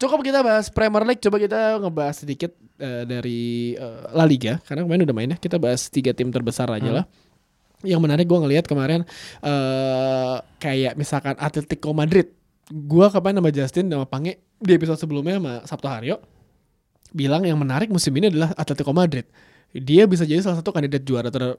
Cukup 0.00 0.18
kita 0.26 0.42
bahas 0.42 0.66
Premier 0.66 1.06
League, 1.06 1.22
coba 1.22 1.38
kita 1.38 1.78
ngebahas 1.78 2.26
sedikit 2.26 2.50
eh, 2.82 3.06
dari 3.06 3.74
eh, 3.78 4.02
La 4.10 4.26
Liga 4.26 4.58
karena 4.66 4.82
kemarin 4.82 5.06
udah 5.06 5.14
main 5.14 5.30
ya. 5.34 5.38
Kita 5.38 5.62
bahas 5.62 5.86
tiga 5.86 6.10
tim 6.10 6.32
terbesar 6.32 6.66
aja 6.74 6.90
lah. 6.90 7.04
Yang 7.82 8.00
menarik 8.00 8.26
gue 8.26 8.38
ngelihat 8.38 8.64
kemarin 8.64 9.02
eh 9.42 10.36
kayak 10.58 10.94
misalkan 10.94 11.34
Atletico 11.36 11.90
Madrid. 11.92 12.30
Gua 12.72 13.10
kemarin 13.10 13.42
sama 13.42 13.50
Justin 13.52 13.90
sama 13.90 14.06
Pange 14.06 14.38
di 14.56 14.72
episode 14.72 14.96
sebelumnya 14.96 15.36
sama 15.36 15.52
Sabtu 15.66 15.86
Haryo 15.90 16.16
bilang 17.12 17.44
yang 17.44 17.60
menarik 17.60 17.92
musim 17.92 18.14
ini 18.16 18.32
adalah 18.32 18.54
Atletico 18.56 18.94
Madrid. 18.96 19.26
Dia 19.74 20.08
bisa 20.08 20.24
jadi 20.24 20.40
salah 20.40 20.62
satu 20.62 20.72
kandidat 20.72 21.04
juara 21.04 21.28
ter 21.28 21.58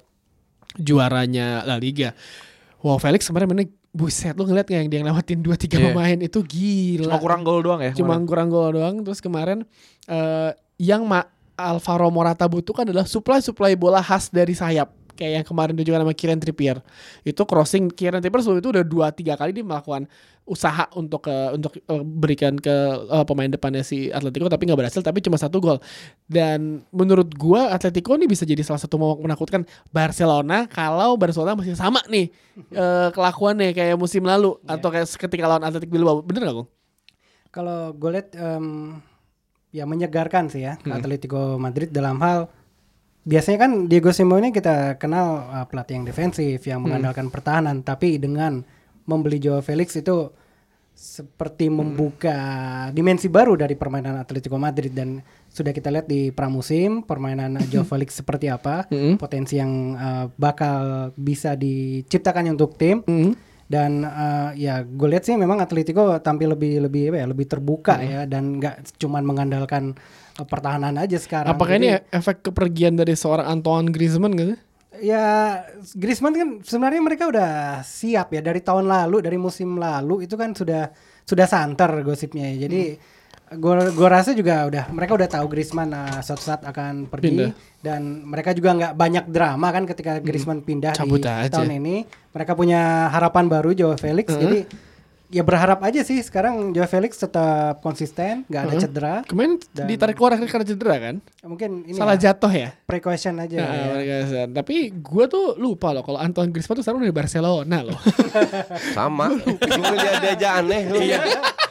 juaranya 0.79 1.61
La 1.67 1.77
Liga. 1.77 2.15
Wow, 2.81 2.99
Felix 2.99 3.23
kemarin 3.29 3.47
mainnya 3.47 3.67
buset 3.93 4.33
lu 4.33 4.43
ngeliat 4.43 4.65
nggak 4.65 4.79
yang 4.81 4.89
dia 4.89 4.99
ngelewatin 5.05 5.39
2 5.39 5.53
3 5.53 5.69
Iya. 5.69 5.85
pemain 5.93 6.17
itu 6.19 6.39
gila. 6.41 7.05
Cuma 7.13 7.19
kurang 7.21 7.41
gol 7.45 7.61
doang 7.61 7.79
ya. 7.79 7.91
Cuma 7.93 8.17
kemarin. 8.17 8.25
kurang 8.25 8.47
gol 8.49 8.69
doang. 8.73 8.95
Terus 9.05 9.19
kemarin 9.21 9.57
eh 10.09 10.51
yang 10.81 11.05
Ma 11.05 11.23
Alvaro 11.53 12.09
Morata 12.09 12.49
butuhkan 12.49 12.89
adalah 12.89 13.05
supply-supply 13.05 13.77
bola 13.77 14.01
khas 14.01 14.33
dari 14.33 14.57
sayap. 14.57 14.89
Kayak 15.13 15.31
yang 15.41 15.45
kemarin 15.45 15.73
juga 15.77 16.01
sama 16.01 16.13
Kieran 16.17 16.41
Trippier. 16.41 16.81
Itu 17.21 17.45
crossing 17.45 17.93
Kieran 17.93 18.19
Trippier 18.19 18.41
sebelum 18.41 18.59
itu 18.61 18.69
udah 18.73 18.83
2 19.13 19.19
3 19.21 19.39
kali 19.39 19.51
dia 19.53 19.61
melakukan 19.61 20.09
usaha 20.43 20.91
untuk 20.99 21.23
ke 21.23 21.35
untuk 21.55 21.71
eh, 21.79 22.03
berikan 22.03 22.59
ke 22.59 22.73
eh, 23.07 23.23
pemain 23.23 23.47
depannya 23.47 23.79
si 23.79 24.11
Atletico 24.11 24.51
tapi 24.51 24.67
nggak 24.67 24.75
berhasil 24.75 24.99
tapi 25.05 25.21
cuma 25.21 25.37
satu 25.37 25.61
gol. 25.61 25.77
Dan 26.25 26.83
menurut 26.91 27.31
gua 27.37 27.71
Atletico 27.71 28.17
ini 28.17 28.25
bisa 28.27 28.43
jadi 28.43 28.59
salah 28.65 28.81
satu 28.81 28.97
momok 28.97 29.23
menakutkan 29.23 29.63
Barcelona 29.93 30.65
kalau 30.67 31.15
Barcelona 31.15 31.55
masih 31.55 31.77
sama 31.77 32.01
nih 32.09 32.27
eh, 32.73 33.09
kelakuannya 33.13 33.71
kayak 33.71 33.95
musim 33.95 34.25
lalu 34.25 34.57
atau 34.65 34.89
kayak 34.91 35.07
ketika 35.29 35.45
lawan 35.47 35.63
Atletico 35.63 35.93
Bilbao. 35.93 36.19
Bener 36.25 36.49
gak, 36.49 36.55
Bung? 36.57 36.69
Kalau 37.53 37.93
gue 37.93 38.09
lihat 38.17 38.33
em, 38.33 38.97
ya 39.69 39.85
menyegarkan 39.85 40.49
sih 40.49 40.65
ya 40.65 40.73
Hmm. 40.81 40.97
Atletico 40.97 41.61
Madrid 41.61 41.93
dalam 41.93 42.17
hal 42.17 42.49
biasanya 43.23 43.59
kan 43.59 43.71
Diego 43.87 44.11
Simeone 44.11 44.51
kita 44.51 44.95
kenal 44.95 45.27
uh, 45.47 45.65
pelatih 45.65 45.97
yang 45.97 46.05
defensif 46.05 46.59
Hmm. 46.59 46.69
yang 46.69 46.79
mengandalkan 46.81 47.27
pertahanan 47.27 47.79
tapi 47.81 48.15
dengan 48.17 48.63
membeli 49.03 49.39
Joao 49.39 49.59
Felix 49.59 49.95
itu 49.95 50.31
seperti 50.93 51.67
Hmm. 51.67 51.81
membuka 51.81 52.37
dimensi 52.91 53.25
baru 53.25 53.57
dari 53.57 53.73
permainan 53.73 54.13
Atletico 54.15 54.55
Madrid 54.55 54.93
dan 54.93 55.19
sudah 55.49 55.71
kita 55.71 55.89
lihat 55.89 56.05
di 56.05 56.29
pramusim 56.29 57.01
permainan 57.01 57.57
Joao 57.71 57.83
Felix 57.83 58.13
seperti 58.13 58.47
apa 58.47 58.85
Hmm. 58.87 59.17
potensi 59.17 59.57
yang 59.57 59.71
uh, 59.95 60.25
bakal 60.35 61.09
bisa 61.15 61.55
diciptakan 61.55 62.51
untuk 62.51 62.77
tim 62.77 63.01
Hmm. 63.03 63.33
dan 63.63 64.05
eh, 64.05 64.49
ya 64.59 64.83
gue 64.83 65.07
lihat 65.07 65.23
sih 65.23 65.33
memang 65.33 65.57
Atletico 65.57 66.13
tampil 66.19 66.53
lebih 66.53 66.83
lebih 66.83 67.09
apa 67.09 67.17
ya 67.17 67.25
lebih 67.25 67.47
terbuka 67.47 67.95
ya 67.97 68.21
dan 68.23 68.61
nggak 68.61 68.99
cuman 69.01 69.23
mengandalkan 69.25 69.97
pertahanan 70.35 70.97
aja 70.97 71.17
sekarang. 71.21 71.53
Apakah 71.53 71.77
Jadi- 71.77 71.93
ini 71.93 72.09
efek 72.09 72.41
kepergian 72.41 72.97
dari 72.97 73.13
seorang 73.13 73.45
Antoine 73.45 73.93
Griezmann 73.93 74.33
gitu? 74.33 74.55
Ya 75.01 75.57
Griezmann 75.93 76.33
kan 76.33 76.49
sebenarnya 76.61 77.01
mereka 77.01 77.25
udah 77.25 77.81
siap 77.81 78.29
ya 78.29 78.41
dari 78.41 78.61
tahun 78.61 78.85
lalu 78.85 79.25
dari 79.25 79.37
musim 79.37 79.77
lalu 79.77 80.25
itu 80.25 80.37
kan 80.37 80.53
sudah 80.53 80.93
sudah 81.25 81.45
santer 81.45 81.89
gosipnya 82.01 82.53
ya. 82.53 82.69
Jadi 82.69 82.81
gue 83.53 83.73
gua 83.93 84.09
rasa 84.09 84.33
juga 84.33 84.65
udah 84.65 84.89
mereka 84.89 85.13
udah 85.13 85.29
tahu 85.29 85.45
Griezmann 85.45 85.93
uh, 85.93 86.21
suatu 86.25 86.41
saat 86.41 86.65
akan 86.65 87.05
pergi 87.05 87.29
Pindah. 87.29 87.51
dan 87.85 88.01
mereka 88.25 88.49
juga 88.49 88.73
nggak 88.73 88.93
banyak 88.97 89.25
drama 89.29 89.67
kan 89.69 89.85
ketika 89.85 90.17
Griezmann 90.17 90.65
pindah 90.65 90.93
Cabut 90.97 91.21
di 91.21 91.29
aja. 91.29 91.53
tahun 91.61 91.77
ini. 91.77 92.05
Mereka 92.33 92.57
punya 92.57 93.09
harapan 93.13 93.45
baru 93.45 93.73
Joao 93.77 93.97
Felix 93.97 94.29
jadi 94.29 94.65
ya 95.33 95.41
berharap 95.41 95.81
aja 95.81 95.99
sih 95.99 96.21
sekarang 96.21 96.71
Joao 96.71 96.85
Felix 96.85 97.17
tetap 97.17 97.81
konsisten 97.81 98.45
nggak 98.45 98.61
ada 98.63 98.75
cedera. 98.77 99.15
Kemarin 99.25 99.57
Dan- 99.67 99.89
ditarik 99.89 100.13
keluar 100.13 100.37
karena 100.37 100.61
cedera 100.63 100.95
kan? 100.95 101.15
Mungkin 101.41 101.69
ini 101.83 101.97
Salah 101.97 102.13
ya, 102.13 102.29
jatuh 102.29 102.53
ya? 102.53 102.69
precaution 102.85 103.33
aja 103.35 103.57
Nah, 103.57 103.65
ya. 103.65 103.83
mereka- 103.89 104.53
Tapi 104.53 104.75
gue 104.93 105.25
tuh 105.25 105.57
lupa 105.57 105.89
loh 105.89 106.01
kalau 106.01 106.21
Antoine 106.21 106.53
Griezmann 106.53 106.77
tuh 106.77 106.85
sekarang 106.85 107.01
udah 107.01 107.09
di 107.09 107.17
Barcelona 107.17 107.77
loh. 107.81 107.97
Sama. 108.95 109.33
Lu 109.33 109.57
ngeliat 109.81 110.21
dia 110.21 110.31
aja 110.31 110.49
aneh 110.61 110.81
lu. 110.85 111.01
Iya. 111.01 111.19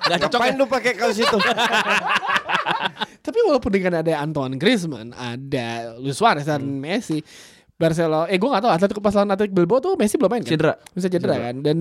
Nggak 0.03 0.19
cocok 0.27 0.39
Ngapain 0.43 0.53
ya? 0.53 0.59
lu 0.59 0.67
pakai 0.67 0.93
kaos 0.93 1.15
itu? 1.17 1.39
Tapi 3.23 3.39
walaupun 3.47 3.71
dengan 3.71 4.03
ada 4.03 4.13
Antoine 4.19 4.59
Griezmann, 4.59 5.15
ada 5.15 5.95
Luis 5.97 6.19
Suarez 6.19 6.43
dan 6.43 6.59
Hmm. 6.61 6.83
Messi, 6.83 7.23
Barcelona, 7.83 8.25
eh 8.27 8.37
gue 8.37 8.47
gak 8.47 8.63
tahu 8.63 8.71
Atletico 8.71 9.01
pas 9.01 9.11
lawan 9.13 9.29
Atletico 9.29 9.55
Bilbao 9.57 9.79
tuh 9.79 9.93
Messi 9.95 10.15
belum 10.15 10.31
main 10.31 10.41
kan? 10.41 10.49
Cedera. 10.49 10.75
Bisa 10.89 11.09
cedera 11.09 11.35
kan? 11.37 11.55
Dan 11.59 11.77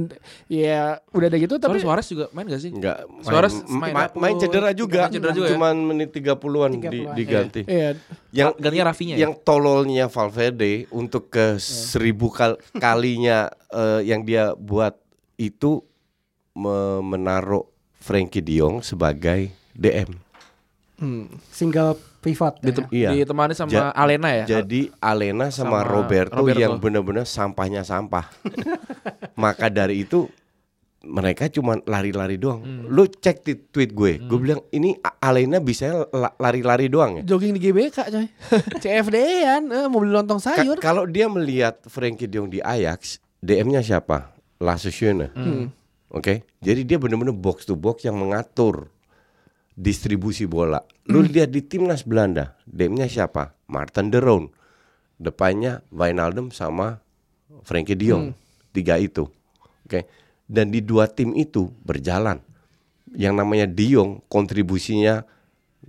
ya 0.47 0.81
udah 1.07 1.27
ada 1.27 1.37
gitu 1.37 1.55
Tapi 1.55 1.77
Suarez 1.77 2.07
juga 2.07 2.25
main 2.31 2.43
gak 2.43 2.57
sih? 2.57 2.71
Enggak. 2.71 3.05
Suarez 3.21 3.53
main, 3.67 3.93
main 3.93 3.93
ma- 3.93 4.13
main 4.17 4.35
cedera 4.35 4.69
juga. 4.71 5.05
Main 5.05 5.13
cedera 5.13 5.31
juga 5.31 5.45
ya? 5.45 5.51
Cuman 5.53 5.75
menit 5.85 6.09
30-an 6.09 6.71
di, 6.71 6.79
30-an, 6.79 7.13
diganti. 7.13 7.61
Iya. 7.63 7.89
Yang 8.31 8.49
Gantinya 8.57 8.85
Rafinya 8.87 9.13
ya? 9.13 9.19
yang 9.21 9.33
tololnya 9.37 10.05
Valverde 10.07 10.73
untuk 10.89 11.29
ke 11.29 11.61
seribu 11.61 12.27
kal- 12.27 12.57
kalinya 12.73 13.45
eh, 13.69 14.01
yang 14.03 14.23
dia 14.23 14.51
buat 14.53 14.97
itu 15.35 15.85
me- 16.53 17.05
menaruh 17.05 17.69
Frankie 17.93 18.41
De 18.41 18.57
Jong 18.57 18.81
sebagai 18.81 19.51
DM. 19.71 20.30
Hmm. 21.01 21.25
Single 21.49 21.97
pivot. 22.19 22.53
ya. 22.55 22.63
Ditem- 22.63 22.89
Iya. 22.89 23.09
Ditemani 23.17 23.51
sama 23.51 23.69
Ja- 23.69 23.89
Alena 23.91 24.29
ya? 24.31 24.45
Jadi 24.47 24.93
Alena 24.97 25.49
sama, 25.49 25.81
Sama 25.81 25.89
Roberto, 25.89 26.37
Roberto. 26.37 26.61
yang 26.61 26.77
benar-benar 26.77 27.25
sampahnya 27.25 27.81
sampah. 27.81 28.29
Maka 29.35 29.67
dari 29.67 30.01
itu 30.01 30.29
mereka 31.01 31.49
cuma 31.49 31.81
lari-lari 31.81 32.37
doang. 32.37 32.61
Hmm. 32.61 32.85
Lu 32.85 33.09
cek 33.09 33.41
di 33.41 33.57
tweet 33.57 33.89
gue, 33.91 34.21
gue 34.21 34.37
bilang 34.39 34.61
ini 34.69 34.93
Alena 35.17 35.57
bisa 35.57 36.05
la- 36.07 36.37
lari-lari 36.37 36.85
doang 36.87 37.17
ya. 37.17 37.23
Jogging 37.25 37.57
di 37.57 37.61
GBK 37.63 37.97
coy. 38.07 38.27
CFD-an, 38.83 39.63
eh, 39.67 39.85
mau 39.89 39.97
beli 39.97 40.13
lontong 40.13 40.37
Ka- 40.37 40.53
sayur. 40.55 40.77
kalau 40.77 41.03
dia 41.03 41.25
melihat 41.25 41.81
Frankie 41.85 42.29
De 42.29 42.37
Jong 42.37 42.47
di 42.47 42.61
Ajax, 42.61 43.17
DM-nya 43.39 43.81
siapa? 43.81 44.29
Lasse 44.61 44.93
Schöne. 44.93 45.33
Hmm. 45.33 45.73
Oke. 46.07 46.45
Jadi 46.61 46.85
dia 46.85 47.01
benar-benar 47.01 47.33
box 47.33 47.65
to 47.65 47.73
box 47.73 48.05
yang 48.05 48.13
mengatur 48.13 48.93
distribusi 49.81 50.45
bola. 50.45 50.85
Lu 51.09 51.25
lihat 51.25 51.49
di 51.49 51.65
timnas 51.65 52.05
Belanda, 52.05 52.53
DM-nya 52.69 53.09
siapa? 53.09 53.57
Martin 53.65 54.13
de 54.13 54.21
Roon. 54.21 54.45
Depannya 55.17 55.81
Wijnaldum 55.89 56.53
sama 56.53 57.01
Frankie 57.65 57.97
De 57.97 58.13
Jong. 58.13 58.37
Tiga 58.69 59.01
itu. 59.01 59.25
Oke. 59.85 60.05
Dan 60.45 60.69
di 60.69 60.85
dua 60.85 61.09
tim 61.09 61.33
itu 61.33 61.73
berjalan. 61.81 62.37
Yang 63.17 63.33
namanya 63.33 63.65
De 63.65 63.85
Jong 63.89 64.21
kontribusinya 64.29 65.25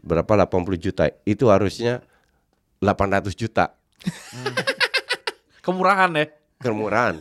berapa 0.00 0.48
80 0.48 0.80
juta. 0.80 1.04
Itu 1.28 1.52
harusnya 1.52 2.00
800 2.80 3.36
juta 3.36 3.76
Kemurahan 5.64 6.10
ya? 6.18 6.26
kemurahan. 6.58 7.18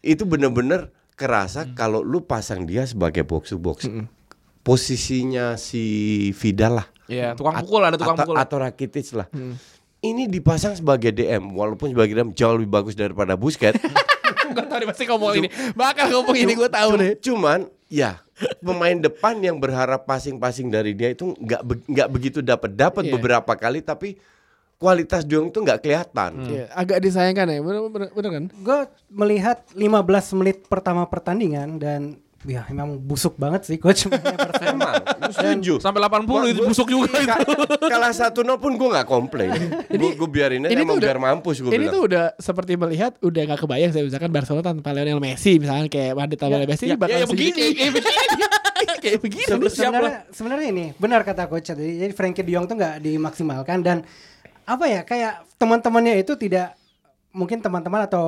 itu 0.00 0.24
bener-bener 0.24 0.88
kerasa 1.12 1.68
kalau 1.76 2.00
lu 2.00 2.24
pasang 2.24 2.64
dia 2.64 2.84
sebagai 2.88 3.24
box 3.24 3.52
to 3.52 3.60
box. 3.60 3.84
Posisinya 4.60 5.56
si 5.56 5.82
Vidal 6.32 6.78
lah 6.78 6.86
Iya, 7.06 7.34
tukang 7.34 7.58
pukul 7.58 7.82
ada 7.82 7.96
tukang 7.96 8.14
atau, 8.14 8.22
pukul. 8.24 8.36
atau 8.38 8.56
Rakitic 8.56 9.10
lah. 9.12 9.26
Ini 9.98 10.24
dipasang 10.26 10.72
sebagai 10.72 11.10
DM 11.10 11.50
walaupun 11.50 11.90
sebagai 11.90 12.14
DM 12.14 12.30
jauh 12.30 12.54
lebih 12.54 12.70
bagus 12.70 12.94
daripada 12.94 13.34
Busquets. 13.34 13.82
gue 14.50 14.64
tau 14.64 14.78
nih 14.78 14.86
pasti 14.86 15.04
ngomong 15.04 15.32
ini. 15.36 15.48
Bakal 15.72 16.06
ngomong 16.08 16.36
ini 16.36 16.52
gue 16.54 16.68
tahu 16.68 16.90
deh. 16.96 17.12
Cuman 17.18 17.66
ya 17.86 18.22
pemain 18.58 18.94
depan 18.94 19.36
yang 19.38 19.56
berharap 19.56 20.04
passing-passing 20.04 20.68
dari 20.68 20.94
dia 20.94 21.10
itu 21.10 21.34
nggak 21.34 21.62
be- 21.62 21.84
nggak 21.84 22.08
begitu 22.08 22.38
dapat 22.40 22.70
dapat 22.70 23.02
Iya. 23.04 23.12
beberapa 23.12 23.52
kali 23.52 23.80
tapi 23.80 24.16
kualitas 24.76 25.24
Jong 25.24 25.50
itu 25.50 25.58
nggak 25.58 25.80
kelihatan. 25.80 26.30
Iya, 26.46 26.64
agak 26.72 26.98
disayangkan 27.00 27.46
ya. 27.48 27.58
Bener, 27.58 27.80
bener, 27.84 28.08
bener 28.08 28.30
kan? 28.32 28.44
gue 28.48 28.78
melihat 29.10 29.66
15 29.72 29.84
menit 30.32 30.62
pertama 30.64 31.04
pertandingan 31.04 31.76
dan 31.76 32.16
ya 32.40 32.64
memang 32.66 32.96
busuk 32.96 33.36
banget 33.36 33.64
sih 33.64 33.76
coach 33.76 34.08
mainnya 34.08 34.32
Barcelona. 34.48 34.72
Emang, 34.72 34.94
gue 34.96 35.32
setuju. 35.34 35.74
Sampai 35.76 36.00
80 36.00 36.24
itu 36.24 36.32
Gua- 36.56 36.68
busuk 36.68 36.88
juga 36.88 37.06
Ka- 37.12 37.36
itu. 37.36 37.52
Kalah 37.84 38.12
satu 38.12 38.40
nol 38.40 38.56
pun 38.56 38.74
gue 38.74 38.88
nggak 38.88 39.04
komplain. 39.04 39.52
Gue 39.86 40.16
gue 40.16 40.28
biarin 40.30 40.64
aja 40.64 40.70
ini 40.70 40.80
emang 40.80 40.96
tuh 40.96 41.04
udah- 41.04 41.08
biar 41.10 41.18
mampus 41.20 41.56
gue 41.58 41.68
Ini 41.68 41.76
bilang. 41.78 41.92
tuh 41.92 42.02
udah 42.06 42.24
seperti 42.34 42.72
melihat 42.74 43.12
udah 43.20 43.42
gak 43.46 43.60
kebayang 43.60 43.90
saya 43.90 44.02
misalkan 44.02 44.30
Barcelona 44.30 44.64
tanpa 44.66 44.88
Lionel 44.90 45.20
Messi 45.20 45.52
misalnya 45.54 45.84
kayak 45.86 46.12
Madrid 46.14 46.38
tanpa 46.38 46.56
Lionel 46.56 46.70
Messi 46.70 46.84
ya, 46.86 46.96
bakal 46.96 47.12
ya, 47.12 47.20
ya 47.20 47.26
begini. 47.26 47.52
kayak, 47.52 47.92
kayak 49.04 49.18
sebenarnya 49.70 50.18
sebenarnya 50.30 50.66
ini 50.66 50.84
benar 50.96 51.20
kata 51.20 51.44
coach 51.44 51.68
jadi 51.68 52.08
Frankie 52.10 52.40
De 52.40 52.50
Jong 52.50 52.64
tuh 52.64 52.74
nggak 52.74 53.00
dimaksimalkan 53.00 53.78
dan 53.80 54.00
apa 54.64 54.84
ya 54.86 55.00
kayak 55.02 55.44
teman-temannya 55.56 56.16
itu 56.16 56.32
tidak 56.34 56.72
mungkin 57.30 57.58
teman-teman 57.58 58.04
atau 58.04 58.26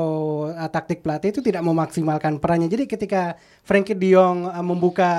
uh, 0.48 0.68
taktik 0.68 1.00
pelatih 1.00 1.30
itu 1.30 1.40
tidak 1.40 1.60
memaksimalkan 1.60 2.38
perannya 2.38 2.66
jadi 2.66 2.86
ketika 2.86 3.22
Frankie 3.60 3.92
De 3.92 4.08
Jong 4.08 4.44
uh, 4.44 4.62
membuka 4.62 5.10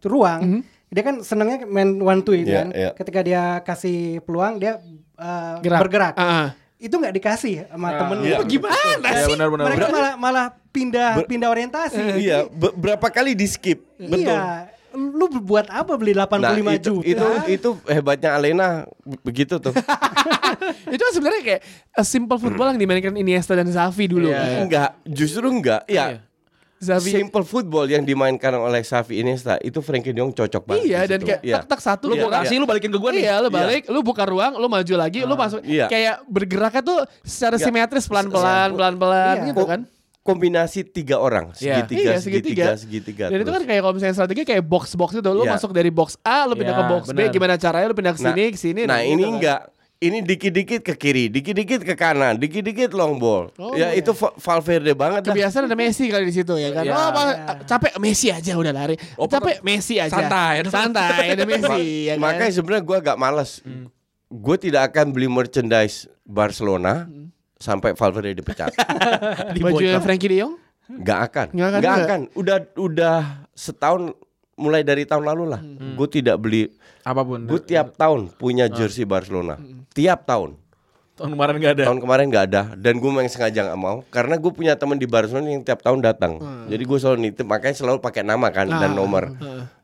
ruang 0.00 0.64
dia 0.86 1.02
kan 1.02 1.20
senangnya 1.20 1.62
main 1.64 1.96
one 1.96 2.18
two 2.18 2.34
itu 2.34 2.48
Iya, 2.48 2.58
kan 2.58 2.68
iya. 2.72 2.90
ketika 2.92 3.20
dia 3.20 3.42
kasih 3.60 3.98
peluang 4.20 4.56
dia 4.56 4.80
uh, 5.14 5.60
Gerak. 5.60 5.80
bergerak 5.80 6.14
Ah, 6.14 6.24
ah. 6.24 6.48
itu 6.76 6.90
nggak 6.90 7.14
dikasih 7.14 7.54
sama 7.68 7.92
temennya 7.94 8.28
iya. 8.34 8.38
gimana 8.42 9.06
Ya 9.06 9.22
sih 9.22 9.30
benar-benar. 9.30 9.64
mereka 9.68 9.86
malah 9.90 10.12
malah 10.16 10.46
pindah 10.70 11.10
pindah 11.24 11.48
orientasi 11.48 12.00
Iya, 12.18 12.48
be- 12.48 12.74
berapa 12.74 13.06
kali 13.06 13.34
di 13.34 13.44
skip. 13.44 13.84
Betul. 13.96 14.32
Iya. 14.32 14.70
Lu 14.92 15.26
buat 15.38 15.66
apa 15.66 15.94
beli 15.94 16.12
85 16.12 16.40
Nah, 16.40 16.54
itu, 16.72 16.92
juta? 16.96 17.06
itu 17.06 17.26
itu 17.48 17.68
hebatnya 17.86 18.30
Alena 18.32 18.68
be- 19.00 19.20
begitu 19.22 19.56
tuh. 19.56 19.70
itu 20.94 21.00
kan 21.00 21.12
sebenarnya 21.12 21.42
kayak 21.42 21.60
a 21.92 22.02
simple 22.02 22.36
football 22.36 22.68
yang 22.68 22.78
dimainkan 22.78 23.14
Iniesta 23.14 23.52
dan 23.52 23.66
Xavi 23.66 24.04
dulu 24.06 24.26
Iya. 24.26 24.38
kan. 24.38 24.58
enggak, 24.62 24.90
justru 25.04 25.46
enggak. 25.46 25.82
Ya, 25.86 26.22
Xavi 26.76 27.10
simple 27.14 27.44
football 27.44 27.86
yang 27.86 28.02
dimainkan 28.02 28.50
oleh 28.52 28.80
Xavi 28.80 29.20
Iniesta 29.20 29.60
itu 29.60 29.78
Frankie 29.78 30.10
De 30.10 30.18
Jong 30.18 30.32
cocok 30.32 30.62
banget. 30.64 30.84
iya 30.86 31.00
dan 31.04 31.20
kayak 31.20 31.40
Iya. 31.40 31.54
tak 31.60 31.64
tak 31.68 31.80
satu 31.82 32.08
Lu 32.08 32.16
kan. 32.22 32.40
kasih 32.40 32.56
lu 32.56 32.64
balikin 32.64 32.88
ke 32.88 32.96
gua 32.96 33.12
nih. 33.12 33.22
Iya, 33.22 33.34
lu 33.38 33.48
balik, 33.48 33.82
lu 33.86 34.00
buka 34.00 34.24
ruang, 34.24 34.54
lu 34.54 34.66
maju 34.66 34.94
lagi, 34.96 35.20
lu 35.20 35.34
masuk. 35.34 35.60
Iya. 35.62 35.86
Kayak 35.86 36.24
bergeraknya 36.24 36.82
tuh 36.82 36.98
secara 37.20 37.54
Iya. 37.54 37.64
simetris 37.64 38.04
pelan-pelan, 38.04 38.68
pelan-pelan 38.72 39.36
Iya. 39.36 39.46
gitu 39.46 39.62
kan. 39.64 39.80
Kombinasi 40.20 40.84
tiga 40.84 41.16
orang, 41.16 41.50
Iya. 41.56 41.80
segitiga, 41.82 42.00
Iya, 42.04 42.16
segitiga, 42.20 42.64
segitiga. 42.76 43.24
Dan 43.28 43.40
itu 43.40 43.48
terus. 43.48 43.56
kan 43.56 43.62
kayak 43.64 43.80
kalau 43.80 43.94
misalnya 43.96 44.14
strategi 44.14 44.42
kayak 44.44 44.62
box 44.62 44.92
box 44.92 45.10
itu, 45.16 45.24
lu 45.26 45.42
Iya. 45.42 45.56
masuk 45.56 45.70
dari 45.72 45.88
box 45.88 46.20
A, 46.20 46.44
lu 46.44 46.54
pindah 46.54 46.72
Iya, 46.72 46.80
ke 46.80 46.92
box 46.92 47.02
B, 47.08 47.16
benar. 47.16 47.32
gimana 47.32 47.54
caranya 47.56 47.86
lu 47.88 47.96
pindah 47.96 48.12
ke 48.12 48.20
sini, 48.20 48.44
ke 48.50 48.58
sini. 48.58 48.80
Nah, 48.84 49.00
gitu 49.00 49.10
ini 49.10 49.22
kan. 49.22 49.32
enggak. 49.34 49.60
Ini 50.00 50.24
dikit-dikit 50.24 50.80
ke 50.80 50.96
kiri, 50.96 51.28
dikit-dikit 51.28 51.84
ke 51.84 51.92
kanan, 51.92 52.40
dikit-dikit 52.40 52.96
long 52.96 53.20
ball. 53.20 53.52
Oh, 53.56 53.76
ya 53.76 53.92
iya. 53.92 54.00
itu 54.00 54.16
Va- 54.16 54.32
Valverde 54.32 54.96
banget. 54.96 55.28
Kebiasaan 55.28 55.68
ada 55.68 55.76
Messi 55.76 56.08
kali 56.08 56.24
di 56.24 56.32
situ 56.32 56.56
ya 56.56 56.72
kan. 56.72 56.88
Iya. 56.88 56.96
Oh, 56.96 57.12
capek 57.68 57.92
Messi 58.00 58.32
aja 58.32 58.56
udah 58.56 58.72
lari. 58.72 58.96
Oh, 59.20 59.28
capek 59.28 59.60
Messi 59.60 60.00
aja. 60.00 60.08
santai. 60.08 60.64
Santai 60.64 61.36
ada 61.36 61.44
Messi 61.44 62.08
ya 62.08 62.16
kan. 62.16 62.32
Makanya 62.32 62.48
sebenarnya 62.50 62.80
gue 62.82 62.96
agak 62.96 63.16
males. 63.16 63.60
Gue 64.26 64.56
tidak 64.56 64.88
akan 64.88 65.12
beli 65.12 65.28
merchandise 65.28 66.08
Barcelona 66.24 67.04
sampai 67.60 67.92
Valverde 67.92 68.32
dipecat. 68.32 68.72
baju 69.64 69.84
Frankie 70.00 70.32
De 70.32 70.36
Jong 70.40 70.54
Gak 70.90 71.20
akan. 71.30 71.46
Nggak 71.54 71.68
akan 71.70 71.80
juga? 71.80 72.02
akan. 72.02 72.20
Udah 72.34 72.58
udah 72.74 73.16
setahun 73.54 74.10
mulai 74.58 74.82
dari 74.82 75.06
tahun 75.06 75.22
lalu 75.22 75.44
lah. 75.54 75.60
Gue 75.94 76.08
tidak 76.10 76.42
beli. 76.42 76.66
Apa 77.06 77.22
pun. 77.22 77.46
Gue 77.46 77.62
tiap 77.62 77.94
tahun 77.94 78.34
punya 78.34 78.66
jersey 78.66 79.06
Barcelona. 79.06 79.54
Tiap 79.94 80.26
tahun. 80.26 80.58
tahun 81.14 81.36
kemarin 81.36 81.54
enggak 81.60 81.72
ada. 81.76 81.84
Tahun 81.84 82.00
kemarin 82.00 82.24
nggak 82.32 82.46
ada. 82.48 82.62
Dan 82.80 82.96
gue 82.96 83.10
memang 83.12 83.28
sengaja 83.28 83.60
nggak 83.70 83.80
mau. 83.80 84.02
Karena 84.08 84.34
gue 84.40 84.52
punya 84.56 84.74
teman 84.74 84.96
di 84.96 85.06
Barcelona 85.06 85.52
yang 85.52 85.62
tiap 85.62 85.84
tahun 85.84 86.00
datang. 86.02 86.40
Jadi 86.66 86.82
gue 86.82 86.98
selalu 86.98 87.18
nitip. 87.28 87.46
Makanya 87.46 87.76
selalu 87.76 88.02
pakai 88.02 88.24
nama 88.24 88.48
kan 88.50 88.66
dan 88.66 88.96
nomor. 88.96 89.36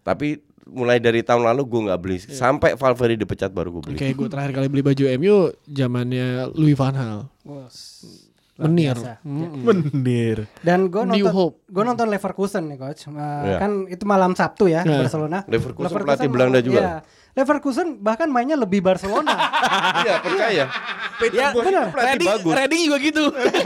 Tapi 0.02 0.42
mulai 0.66 0.98
dari 0.98 1.22
tahun 1.22 1.46
lalu 1.46 1.62
gue 1.64 1.80
nggak 1.90 2.00
beli. 2.02 2.18
Sampai 2.18 2.74
Valverde 2.74 3.22
dipecat 3.22 3.50
baru 3.54 3.78
gue 3.78 3.82
beli. 3.92 3.98
Kayak 3.98 4.14
gue 4.18 4.28
terakhir 4.28 4.52
kali 4.52 4.66
beli 4.66 4.82
baju 4.82 5.04
MU 5.16 5.36
zamannya 5.70 6.50
Louis 6.58 6.74
van 6.74 6.94
Gaal. 6.94 7.20
Menir. 8.56 8.96
Mm-mm. 9.20 9.62
Bener. 9.62 10.48
Dan 10.60 10.88
gue 10.88 11.04
New 11.04 11.20
nonton 11.20 11.28
hope. 11.30 11.56
gue 11.62 11.82
nonton 11.82 12.06
Leverkusen 12.08 12.64
nih 12.66 12.76
coach. 12.76 13.04
Uh, 13.06 13.16
Iya. 13.44 13.56
Kan 13.60 13.70
itu 13.86 14.02
malam 14.02 14.32
Sabtu 14.32 14.64
ya 14.64 14.80
Iya. 14.80 15.04
Barcelona. 15.04 15.44
Leverkusen 15.44 15.92
pelatih 15.98 16.28
Belanda 16.28 16.58
juga. 16.58 16.80
Iya. 16.80 16.94
Leverkusen 17.36 18.00
bahkan 18.00 18.26
mainnya 18.26 18.56
lebih 18.56 18.80
Barcelona. 18.80 19.28
Iya 20.02 20.14
percaya. 20.18 20.64
Peter 21.16 21.36
Ya, 21.38 21.48
Bosz 21.50 21.64
itu 21.64 21.72
pelatih 21.72 22.08
Reading, 22.10 22.28
bagus. 22.30 22.52
Reading 22.54 22.82
juga 22.82 22.98
gitu. 23.00 23.24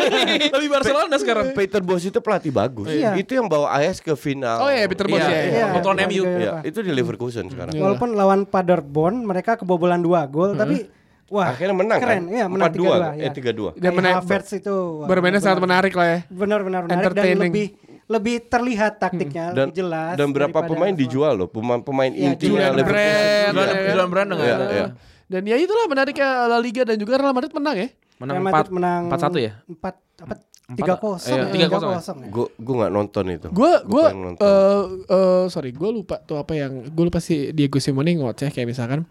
Lebih 0.55 0.69
Barcelona 0.71 1.15
sekarang. 1.19 1.47
Peter 1.51 1.81
Bosz 1.81 2.05
itu 2.05 2.19
pelatih 2.19 2.53
bagus. 2.53 2.87
Iya. 2.87 3.11
Itu 3.15 3.35
yang 3.35 3.47
bawa 3.47 3.75
AS 3.75 3.99
ke 3.99 4.15
final. 4.15 4.59
Oh 4.63 4.71
iya 4.71 4.87
Peter 4.87 5.07
Bosz 5.07 5.19
Iya, 5.19 5.27
ya. 5.29 5.39
iya. 5.41 5.59
ya. 5.61 5.67
Kontrol 5.73 5.95
bukan 5.95 6.07
MU. 6.09 6.23
Iya, 6.25 6.51
apa. 6.53 6.61
itu 6.65 6.79
di 6.81 6.91
Leverkusen 6.91 7.47
sekarang. 7.47 7.75
Iya. 7.75 7.83
Walaupun 7.83 8.15
lawan 8.15 8.41
Paderborn 8.45 9.23
mereka 9.23 9.55
kebobolan 9.55 9.99
dua 9.99 10.27
gol 10.27 10.55
tapi 10.55 10.87
wah 11.31 11.49
Akhirnya 11.49 11.73
menang 11.73 11.99
keren. 11.99 12.19
kan? 12.21 12.25
Iya, 12.29 12.45
menang 12.45 12.69
4-2, 12.69 12.77
3-2 12.77 12.91
ya. 13.15 13.23
eh 13.23 13.31
3-2. 13.31 13.69
Dan 13.73 13.81
Kai 13.87 13.97
mena- 13.97 14.15
Havertz 14.19 14.51
itu 14.53 14.75
wah, 14.99 15.07
Bermainnya 15.07 15.41
sangat 15.41 15.61
menarik 15.61 15.95
lah 15.95 16.07
ya. 16.09 16.19
Benar-benar 16.27 16.81
menarik 16.85 17.15
dan 17.15 17.39
lebih 17.41 17.67
lebih 18.05 18.43
terlihat 18.45 18.99
taktiknya 18.99 19.55
Dan 19.55 19.71
lebih 19.71 19.79
jelas. 19.79 20.15
dan 20.15 20.29
berapa 20.29 20.59
pemain 20.61 20.91
semua. 20.91 21.01
dijual 21.01 21.33
loh, 21.37 21.47
pemain 21.47 21.79
pemain 21.79 22.11
Iya, 22.11 22.35
intinya 22.35 22.67
Julian. 22.69 22.83
Brand, 22.83 23.47
Julian- 23.49 23.55
ya 23.63 23.71
kan? 23.73 23.87
Julian 23.89 24.11
Brand 24.11 24.29
Iya, 24.29 24.37
Eh, 24.37 24.69
iya. 24.69 24.87
Dan 25.25 25.43
ya 25.47 25.57
itulah 25.57 25.87
menariknya 25.87 26.29
La 26.45 26.59
Liga 26.59 26.83
dan 26.83 26.99
juga 26.99 27.15
Real 27.15 27.31
Madrid 27.31 27.55
menang 27.55 27.77
ya. 27.79 27.89
Menang 28.19 28.35
Real 28.37 28.43
4 28.43 28.51
Madrid 28.51 28.73
menang 28.73 29.03
4-1 29.07 29.39
ya? 29.39 29.53
4 29.65 29.95
apa 30.19 30.27
Empat- 30.27 30.49
3-0. 30.71 31.15
iya, 31.21 31.35
ya, 31.37 31.47
3-0. 31.67 31.91
3-0 31.95 32.19
ya. 32.21 32.29
Gue 32.29 32.47
gue 32.53 32.75
nggak 32.77 32.93
nonton 32.93 33.25
itu. 33.29 33.49
Gue 33.49 33.73
gue 33.85 34.05
eh 34.39 34.83
eh, 35.09 35.45
sorry 35.47 35.71
gue 35.71 35.91
lupa 35.93 36.19
tuh 36.21 36.37
apa 36.37 36.53
yang 36.53 36.83
gue 36.85 37.05
lupa 37.05 37.19
si 37.19 37.51
Diego 37.51 37.79
Simeone 37.79 38.11
ngoceh 38.17 38.51
kayak 38.51 38.67
misalkan 38.67 39.07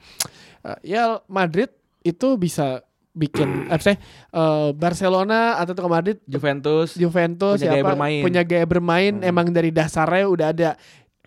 eh, 0.62 0.78
ya 0.86 1.24
Madrid 1.26 1.72
itu 2.02 2.36
bisa 2.36 2.82
bikin 3.10 3.68
apa 3.68 3.82
sih 3.84 3.98
eh, 4.32 4.70
Barcelona 4.72 5.58
atau 5.58 5.76
Madrid 5.88 6.22
Juventus. 6.24 6.94
Juventus 6.94 7.58
Punya 7.58 7.68
gaya 7.68 7.82
siapa 7.82 7.90
bermain. 7.92 8.22
punya 8.22 8.42
gaya 8.44 8.66
bermain 8.66 9.14
Hmm. 9.18 9.28
emang 9.28 9.48
dari 9.50 9.70
dasarnya 9.70 10.26
udah 10.26 10.48
ada 10.50 10.70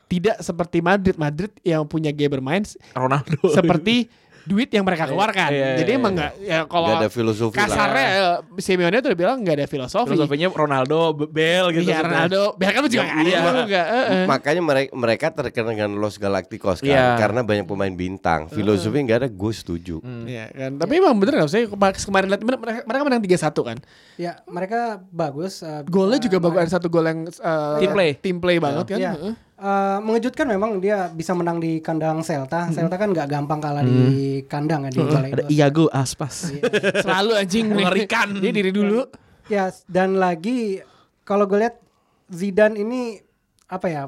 tidak 0.07 0.37
seperti 0.39 0.79
Madrid 0.81 1.17
Madrid 1.17 1.53
yang 1.63 1.85
punya 1.85 2.09
gaya 2.11 2.29
bermain 2.29 2.63
Ronaldo. 2.93 3.37
seperti 3.51 4.09
duit 4.45 4.67
yang 4.69 4.83
mereka 4.83 5.05
keluarkan 5.05 5.49
Iya, 5.49 5.59
iya, 5.65 5.77
jadi 5.79 5.91
iya, 5.91 5.99
emang 5.99 6.13
nggak 6.13 6.33
ya 6.41 6.59
kalau 6.65 6.89
Gak 6.89 6.99
ada 6.99 7.09
filosofi 7.09 7.55
lah. 7.55 7.63
kasarnya 7.65 8.07
eh, 8.09 8.37
Simeone 8.59 8.97
tuh 8.97 9.09
udah 9.09 9.19
bilang 9.19 9.37
nggak 9.39 9.57
ada 9.57 9.67
filosofi 9.67 10.09
Filosofinya 10.09 10.49
Ronaldo, 10.49 10.99
Be- 11.13 11.29
Bale 11.29 11.69
gitu. 11.73 11.87
Iya 11.87 11.99
Ronaldo 12.01 12.43
biar 12.55 12.71
kan 12.71 12.83
juga 12.85 13.03
nggak 13.05 13.17
ada 13.17 13.29
Iya. 13.29 13.41
juga 13.57 13.81
eh, 13.85 14.05
eh. 14.13 14.25
Makanya 14.25 14.63
mereka 14.63 14.91
mereka 14.93 15.27
terkenal 15.31 15.71
dengan 15.73 15.91
Los 15.95 16.17
Galacticos 16.17 16.79
kan 16.79 16.89
Iya. 16.89 17.17
karena 17.17 17.41
banyak 17.41 17.65
pemain 17.65 17.91
bintang. 17.91 18.47
Filosofi 18.47 18.99
nggak 19.01 19.19
ada, 19.19 19.29
gue 19.29 19.53
setuju. 19.53 19.97
Iya 20.25 20.45
kan. 20.49 20.71
Tapi 20.77 20.93
emang 20.97 21.15
bener 21.17 21.39
gak 21.39 21.49
sih 21.49 21.65
kema- 21.67 21.95
kemarin 21.95 22.29
lihat 22.29 22.43
mereka, 22.43 22.61
mereka 22.83 23.03
menang 23.05 23.23
3-1 23.23 23.63
kan. 23.63 23.79
Ya, 24.15 24.33
mereka 24.45 24.81
bagus. 25.09 25.61
eh, 25.61 25.83
Golnya 25.85 26.19
juga 26.19 26.39
bagus 26.39 26.57
main. 26.57 26.65
ada 26.65 26.73
satu 26.73 26.87
gol 26.87 27.05
yang 27.05 27.21
eh, 27.25 27.77
Team 27.79 27.91
play. 27.93 28.11
Team 28.17 28.37
play 28.39 28.57
banget 28.59 28.87
kan. 28.89 28.99
Iya. 28.99 29.13
Heeh. 29.15 29.35
Eh, 29.63 29.99
mengejutkan 30.03 30.51
memang 30.51 30.83
dia 30.83 31.07
bisa 31.15 31.39
menang 31.39 31.63
di 31.63 31.79
kandang 31.79 32.19
Celta. 32.27 32.67
Celta 32.75 32.99
kan 32.99 33.15
nggak 33.15 33.31
gampang 33.31 33.63
kalah 33.63 33.87
di 33.87 34.43
kandang 34.51 34.91
kan 34.91 34.91
di 34.91 34.99
Balai 34.99 35.31
Ada. 35.39 35.47
Iago 35.47 35.87
Aspas. 35.95 36.51
Selalu 37.07 37.39
anjing 37.39 37.71
Mengerikan. 37.71 38.43
Dia 38.43 38.51
diri 38.51 38.75
dulu. 38.75 39.07
Ya, 39.47 39.71
dan 39.87 40.19
lagi 40.19 40.83
kalau 41.23 41.47
gue 41.47 41.63
lihat 41.63 41.79
Zidane 42.27 42.75
ini 42.83 43.23
apa 43.71 43.87
ya? 43.87 44.05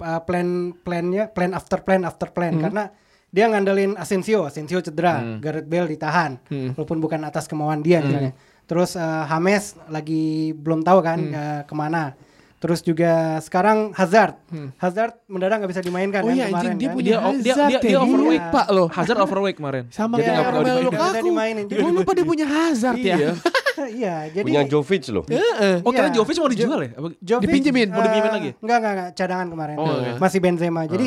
uh, 0.00 0.20
plan 0.24 0.72
plannya 0.80 1.28
plan 1.32 1.52
after 1.52 1.80
plan 1.84 2.04
after 2.08 2.28
plan 2.32 2.56
karena 2.56 2.88
dia 3.30 3.46
ngandelin 3.46 3.94
Asensio, 3.94 4.42
Asensio 4.42 4.82
cedera, 4.82 5.38
Gareth 5.38 5.70
Bale 5.70 5.86
ditahan, 5.86 6.42
walaupun 6.74 6.98
bukan 6.98 7.22
atas 7.22 7.46
kemauan 7.46 7.78
dia 7.78 8.02
misalnya. 8.02 8.34
Terus 8.66 8.98
uh, 8.98 9.22
James 9.22 9.78
lagi 9.86 10.50
belum 10.50 10.82
tahu 10.82 10.98
kan 10.98 11.18
uh, 11.30 11.60
ke 11.62 11.74
mana. 11.78 12.18
Terus 12.60 12.84
juga 12.84 13.12
sekarang 13.40 13.96
Hazard, 13.96 14.36
Hazard 14.76 15.16
mendadak 15.26 15.64
nggak 15.64 15.72
bisa 15.72 15.80
dimainkan 15.80 16.20
Oh 16.20 16.28
kan 16.28 16.36
iya 16.36 16.44
anjing 16.46 16.76
dia 16.76 16.86
kan. 16.86 16.94
punya 16.94 17.08
Dia- 17.08 17.18
oh, 17.18 17.32
dia- 17.32 17.54
Hazard 17.56 17.70
dia- 17.70 17.80
ya. 17.80 17.88
dia 17.88 17.98
overweight. 17.98 18.44
Lupa 18.44 18.62
loh. 18.68 18.88
Hazard 18.92 19.18
overweight 19.24 19.56
kemarin. 19.56 19.82
Sama 19.88 20.14
Jadi 20.14 20.28
kayak 20.28 20.44
Romelu 20.52 20.80
Lukaku. 20.86 21.26
Gue 21.66 21.92
lupa 21.96 22.12
dia 22.12 22.26
punya 22.28 22.46
Hazard 22.46 23.00
ya. 23.00 23.16
Iya. 23.16 23.30
iya, 23.96 24.14
jadi 24.28 24.44
Punya 24.44 24.62
Jovic 24.68 25.08
loh. 25.08 25.24
Heeh. 25.24 25.80
Oh, 25.80 25.88
kira 25.88 26.06
Iya. 26.06 26.20
Jovic 26.20 26.36
mau 26.36 26.50
dijual 26.52 26.80
ya? 26.82 26.90
Apa- 26.92 27.16
Jovic, 27.18 27.44
Dipinjemin? 27.48 27.88
Mau 27.88 28.02
dipinjemin 28.02 28.28
eh, 28.28 28.36
lagi? 28.36 28.50
Enggak, 28.60 28.76
enggak, 28.76 28.92
enggak, 28.92 29.10
cadangan 29.14 29.46
kemarin. 29.48 29.74
Oh, 29.74 29.86
oke. 29.88 30.10
Masih 30.20 30.38
Benzema. 30.38 30.82
Jadi 30.84 31.06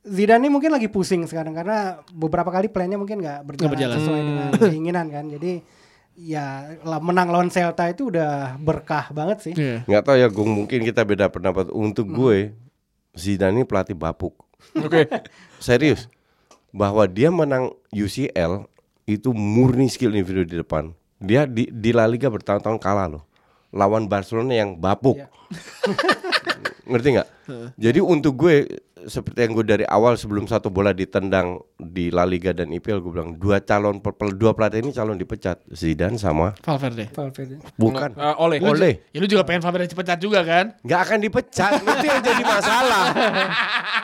Zidane 0.00 0.40
ini 0.40 0.48
mungkin 0.48 0.68
lagi 0.68 0.88
pusing 0.88 1.24
sekarang 1.24 1.52
karena 1.52 2.00
beberapa 2.08 2.48
kali 2.48 2.68
plannya 2.68 2.96
mungkin 2.96 3.20
nggak 3.20 3.40
berjalan, 3.42 3.68
berjalan. 3.70 3.96
sesuai 3.96 4.16
Hmm. 4.16 4.28
dengan 4.28 4.48
keinginan 4.68 5.06
kan. 5.08 5.24
Jadi 5.28 5.52
ya 6.20 6.76
menang 7.00 7.32
lawan 7.32 7.48
Celta 7.48 7.88
itu 7.88 8.12
udah 8.12 8.60
berkah 8.60 9.08
banget 9.10 9.38
sih. 9.50 9.54
Iya. 9.56 9.88
Nggak 9.88 10.04
tahu 10.04 10.16
ya, 10.20 10.28
gue 10.28 10.46
mungkin 10.46 10.80
kita 10.84 11.02
beda 11.08 11.32
pendapat. 11.32 11.72
Untuk 11.72 12.12
gue, 12.12 12.52
Zidane 13.16 13.62
ini 13.62 13.64
pelatih 13.64 13.96
bapuk. 13.96 14.36
Oke. 14.84 15.08
Serius. 15.56 16.06
Bahwa 16.70 17.08
dia 17.08 17.32
menang 17.32 17.74
UCL 17.90 18.68
itu 19.08 19.34
murni 19.34 19.88
skill 19.90 20.14
individu 20.14 20.46
di 20.46 20.56
depan. 20.60 20.92
Dia 21.18 21.48
di, 21.48 21.66
di 21.72 21.90
La 21.90 22.06
Liga 22.06 22.30
bertahun-tahun 22.30 22.78
kalah 22.78 23.08
loh. 23.10 23.24
Lawan 23.74 24.06
Barcelona 24.06 24.54
yang 24.54 24.78
bapuk. 24.78 25.18
Iya. 25.18 25.28
Ngerti 26.86 27.08
nggak? 27.18 27.28
Jadi 27.84 27.98
untuk 28.02 28.34
gue 28.38 28.66
seperti 29.02 29.38
yang 29.40 29.52
gue 29.52 29.66
dari 29.66 29.84
awal 29.84 30.12
sebelum 30.12 30.44
satu 30.44 30.66
bola 30.66 30.90
ditendang 30.90 31.56
di 31.74 32.08
La 32.08 32.22
Liga 32.22 32.50
dan 32.50 32.68
IPL 32.68 32.98
gue 32.98 33.10
bilang 33.10 33.32
dua 33.32 33.56
calon 33.58 33.96
dua 34.32 34.50
pelatih 34.50 34.80
ini 34.80 34.90
calon 34.90 35.14
dipecat 35.14 35.62
Zidane 35.66 36.14
sama 36.14 36.52
Valverde. 36.58 37.08
Valverde. 37.08 37.56
bukan 37.74 38.12
Eh, 38.12 38.34
oleh. 38.36 38.58
Oleh 38.60 38.92
Ya 39.08 39.18
lu 39.18 39.26
juga 39.26 39.40
pengen 39.42 39.60
Valverde 39.60 39.88
dipecat 39.88 40.16
juga 40.16 40.40
kan? 40.40 40.76
nggak 40.78 41.00
akan 41.00 41.18
dipecat 41.18 41.72
itu 41.86 42.04
yang 42.04 42.20
jadi 42.20 42.42
masalah 42.42 43.04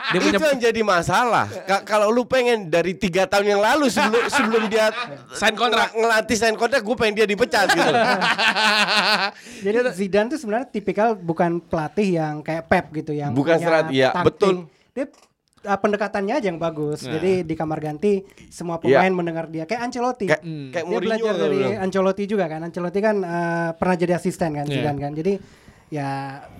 Dia 0.07 0.19
punya 0.19 0.31
itu 0.33 0.45
yang 0.47 0.61
jadi 0.63 0.81
masalah 0.81 1.45
Ka- 1.63 1.83
kalau 1.83 2.07
lu 2.07 2.23
pengen 2.23 2.65
dari 2.65 2.93
tiga 2.93 3.23
tahun 3.23 3.45
yang 3.49 3.61
lalu 3.61 3.87
sebelum 3.87 4.23
sebelum 4.33 4.63
dia 4.65 4.89
Sign 5.31 5.53
kontrak. 5.53 5.91
ng- 5.91 5.99
ngelatih 5.99 6.35
sign 6.35 6.55
kontrak 6.55 6.81
gue 6.81 6.95
pengen 6.95 7.13
dia 7.15 7.25
dipecat 7.25 7.67
gitu 7.69 7.91
Jadi 9.65 9.75
Zidane 9.91 10.27
tuh 10.29 10.37
sebenarnya 10.37 10.67
tipikal 10.67 11.13
bukan 11.13 11.59
pelatih 11.59 12.07
yang 12.15 12.39
kayak 12.39 12.63
Pep 12.65 12.85
gitu 12.93 13.11
yang 13.11 13.33
Bukan 13.33 13.57
iya, 13.89 14.11
taktik. 14.11 14.25
betul. 14.25 14.55
Dia 14.97 15.05
uh, 15.63 15.77
pendekatannya 15.77 16.33
aja 16.33 16.47
yang 16.47 16.57
bagus. 16.57 17.01
Nah. 17.01 17.13
Jadi 17.13 17.31
di 17.43 17.53
kamar 17.53 17.77
ganti 17.77 18.19
semua 18.47 18.77
Iya. 18.79 18.97
pemain 18.99 19.13
mendengar 19.15 19.45
dia 19.45 19.63
kayak 19.63 19.81
Ancelotti. 19.83 20.25
kayak 20.25 20.41
Hmm. 20.41 20.69
kayak 20.71 20.81
dia 20.81 20.89
Mourinho 20.89 21.13
belajar 21.13 21.33
dari 21.37 21.57
bilang. 21.59 21.77
Ancelotti 21.79 22.23
juga 22.25 22.45
kan. 22.47 22.59
Ancelotti 22.63 22.99
kan 22.99 23.15
uh, 23.19 23.69
pernah 23.71 23.95
jadi 23.95 24.13
asisten 24.15 24.49
kan 24.51 24.65
Iya. 24.65 24.73
Zidane 24.75 24.99
kan. 24.99 25.11
Jadi 25.13 25.33
ya 25.87 26.09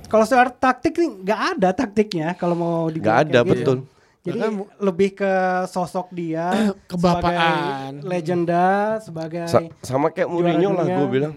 kalau 0.06 0.24
soal 0.24 0.54
taktik 0.54 0.94
nih 0.96 1.10
nggak 1.20 1.42
ada 1.52 1.70
taktiknya 1.74 2.32
kalau 2.34 2.54
mau 2.54 2.76
dibilang 2.88 3.04
Nggak 3.18 3.20
ada, 3.28 3.40
gitu. 3.42 3.52
betul. 3.52 3.78
Jadi 4.22 4.40
Bahkan- 4.40 4.80
lebih 4.82 5.10
ke 5.16 5.32
sosok 5.66 6.12
dia 6.12 6.52
Kebapaan. 6.92 7.24
sebagai 7.96 8.06
legenda 8.06 8.66
sebagai 9.00 9.48
Sa- 9.48 9.72
sama 9.82 10.12
kayak 10.12 10.28
Mourinho 10.28 10.72
lah 10.72 10.86
gue 10.86 11.08
bilang 11.10 11.34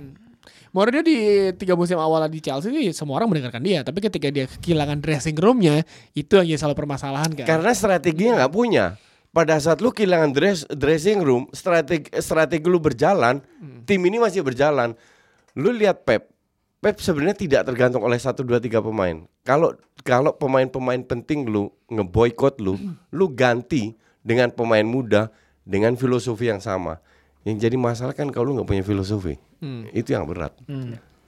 Mourinho 0.71 1.03
di 1.03 1.51
tiga 1.59 1.75
musim 1.75 1.99
awal 1.99 2.31
di 2.31 2.39
Chelsea 2.39 2.71
semua 2.95 3.18
orang 3.18 3.35
mendengarkan 3.35 3.59
dia, 3.59 3.83
tapi 3.83 3.99
ketika 3.99 4.31
dia 4.31 4.47
kehilangan 4.47 5.03
dressing 5.03 5.35
roomnya 5.35 5.83
itu 6.14 6.31
yang 6.39 6.47
jadi 6.47 6.62
selalu 6.62 6.79
permasalahan 6.79 7.31
kan. 7.35 7.47
Karena 7.47 7.75
strateginya 7.75 8.33
nggak 8.43 8.55
punya. 8.55 8.95
Pada 9.35 9.59
saat 9.59 9.83
lu 9.83 9.91
kehilangan 9.91 10.31
dress, 10.31 10.66
dressing 10.71 11.23
room, 11.23 11.51
strategi 11.51 12.07
strategi 12.23 12.66
lu 12.66 12.79
berjalan, 12.79 13.43
tim 13.83 13.99
ini 14.07 14.23
masih 14.23 14.47
berjalan. 14.47 14.95
Lu 15.59 15.75
lihat 15.75 16.07
Pep. 16.07 16.31
Pep 16.79 16.97
sebenarnya 17.03 17.37
tidak 17.37 17.62
tergantung 17.66 18.07
oleh 18.07 18.18
satu 18.18 18.47
dua 18.47 18.62
tiga 18.62 18.79
pemain. 18.79 19.27
Kalau 19.43 19.75
kalau 20.07 20.35
pemain-pemain 20.39 21.03
penting 21.03 21.51
lu 21.51 21.71
ngeboikot 21.91 22.62
lu, 22.62 22.79
lu 23.11 23.27
ganti 23.31 23.99
dengan 24.23 24.55
pemain 24.55 24.87
muda 24.87 25.35
dengan 25.66 25.99
filosofi 25.99 26.47
yang 26.47 26.62
sama. 26.62 27.03
Yang 27.43 27.66
jadi 27.66 27.77
masalah 27.79 28.14
kan 28.14 28.31
kalau 28.31 28.51
lu 28.51 28.62
nggak 28.62 28.71
punya 28.71 28.85
filosofi. 28.87 29.49
Itu 29.91 30.11
yang 30.11 30.25
berat. 30.25 30.57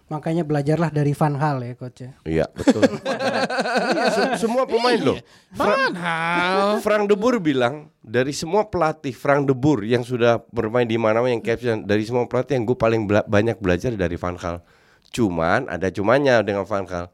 makanya 0.05 0.45
belajarlah 0.45 0.93
dari 0.93 1.16
Van 1.16 1.33
Hal 1.35 1.57
ya 1.59 1.72
coach 1.72 2.05
ya. 2.05 2.12
Iya, 2.22 2.45
betul. 2.47 2.85
Iya, 3.93 4.05
se- 4.09 4.37
semua 4.39 4.64
pemain 4.64 4.99
loh. 4.99 5.16
Van 5.51 5.93
Hal. 5.95 6.80
Frank 6.80 7.09
de 7.09 7.16
Boer 7.16 7.39
bilang 7.39 7.89
dari 7.99 8.30
semua 8.30 8.66
pelatih 8.66 9.11
Frank 9.11 9.49
de 9.49 9.55
Boer 9.55 9.85
yang 9.87 10.03
sudah 10.03 10.45
bermain 10.49 10.85
di 10.85 10.97
mana-mana 10.97 11.33
yang 11.33 11.41
captain 11.41 11.80
dari 11.83 12.05
semua 12.05 12.26
pelatih 12.26 12.57
yang 12.57 12.64
gue 12.64 12.76
paling 12.76 13.05
bela- 13.05 13.24
banyak 13.24 13.57
belajar 13.57 13.93
dari 13.95 14.14
Van 14.14 14.37
Gaal. 14.37 14.61
Cuman 15.09 15.64
ada 15.66 15.89
cumannya 15.89 16.41
dengan 16.43 16.64
Van 16.64 16.85
Gaal. 16.85 17.09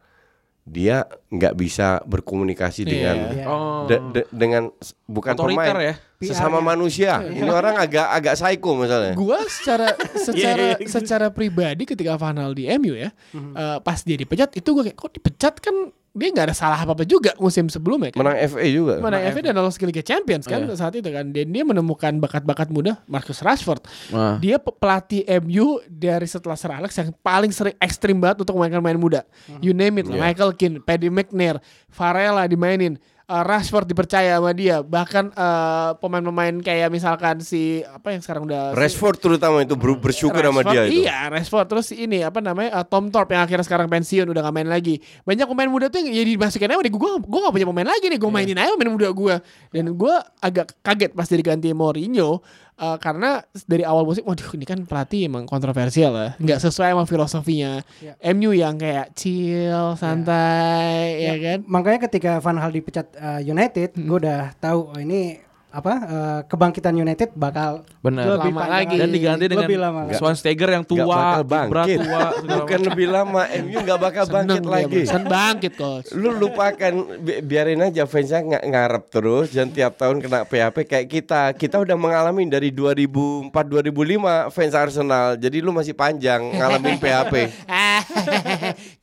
Dia 0.68 0.96
nggak 1.28 1.54
bisa 1.54 1.98
berkomunikasi 2.04 2.82
Iya. 2.82 2.88
dengan 2.88 3.16
Iya. 3.32 3.44
Oh. 3.44 3.84
de- 3.84 4.04
de- 4.12 4.28
dengan 4.28 4.62
bukan 5.04 5.32
Otoriter 5.32 5.72
pemain 5.72 5.88
ya? 5.88 5.94
sesama 6.20 6.58
PR-nya. 6.58 6.68
manusia. 6.68 7.12
Ini 7.22 7.46
orang 7.46 7.76
agak 7.76 8.06
agak 8.10 8.34
psycho 8.34 8.70
misalnya. 8.74 9.12
Gua 9.14 9.40
secara 9.44 9.96
secara 10.28 10.64
iya. 10.76 10.86
secara 10.86 11.26
pribadi 11.28 11.82
ketika 11.82 12.14
Van 12.14 12.36
Hal 12.36 12.52
di 12.52 12.68
MU 12.70 12.92
ya, 12.92 13.10
eh, 13.34 13.78
pas 13.80 13.98
dia 14.00 14.14
dipecat 14.14 14.52
itu 14.52 14.68
gue 14.68 14.84
kayak 14.84 14.96
kok 14.96 15.12
dipecat 15.12 15.54
kan 15.58 15.74
dia 16.16 16.28
nggak 16.32 16.50
ada 16.50 16.56
salah 16.56 16.80
apa 16.80 16.96
apa 16.96 17.04
juga 17.04 17.30
musim 17.38 17.68
sebelumnya 17.68 18.10
kan. 18.10 18.24
Menang 18.24 18.38
FA 18.48 18.64
juga. 18.66 18.94
Menang 18.98 19.22
FA 19.30 19.40
dan 19.44 19.54
lolos 19.54 19.76
ke 19.76 19.84
Liga 19.86 20.02
Champions 20.02 20.48
kan 20.48 20.64
saat 20.74 20.96
itu 20.96 21.06
kan. 21.06 21.30
Dan 21.30 21.52
dia 21.52 21.62
menemukan 21.62 22.16
bakat-bakat 22.18 22.72
muda 22.72 22.98
Marcus 23.06 23.38
Rashford. 23.38 23.84
Nah. 24.10 24.36
Dia 24.40 24.58
pe- 24.58 24.74
pelatih 24.74 25.22
MU 25.44 25.78
dari 25.86 26.26
setelah 26.26 26.56
Sir 26.58 26.72
Alex 26.72 26.96
yang 26.96 27.12
paling 27.20 27.52
sering 27.52 27.76
ekstrim 27.78 28.18
banget 28.18 28.42
untuk 28.42 28.56
memainkan 28.56 28.80
pemain 28.80 28.98
muda. 28.98 29.20
You 29.60 29.76
name 29.76 30.02
it. 30.02 30.08
Yeah. 30.08 30.18
Michael 30.18 30.52
Keane, 30.56 30.80
Paddy 30.82 31.08
McNair, 31.12 31.60
Varela 31.92 32.48
dimainin. 32.48 32.96
Uh, 33.28 33.44
Rashford 33.44 33.84
dipercaya 33.84 34.40
sama 34.40 34.56
dia. 34.56 34.80
Bahkan 34.80 35.36
uh, 35.36 36.00
pemain-pemain 36.00 36.64
kayak 36.64 36.88
misalkan 36.88 37.44
si 37.44 37.84
apa 37.84 38.16
yang 38.16 38.24
sekarang 38.24 38.48
udah 38.48 38.72
si- 38.72 38.80
Rashford 38.80 39.20
terutama 39.20 39.60
itu 39.60 39.76
ber- 39.76 40.00
bersyukur 40.00 40.40
sama 40.40 40.64
Rashford, 40.64 40.72
dia 40.72 40.82
itu. 40.88 41.04
Iya, 41.04 41.18
Rashford 41.28 41.66
terus 41.68 41.92
ini 41.92 42.24
apa 42.24 42.40
namanya 42.40 42.80
uh, 42.80 42.88
Tom 42.88 43.12
Thorpe 43.12 43.36
yang 43.36 43.44
akhirnya 43.44 43.68
sekarang 43.68 43.84
pensiun 43.84 44.32
udah 44.32 44.40
gak 44.40 44.56
main 44.56 44.72
lagi. 44.72 45.04
Banyak 45.28 45.44
pemain 45.44 45.68
muda 45.68 45.92
tuh 45.92 46.00
yang 46.00 46.08
ya 46.08 46.24
dimasukin 46.24 46.72
aja 46.72 46.80
gue 46.80 46.88
gue 47.20 47.40
gak 47.44 47.52
punya 47.52 47.68
pemain 47.68 47.88
lagi 47.92 48.08
nih, 48.08 48.16
Iya. 48.16 48.22
gue 48.24 48.30
mainin 48.32 48.56
aja 48.56 48.72
pemain 48.80 48.92
muda 48.96 49.08
gue. 49.12 49.34
Dan 49.76 49.84
gue 49.92 50.14
agak 50.40 50.66
kaget 50.80 51.12
pas 51.12 51.28
diganti 51.28 51.68
Mourinho 51.76 52.40
uh, 52.78 52.96
karena 52.96 53.42
dari 53.66 53.82
awal 53.82 54.02
musim 54.02 54.22
waduh 54.22 54.48
ini 54.54 54.62
kan 54.62 54.82
pelatih 54.82 55.26
emang 55.26 55.44
kontroversial 55.44 56.14
ya. 56.14 56.28
nggak 56.38 56.60
sesuai 56.62 56.94
sama 56.94 57.04
filosofinya 57.04 57.82
Ya. 57.98 58.14
MU 58.30 58.54
yang 58.54 58.78
kayak 58.78 59.12
chill, 59.12 59.98
santai 59.98 61.18
ya, 61.20 61.34
kan. 61.36 61.58
Makanya 61.66 61.98
ketika 62.06 62.38
Van 62.38 62.56
Hal 62.56 62.70
dipecat 62.70 63.06
uh, 63.14 63.40
United, 63.42 63.90
Hmm. 63.92 64.06
gue 64.06 64.18
udah 64.22 64.54
tahu 64.56 64.94
oh, 64.94 64.98
ini 64.98 65.42
apa 65.68 65.92
uh, 66.00 66.40
kebangkitan 66.48 66.96
United 66.96 67.36
bakal 67.36 67.84
Benar. 68.00 68.40
lebih 68.40 68.50
Lama 68.50 68.60
panjang 68.64 68.72
lagi. 68.72 68.96
Dan 68.96 69.08
diganti 69.12 69.44
dengan 69.46 69.68
lebih 69.68 69.78
lama. 69.78 70.00
lagi. 70.08 70.16
Schweinsteiger 70.16 70.68
yang 70.72 70.84
tua, 70.88 71.04
bakal 71.04 71.42
bangkit. 71.44 71.98
tua, 72.00 72.24
Bukan 72.56 72.80
lebih 72.88 73.06
lama 73.06 73.42
MU 73.60 73.78
nggak 73.78 74.00
bakal 74.00 74.24
bangkit 74.26 74.62
Seneng 74.64 74.72
lagi. 74.72 75.00
Sen 75.04 75.22
bangkit 75.22 75.72
coach. 75.76 76.08
Lu 76.16 76.32
lupakan 76.32 76.92
bi- 77.20 77.44
biarin 77.44 77.84
aja 77.84 78.08
fansnya 78.08 78.40
ng 78.40 78.64
ngarep 78.64 79.04
terus 79.12 79.52
dan 79.52 79.68
tiap 79.68 79.94
tahun 79.94 80.24
kena 80.24 80.48
PHP 80.48 80.76
kayak 80.88 81.06
kita. 81.06 81.42
Kita 81.52 81.76
udah 81.78 81.96
mengalami 82.00 82.48
dari 82.48 82.72
2004 82.72 83.52
2005 83.52 84.48
fans 84.48 84.72
Arsenal. 84.72 85.36
Jadi 85.36 85.60
lu 85.60 85.68
masih 85.68 85.92
panjang 85.92 86.48
ngalamin 86.48 86.96
PHP. 86.96 87.34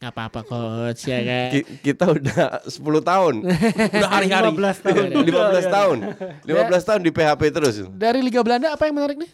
Nggak 0.06 0.22
apa-apa 0.22 0.42
coach 0.46 1.10
ya 1.10 1.18
kan. 1.18 1.50
Ki- 1.50 1.68
kita 1.82 2.06
udah 2.06 2.62
10 2.62 2.78
tahun. 3.02 3.34
Udah 3.98 4.10
hari-hari. 4.14 4.54
15 4.54 4.86
tahun. 4.86 5.06
15 5.18 5.66
tahun. 5.66 5.98
15 6.46 6.54
tahun 6.86 7.00
di 7.02 7.10
PHP 7.10 7.42
terus. 7.50 7.76
Dari 7.90 8.22
Liga 8.22 8.46
Belanda 8.46 8.70
apa 8.70 8.86
yang 8.86 8.94
menarik 8.94 9.18
nih? 9.18 9.32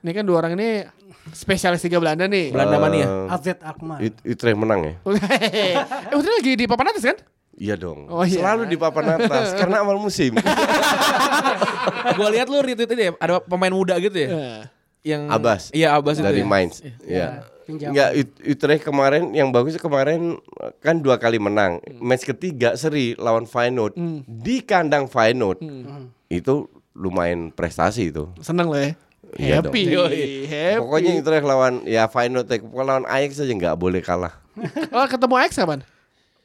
Ini 0.00 0.10
kan 0.10 0.24
dua 0.24 0.40
orang 0.40 0.56
ini 0.56 0.88
spesialis 1.28 1.84
Liga 1.84 2.00
Belanda 2.00 2.24
nih. 2.24 2.56
Belanda 2.56 2.76
mania. 2.80 3.06
AZ 3.28 3.52
Alkmaar. 3.52 4.00
Ut- 4.00 4.24
Utrecht 4.24 4.56
menang 4.56 4.80
ya? 4.80 4.92
eh 5.44 5.76
Utrecht 6.10 6.36
lagi 6.40 6.52
di 6.56 6.64
papan 6.64 6.88
atas 6.88 7.04
kan? 7.04 7.18
Iya 7.54 7.76
dong. 7.76 8.08
Oh, 8.08 8.24
iya. 8.24 8.40
Selalu 8.40 8.64
di 8.64 8.80
papan 8.80 9.20
atas 9.20 9.52
karena 9.60 9.84
awal 9.84 10.00
musim. 10.00 10.32
Gue 12.16 12.28
lihat 12.32 12.48
lu 12.48 12.64
retweet 12.64 12.88
ini 12.90 13.02
ya, 13.02 13.12
ada 13.14 13.44
pemain 13.44 13.70
muda 13.70 13.92
gitu 13.98 14.16
ya. 14.16 14.28
Eh, 14.32 14.60
Yang 15.04 15.22
Abbas. 15.28 15.62
Iya, 15.70 15.92
Abbas 15.92 16.16
itu. 16.16 16.24
dari 16.24 16.40
ya. 16.40 16.48
Mainz. 16.48 16.80
Ya, 16.80 16.92
Iya. 17.04 17.28
Pinjaman. 17.64 17.90
Enggak 17.90 18.10
Ut- 18.14 18.38
Utrecht 18.46 18.82
kemarin 18.82 19.32
yang 19.32 19.48
bagus 19.48 19.74
kemarin 19.74 20.36
kan 20.78 20.98
dua 20.98 21.16
kali 21.16 21.36
menang. 21.36 21.80
Match 21.96 22.24
ketiga 22.24 22.74
seri 22.74 23.12
lawan 23.14 23.44
Feyenoord 23.44 23.96
di 24.24 24.60
kandang 24.60 25.04
Feyenoord. 25.04 25.58
Itu 26.26 26.66
lumayan 26.92 27.50
prestasi 27.50 28.08
itu. 28.08 28.30
seneng 28.38 28.68
loh 28.68 28.78
ya. 28.78 28.92
Iya 29.34 29.54
happy, 29.58 29.82
dong. 29.90 30.06
happy. 30.06 30.78
Pokoknya 30.78 31.10
Utrecht 31.16 31.42
lawan 31.42 31.74
ya 31.82 32.06
Feyenoord 32.06 32.46
pokoknya 32.60 32.86
lawan 32.86 33.04
Ajax 33.04 33.34
saja 33.34 33.50
nggak 33.50 33.74
boleh 33.74 33.98
kalah. 33.98 34.30
Oh 34.94 35.02
ketemu 35.04 35.34
Ajax 35.36 35.58
kapan? 35.58 35.80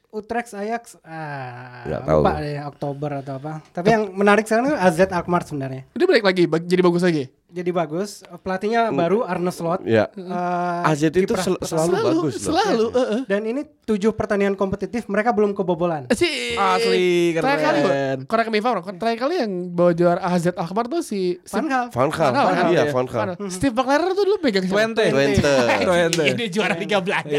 Utrecht 0.09 0.49
Ajax 0.51 0.97
ah 1.03 1.85
Nggak 1.85 2.01
tahu. 2.01 2.19
lupa 2.19 2.33
deh 2.41 2.57
Oktober 2.65 3.11
atau 3.21 3.33
apa. 3.37 3.61
Tapi 3.69 3.87
yang 3.87 4.09
menarik 4.09 4.41
sekarang 4.43 4.73
itu 4.73 4.77
AZ 4.79 4.97
Alkmaar 5.05 5.45
sebenarnya. 5.45 5.85
Dia 5.93 6.07
balik 6.09 6.25
lagi, 6.25 6.43
jadi 6.65 6.81
bagus 6.81 7.05
lagi. 7.05 7.29
Jadi 7.49 7.71
bagus. 7.73 8.21
Pelatihnya 8.45 8.93
baru 8.93 9.25
Arne 9.25 9.49
Slot. 9.49 9.81
Ya. 9.81 10.05
Eh, 10.13 10.89
AZ 10.89 11.01
itu 11.01 11.25
kiprah 11.25 11.41
sel- 11.41 11.57
pertama. 11.57 11.81
selalu 11.89 11.95
bagus 11.97 12.33
loh. 12.37 12.53
Selalu. 12.53 12.85
eh, 12.93 13.07
eh. 13.09 13.21
Dan 13.25 13.41
ini 13.49 13.61
tujuh 13.89 14.13
pertandingan 14.13 14.53
kompetitif 14.53 15.09
mereka 15.09 15.33
belum 15.33 15.57
kebobolan. 15.57 16.05
Si 16.13 16.53
Asli, 16.53 17.33
keren. 17.33 17.41
Terakhir 17.41 17.65
kali 17.65 17.79
korek 18.29 18.47
me 18.53 18.59
Terakhir 19.01 19.19
kali 19.19 19.35
yang 19.41 19.51
bawa 19.73 19.91
juara 19.97 20.21
AZ 20.21 20.53
Alkmaar 20.53 20.85
tuh 20.85 21.01
si 21.01 21.41
Van 21.49 21.65
Gaal. 21.65 21.87
Van 21.89 22.09
Gaal. 22.13 22.33
Iya, 22.69 22.81
iya. 22.85 22.93
Van 22.93 23.07
Gaal. 23.09 23.33
Steve 23.49 23.73
McLaren 23.73 24.13
tuh 24.13 24.25
dulu 24.29 24.37
pegang? 24.37 24.65
Twente. 24.69 25.09
Twente. 25.09 25.53
Twente. 25.81 26.23
Ini 26.37 26.45
juara 26.53 26.77
Liga 26.77 27.01
Belanda. 27.01 27.33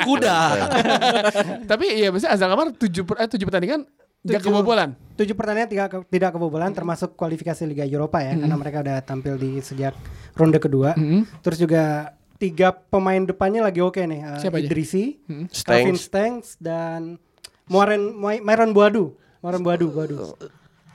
Kuda. 0.00 0.38
Tapi 1.70 1.86
iya 2.00 2.08
maksudnya 2.08 2.48
Kamar 2.52 2.68
7 2.76 3.08
per, 3.08 3.16
eh, 3.20 3.28
7 3.28 3.48
pertandingan 3.48 3.80
Tujuh. 4.24 4.38
kebobolan. 4.44 4.94
Tujuh 5.12 5.34
pertandingan 5.34 5.68
tidak, 5.68 5.86
ke- 5.88 6.06
tidak 6.08 6.30
kebobolan 6.32 6.70
termasuk 6.70 7.12
kualifikasi 7.12 7.62
Liga 7.64 7.82
Eropa 7.82 8.18
ya 8.18 8.32
karena 8.32 8.54
mereka 8.54 8.80
udah 8.80 8.98
tampil 9.00 9.34
di 9.34 9.58
sejak 9.58 9.92
ronde 10.32 10.56
kedua. 10.56 10.94
Terus 11.40 11.58
juga 11.58 12.14
tiga 12.36 12.70
pemain 12.72 13.18
depannya 13.20 13.62
lagi 13.62 13.78
oke 13.78 13.98
nih. 13.98 14.20
Uh, 14.24 14.38
Siapa 14.38 14.56
aja? 14.56 14.64
Idrisi, 14.64 15.18
Stengs. 15.48 15.62
Calvin 15.62 15.96
Stengs 15.96 16.48
dan 16.56 17.18
Moren 17.66 18.14
Myron 18.14 18.70
Buadu. 18.70 19.14
Moren 19.38 19.60
Buadu, 19.60 19.90
Buadu. 19.90 20.16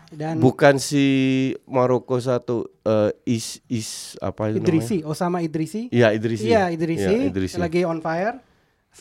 Dan 0.07 0.39
Bukan 0.39 0.79
si 0.79 1.03
Maroko 1.65 2.15
satu 2.17 2.63
eh, 2.81 3.11
is 3.27 3.59
is 3.67 4.15
apa 4.17 4.47
itu 4.47 4.57
namanya? 4.57 4.71
Idrisi, 4.71 4.97
Osama 5.03 5.43
Idrisi. 5.43 5.91
Iya, 5.91 6.15
Idrisi. 6.15 6.47
Iya, 6.47 6.71
Idrisi, 6.71 7.03
Iya, 7.05 7.27
Idrisi. 7.27 7.59
lagi 7.59 7.83
on 7.83 7.99
fire. 7.99 8.39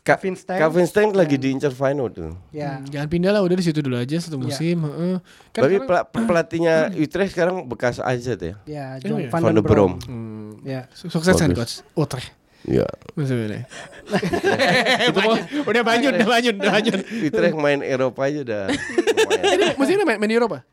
Calvin 0.01 0.35
Stengs. 0.35 0.59
Calvin 0.59 0.85
Stengs 0.85 1.13
lagi 1.13 1.35
diincar 1.35 1.71
Feyenoord 1.71 2.13
tuh. 2.13 2.33
Ya. 2.51 2.77
Hmm, 2.77 2.87
Jangan 2.87 3.09
pindah 3.09 3.31
lah 3.31 3.41
udah 3.41 3.55
di 3.55 3.65
situ 3.65 3.79
dulu 3.79 3.95
aja 3.95 4.17
satu 4.17 4.37
musim. 4.37 4.77
heeh. 4.79 5.17
Kan 5.51 5.61
Tapi 5.63 5.75
sekarang- 5.77 5.87
pela- 5.87 6.07
pelatihnya 6.27 6.75
Utrecht 6.93 7.33
sekarang 7.33 7.57
bekas 7.65 7.97
AZ 7.99 8.27
ya. 8.27 8.37
Ya, 8.37 8.55
Iya, 8.65 8.85
John 9.01 9.19
iya. 9.19 9.29
Van, 9.29 9.41
Van 9.41 9.53
der 9.53 9.63
Brom. 9.63 9.93
Brom. 9.97 10.05
Hmm, 10.05 10.51
Ya. 10.63 10.87
su- 10.91 11.09
sukses 11.09 11.33
kan 11.33 11.51
coach. 11.51 11.81
Utrecht. 11.93 12.31
Iya. 12.63 12.83
Maksudnya. 13.15 13.63
udah 15.71 15.83
manyun, 15.83 16.13
udah 16.15 16.29
manyun, 16.29 16.55
udah 16.57 16.73
manyun. 16.73 16.99
Utrecht 17.23 17.55
main 17.55 17.81
Eropa 17.81 18.21
aja 18.25 18.39
udah. 18.43 18.63
lumayan. 18.67 19.53
Ini 19.55 19.67
musimnya 19.75 20.05
main, 20.05 20.19
main 20.19 20.33
Eropa. 20.33 20.67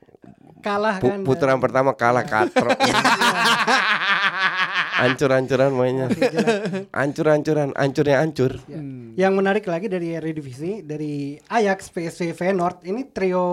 Kalah 0.63 0.95
kan. 0.97 1.21
putaran 1.21 1.59
pertama 1.59 1.91
kalah 1.91 2.23
katrok. 2.23 2.71
Ancur-ancuran 5.05 5.71
mainnya. 5.71 6.07
Ancur-ancuran, 6.91 7.69
ancurnya 7.73 8.17
ancur. 8.19 8.57
Ya. 8.65 8.79
Yang 9.19 9.33
menarik 9.33 9.65
lagi 9.65 9.87
dari 9.87 10.11
Eredivisie 10.11 10.81
dari 10.81 11.37
Ajax, 11.37 11.89
PSV, 11.89 12.33
Feyenoord 12.33 12.83
ini 12.83 13.07
trio 13.07 13.45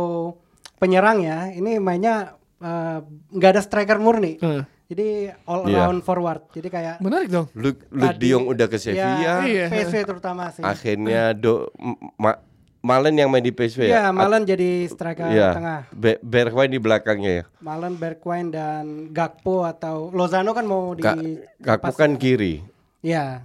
penyerang 0.76 1.20
ya. 1.20 1.48
Ini 1.48 1.76
mainnya 1.76 2.34
eh, 2.56 2.98
nggak 3.30 3.50
ada 3.50 3.60
striker 3.60 3.98
murni. 3.98 4.36
Heeh. 4.36 4.64
Jadi 4.86 5.06
all 5.46 5.64
Iya. 5.64 5.86
around 5.86 6.02
forward. 6.02 6.50
Jadi 6.50 6.66
kayak 6.66 6.98
Menarik 6.98 7.30
dong. 7.30 7.46
Luke, 7.54 7.86
Luke 7.88 8.18
Jong 8.18 8.50
udah 8.50 8.66
ke 8.66 8.74
Sevilla. 8.74 9.22
Ya, 9.22 9.34
Iya. 9.40 9.66
PSV 9.70 10.02
terutama 10.04 10.50
sih. 10.50 10.66
Akhirnya 10.66 11.30
do 11.30 11.70
M- 11.78 11.94
Ma- 12.18 12.42
Malen 12.80 13.12
yang 13.12 13.28
main 13.28 13.44
di 13.44 13.52
PSV 13.52 13.80
ya. 13.82 13.90
Iya, 13.90 14.04
Malen 14.08 14.42
jadi 14.42 14.88
striker 14.88 15.28
Iya. 15.28 15.52
tengah. 15.52 15.80
Be- 15.90 16.16
Bergwijn 16.18 16.72
di 16.72 16.80
belakangnya 16.80 17.30
ya. 17.30 17.44
Malen, 17.60 17.92
Bergwijn 17.94 18.48
dan 18.48 18.84
Gakpo 19.10 19.62
atau 19.62 20.08
Lozano 20.10 20.50
kan 20.50 20.64
mau 20.64 20.96
di 20.96 21.04
Ka 21.60 21.76
Kaku 21.76 21.92
kan 21.92 22.16
kiri. 22.16 22.64
Iya. 23.00 23.44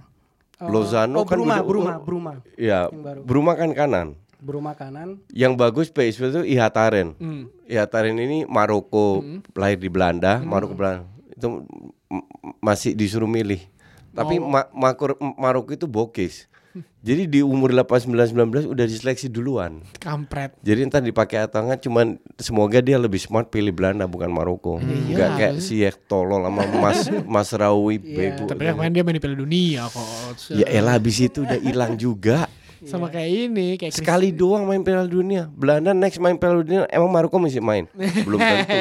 Oh, 0.56 0.72
Lozano 0.72 1.20
oh, 1.20 1.24
kan 1.24 1.36
Bruma, 1.36 1.54
udah- 1.54 1.66
Bruma, 1.66 1.92
Bruma. 1.98 2.32
Ya, 2.56 2.88
baru. 2.88 3.20
Bruma 3.22 3.52
kan 3.52 3.70
kanan. 3.70 4.08
Bruma 4.36 4.72
kanan. 4.72 5.20
Yang 5.30 5.52
bagus 5.54 5.86
PSV 5.90 6.22
itu 6.30 6.40
Ihataren. 6.48 7.12
Hmm. 7.16 7.52
Ihataren 7.66 8.16
ini 8.16 8.44
Maroko, 8.44 9.20
lahir 9.52 9.76
di 9.76 9.88
Belanda, 9.88 10.40
Maroko 10.40 10.72
Belanda. 10.72 11.04
Itu 11.28 11.68
masih 12.58 12.96
disuruh 12.96 13.28
milih. 13.28 13.60
Tapi 14.12 14.40
Oh. 14.40 14.48
Ma- 14.48 14.70
Maroko 15.36 15.68
itu 15.70 15.84
bokis. 15.84 16.48
Jadi 17.00 17.22
di 17.28 17.40
umur 17.40 17.70
18 17.70 18.08
19 18.28 18.66
udah 18.66 18.84
diseleksi 18.84 19.26
duluan. 19.26 19.78
Kampret. 19.96 20.58
Jadi 20.60 20.80
entar 20.82 20.98
dipakai 20.98 21.38
atau 21.40 21.62
enggak 21.62 21.80
cuman 21.80 22.06
semoga 22.34 22.78
dia 22.78 22.96
lebih 22.96 23.16
smart 23.16 23.46
pilih 23.46 23.70
Belanda 23.70 24.04
bukan 24.04 24.26
Maroko. 24.26 24.76
Enggak 24.76 25.30
kayak 25.36 25.54
Ziyech 25.56 25.96
tolol 26.04 26.42
sama 26.42 26.62
Mas 26.74 26.98
Mas 27.38 27.50
Rawi 27.50 27.96
bego. 27.96 28.44
Tapi 28.44 28.62
kan 28.64 28.74
main 28.74 28.90
dia 28.90 29.00
main 29.00 29.12
di 29.12 29.20
Piala 29.20 29.34
Dunia 29.34 29.86
coach. 29.88 30.50
Ya 30.50 30.66
elah 30.68 30.94
habis 30.94 31.16
itu 31.18 31.40
udah 31.40 31.56
hilang 31.56 31.94
juga. 31.94 32.50
Sama 32.78 33.08
kayak 33.08 33.30
ini, 33.48 33.74
kayak 33.74 33.90
Chris- 33.90 34.04
Sekali 34.04 34.30
doang 34.30 34.62
main 34.62 34.78
Piala 34.80 35.06
Dunia. 35.06 35.48
Belanda 35.48 35.90
next 35.90 36.18
main 36.18 36.36
Piala 36.36 36.60
Dunia 36.60 36.84
emang 36.86 37.08
Maroko 37.08 37.38
masih 37.38 37.58
main? 37.58 37.86
Belum 38.26 38.36
tentu. 38.36 38.76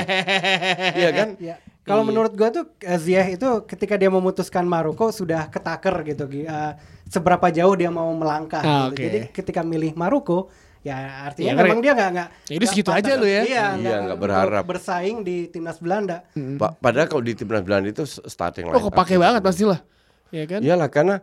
Iya 1.00 1.10
kan? 1.12 1.30
Ya. 1.38 1.56
Kalau 1.86 2.02
menurut 2.04 2.34
gua 2.34 2.50
tuh 2.50 2.66
eh, 2.80 2.98
Ziyech 2.98 3.36
itu 3.36 3.48
ketika 3.64 3.94
dia 3.94 4.10
memutuskan 4.10 4.66
Maroko 4.66 5.10
sudah 5.10 5.46
ketaker 5.48 6.02
gitu 6.04 6.26
Gi. 6.26 6.42
Eh, 6.44 6.74
seberapa 7.06 7.46
jauh 7.48 7.74
dia 7.74 7.88
mau 7.88 8.10
melangkah 8.12 8.60
Ah, 8.60 8.90
gitu. 8.90 8.92
oke. 8.92 9.04
Jadi 9.04 9.20
ketika 9.32 9.62
milih 9.62 9.94
Maroko 9.94 10.50
ya 10.82 10.98
artinya 11.24 11.54
Ya, 11.54 11.58
memang 11.60 11.80
dia 11.80 11.94
nggak 11.94 12.10
nggak 12.12 12.28
Ya, 12.28 12.42
itu 12.48 12.58
nggak 12.60 12.70
segitu 12.72 12.90
aja 12.90 13.12
lu 13.16 13.26
ya. 13.26 13.42
Iya, 13.44 13.66
Iya, 13.76 13.96
nggak 14.04 14.18
berharap. 14.20 14.64
bersaing 14.66 15.22
di 15.22 15.46
timnas 15.46 15.78
Belanda. 15.78 16.26
Pa- 16.58 16.74
padahal 16.74 17.06
kalau 17.06 17.22
di 17.22 17.34
timnas 17.34 17.62
Belanda 17.62 17.86
itu 17.86 18.02
starting 18.06 18.66
Oh, 18.68 18.82
kepake 18.84 19.16
banget 19.16 19.42
pastilah. 19.42 19.80
Ya 20.30 20.44
kan? 20.46 20.60
Iyalah 20.60 20.90
karena 20.90 21.16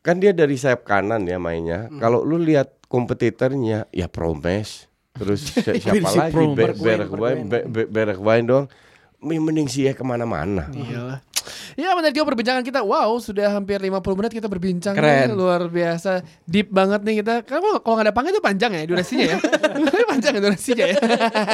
kan 0.00 0.16
dia 0.16 0.32
dari 0.32 0.56
sayap 0.56 0.82
kanan 0.82 1.22
ya 1.22 1.36
mainnya. 1.36 1.86
Hmm. 1.86 2.00
Kalau 2.00 2.20
lu 2.20 2.36
lihat 2.36 2.80
kompetitornya 2.86 3.84
ya 3.90 4.08
Promes. 4.08 4.88
Terus 5.12 5.40
si- 5.52 5.60
siapa 5.78 6.00
Si 6.02 6.16
lagi? 6.18 6.32
Promes. 6.32 6.56
Be- 6.56 6.64
Bergwijn, 6.72 7.40
Bergwijn, 7.86 8.44
Mending 9.22 9.66
sih 9.66 9.86
ya 9.86 9.94
ke 9.94 10.02
mana-mana. 10.02 10.66
Iyalah. 10.68 11.22
Ya 11.74 11.90
menarik 11.92 12.14
juga 12.14 12.28
perbincangan 12.28 12.62
kita. 12.62 12.84
Wow, 12.84 13.18
sudah 13.18 13.50
hampir 13.50 13.74
50 13.74 13.98
menit 14.14 14.30
kita 14.30 14.46
berbincang. 14.46 14.94
Keren. 14.94 15.26
nih. 15.26 15.34
Luar 15.34 15.66
biasa. 15.66 16.22
Deep 16.44 16.70
banget 16.70 17.02
nih 17.02 17.18
kita. 17.18 17.42
Karena 17.42 17.80
kalau 17.80 17.94
nggak 17.96 18.06
ada 18.06 18.14
pangkat 18.14 18.32
itu 18.32 18.42
panjang 18.44 18.70
ya 18.72 18.82
durasinya 18.84 19.26
ya. 19.26 19.36
panjang 20.12 20.32
ya 20.32 20.40
durasinya 20.40 20.84
ya. 20.86 20.96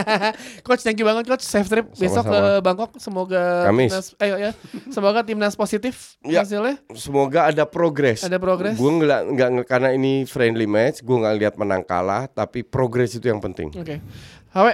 coach, 0.67 0.83
thank 0.83 0.99
you 0.99 1.07
banget 1.07 1.25
coach. 1.25 1.41
Safe 1.41 1.65
trip 1.65 1.89
besok 1.95 2.21
ke 2.21 2.37
Sama-sama. 2.37 2.61
Bangkok. 2.61 2.91
Semoga 2.99 3.43
Kamis. 3.65 3.89
timnas 3.89 4.07
ayo 4.19 4.37
ya. 4.37 4.51
Semoga 4.91 5.21
timnas 5.23 5.55
positif 5.55 6.21
Ya. 6.21 6.45
hasilnya. 6.45 6.77
Semoga 6.93 7.49
ada 7.49 7.65
progres. 7.65 8.21
Ada 8.21 8.37
progres. 8.37 8.77
Gue 8.77 8.93
nggak 8.95 9.21
nggak 9.31 9.49
nggak- 9.55 9.69
karena 9.69 9.89
ini 9.91 10.25
friendly 10.25 10.69
match, 10.69 11.01
gue 11.01 11.17
nggak 11.17 11.35
lihat 11.39 11.55
menang 11.57 11.81
kalah, 11.81 12.29
tapi 12.29 12.61
progres 12.61 13.15
itu 13.15 13.25
yang 13.25 13.41
penting. 13.41 13.73
Oke. 13.73 14.05
Hawe, 14.51 14.73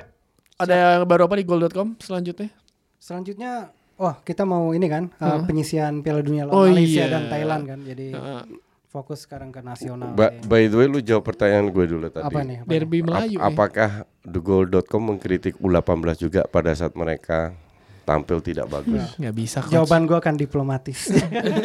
ada 0.56 0.74
yang 0.74 1.06
baru 1.06 1.30
apa 1.30 1.38
di 1.38 1.44
goal.com 1.44 1.94
selanjutnya? 1.98 2.50
Selanjutnya 3.04 3.68
Wah 3.94 4.16
kita 4.18 4.42
mau 4.42 4.72
ini 4.72 4.88
kan 4.88 5.06
uh, 5.14 5.44
penyisian 5.44 6.00
Piala 6.00 6.18
Dunia 6.18 6.48
Oh, 6.48 6.64
lawan 6.64 6.72
Malaysia 6.72 7.04
iya. 7.04 7.12
dan 7.12 7.28
Thailand 7.28 7.62
kan 7.62 7.78
jadi 7.78 8.06
Heeh. 8.10 8.42
fokus 8.88 9.22
sekarang 9.22 9.52
ke 9.52 9.60
nasional. 9.60 10.10
Ba- 10.10 10.32
ya. 10.32 10.42
by 10.42 10.66
the 10.66 10.74
way, 10.74 10.86
lu 10.86 10.98
jawab 10.98 11.22
pertanyaan 11.22 11.68
gue 11.68 11.84
dulu 11.84 12.08
tadi. 12.08 12.24
Apa 12.24 12.40
nih? 12.42 12.58
Apa 12.58 12.66
nih? 12.66 12.74
Derby 12.74 12.98
Ap- 12.98 13.06
Melayu. 13.06 13.36
ya. 13.36 13.42
apakah 13.44 13.90
thegoal.com 14.20 15.02
mengkritik 15.04 15.54
U18 15.58 15.86
juga 16.16 16.40
pada 16.44 16.74
saat 16.74 16.94
mereka 16.94 17.54
tampil 18.02 18.42
tidak 18.42 18.66
bagus? 18.66 19.14
Nggak 19.14 19.34
bisa 19.36 19.58
coach. 19.62 19.70
Jawaban 19.70 20.10
gue 20.10 20.18
akan 20.18 20.34
diplomatis. 20.34 20.98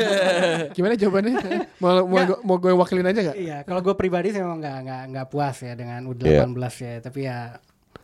Gimana 0.77 0.93
jawabannya? 0.93 1.33
mau 1.77 2.03
mau, 2.03 2.21
gua- 2.25 2.41
mau 2.43 2.57
gue 2.57 2.71
wakilin 2.75 3.09
aja 3.09 3.21
gak? 3.25 3.37
Iya, 3.37 3.57
kalau 3.63 3.81
gue 3.81 3.95
pribadi 3.97 4.29
sih 4.29 4.41
memang 4.41 4.61
nggak 4.61 4.77
nggak 4.85 5.03
nggak 5.13 5.27
puas 5.29 5.57
ya 5.61 5.73
dengan 5.73 6.05
U18 6.05 6.53
ya, 6.77 6.93
tapi 7.01 7.25
ya 7.25 7.57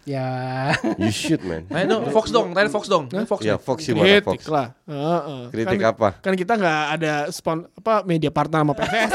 ya 0.06 0.28
You 1.01 1.10
should 1.10 1.41
man. 1.41 1.66
Nah 1.68 1.82
itu 1.82 1.95
Fox 2.14 2.30
dong, 2.30 2.53
tanya 2.53 2.70
Fox 2.70 2.86
dong. 2.86 3.10
Ini 3.10 3.26
Fox. 3.26 3.39
Ya. 3.41 3.58
Fox 3.58 3.82
gimana 3.84 4.22
Fox? 4.22 4.38
Kritik 4.38 4.45
lah. 4.47 4.68
Heeh. 4.86 5.41
Kritik 5.49 5.80
kan, 5.82 5.91
apa? 5.91 6.10
Kan 6.22 6.34
kita 6.38 6.53
nggak 6.56 6.82
ada 6.95 7.14
spon 7.34 7.66
apa 7.74 8.06
media 8.06 8.30
partner 8.30 8.62
sama 8.62 8.74
PSS. 8.78 9.12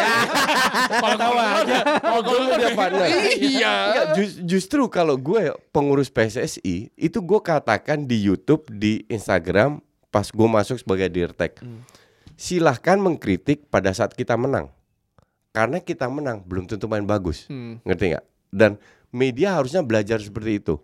Kalau 1.03 1.17
tahu 1.17 1.35
aja. 1.39 1.79
Oh, 2.11 2.21
gue 2.21 2.39
media 2.45 2.71
partner. 2.75 3.07
Iya. 3.39 3.75
Enggak, 3.91 4.07
justru 4.45 4.83
kalau 4.87 5.15
gue 5.15 5.55
pengurus 5.71 6.11
PSSI 6.11 6.91
itu 6.93 7.19
gue 7.19 7.41
katakan 7.41 8.05
di 8.05 8.19
YouTube, 8.19 8.67
di 8.69 9.07
Instagram 9.07 9.79
pas 10.11 10.27
gue 10.27 10.49
masuk 10.51 10.83
sebagai 10.83 11.07
dirtek, 11.07 11.63
silahkan 12.35 12.99
mengkritik 12.99 13.71
pada 13.71 13.95
saat 13.95 14.11
kita 14.11 14.35
menang, 14.35 14.71
karena 15.53 15.79
kita 15.79 16.11
menang 16.11 16.43
belum 16.43 16.67
tentu 16.67 16.91
main 16.91 17.07
bagus, 17.07 17.47
Hmm. 17.47 17.79
ngerti 17.87 18.17
nggak? 18.17 18.25
Dan 18.51 18.75
media 19.11 19.59
harusnya 19.59 19.83
belajar 19.83 20.19
seperti 20.19 20.59
itu. 20.59 20.79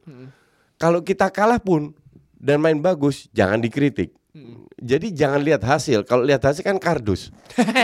Kalau 0.76 1.00
kita 1.00 1.32
kalah 1.32 1.58
pun 1.58 1.96
dan 2.36 2.60
main 2.60 2.76
bagus, 2.76 3.26
jangan 3.32 3.58
dikritik. 3.58 4.12
Jadi 4.76 5.08
jangan 5.10 5.40
lihat 5.40 5.64
hasil. 5.64 6.04
Kalau 6.04 6.20
lihat 6.20 6.44
hasil 6.44 6.60
kan 6.60 6.76
kardus. 6.76 7.32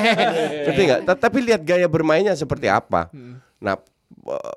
Ngerti 0.68 0.82
nggak? 0.84 1.00
Ta- 1.08 1.16
Tapi 1.16 1.40
lihat 1.40 1.64
gaya 1.64 1.88
bermainnya 1.88 2.36
seperti 2.36 2.68
apa. 2.68 3.08
Nah, 3.56 3.80
uh, 4.28 4.54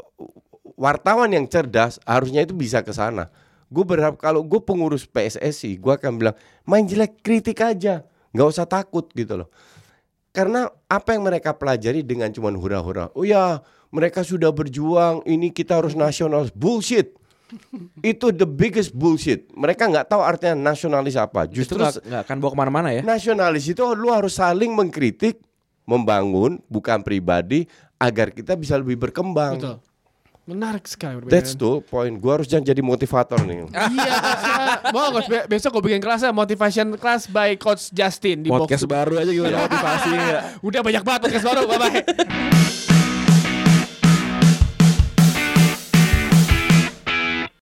wartawan 0.76 1.32
yang 1.32 1.48
cerdas 1.48 1.96
harusnya 2.04 2.44
itu 2.44 2.52
bisa 2.52 2.84
ke 2.84 2.92
sana. 2.92 3.32
Gue 3.72 3.88
berharap 3.88 4.20
kalau 4.20 4.44
gue 4.44 4.60
pengurus 4.60 5.08
PSSI, 5.08 5.80
gue 5.80 5.94
akan 5.96 6.20
bilang 6.20 6.36
main 6.68 6.84
jelek 6.84 7.24
kritik 7.24 7.64
aja, 7.64 8.04
nggak 8.36 8.48
usah 8.52 8.68
takut 8.68 9.08
gitu 9.16 9.40
loh. 9.40 9.50
Karena 10.36 10.68
apa 10.92 11.16
yang 11.16 11.24
mereka 11.24 11.56
pelajari 11.56 12.04
dengan 12.04 12.28
cuman 12.28 12.60
hura-hura. 12.60 13.08
Oh 13.16 13.24
ya, 13.24 13.64
mereka 13.96 14.28
sudah 14.28 14.52
berjuang, 14.52 15.24
ini 15.24 15.48
kita 15.56 15.80
harus 15.80 15.96
nasional. 15.96 16.52
Bullshit. 16.52 17.16
Itu 18.04 18.36
the 18.36 18.44
biggest 18.44 18.92
bullshit. 18.92 19.48
Mereka 19.56 19.88
nggak 19.88 20.12
tahu 20.12 20.20
artinya 20.20 20.76
nasionalis 20.76 21.16
apa. 21.16 21.48
Justru 21.48 21.80
nggak 21.80 22.28
akan 22.28 22.36
bawa 22.44 22.52
ke 22.52 22.58
mana-mana 22.60 22.90
ya. 22.92 23.02
nasionalis 23.06 23.72
itu 23.72 23.80
lu 23.96 24.12
harus 24.12 24.36
saling 24.36 24.76
mengkritik, 24.76 25.40
membangun, 25.88 26.60
bukan 26.68 27.00
pribadi, 27.00 27.70
agar 27.96 28.36
kita 28.36 28.60
bisa 28.60 28.76
lebih 28.76 29.00
berkembang. 29.00 29.56
Betul. 29.56 29.78
Menarik 30.46 30.86
sekali 30.86 31.18
perbedaan. 31.18 31.34
That's 31.34 31.58
the 31.58 31.82
point. 31.82 32.22
Gua 32.22 32.38
harus 32.38 32.46
jangan 32.46 32.70
jadi 32.70 32.82
motivator 32.86 33.40
nih. 33.42 33.66
Iya. 33.96 34.14
Ya. 34.86 35.10
Coach 35.16 35.30
be- 35.32 35.48
besok 35.50 35.80
gue 35.80 35.90
bikin 35.90 36.02
kelasnya 36.04 36.30
motivation 36.30 36.94
class 37.02 37.26
by 37.26 37.58
coach 37.58 37.90
Justin 37.90 38.46
di 38.46 38.50
Podcast 38.54 38.86
box. 38.86 38.94
baru 38.94 39.14
aja 39.22 39.32
gimana 39.32 39.66
motivasi 39.66 40.12
ya. 40.14 40.40
Udah 40.68 40.82
banyak 40.86 41.02
banget 41.02 41.22
podcast 41.26 41.46
baru. 41.46 41.62
Bye 41.66 41.80
bye. 41.82 42.85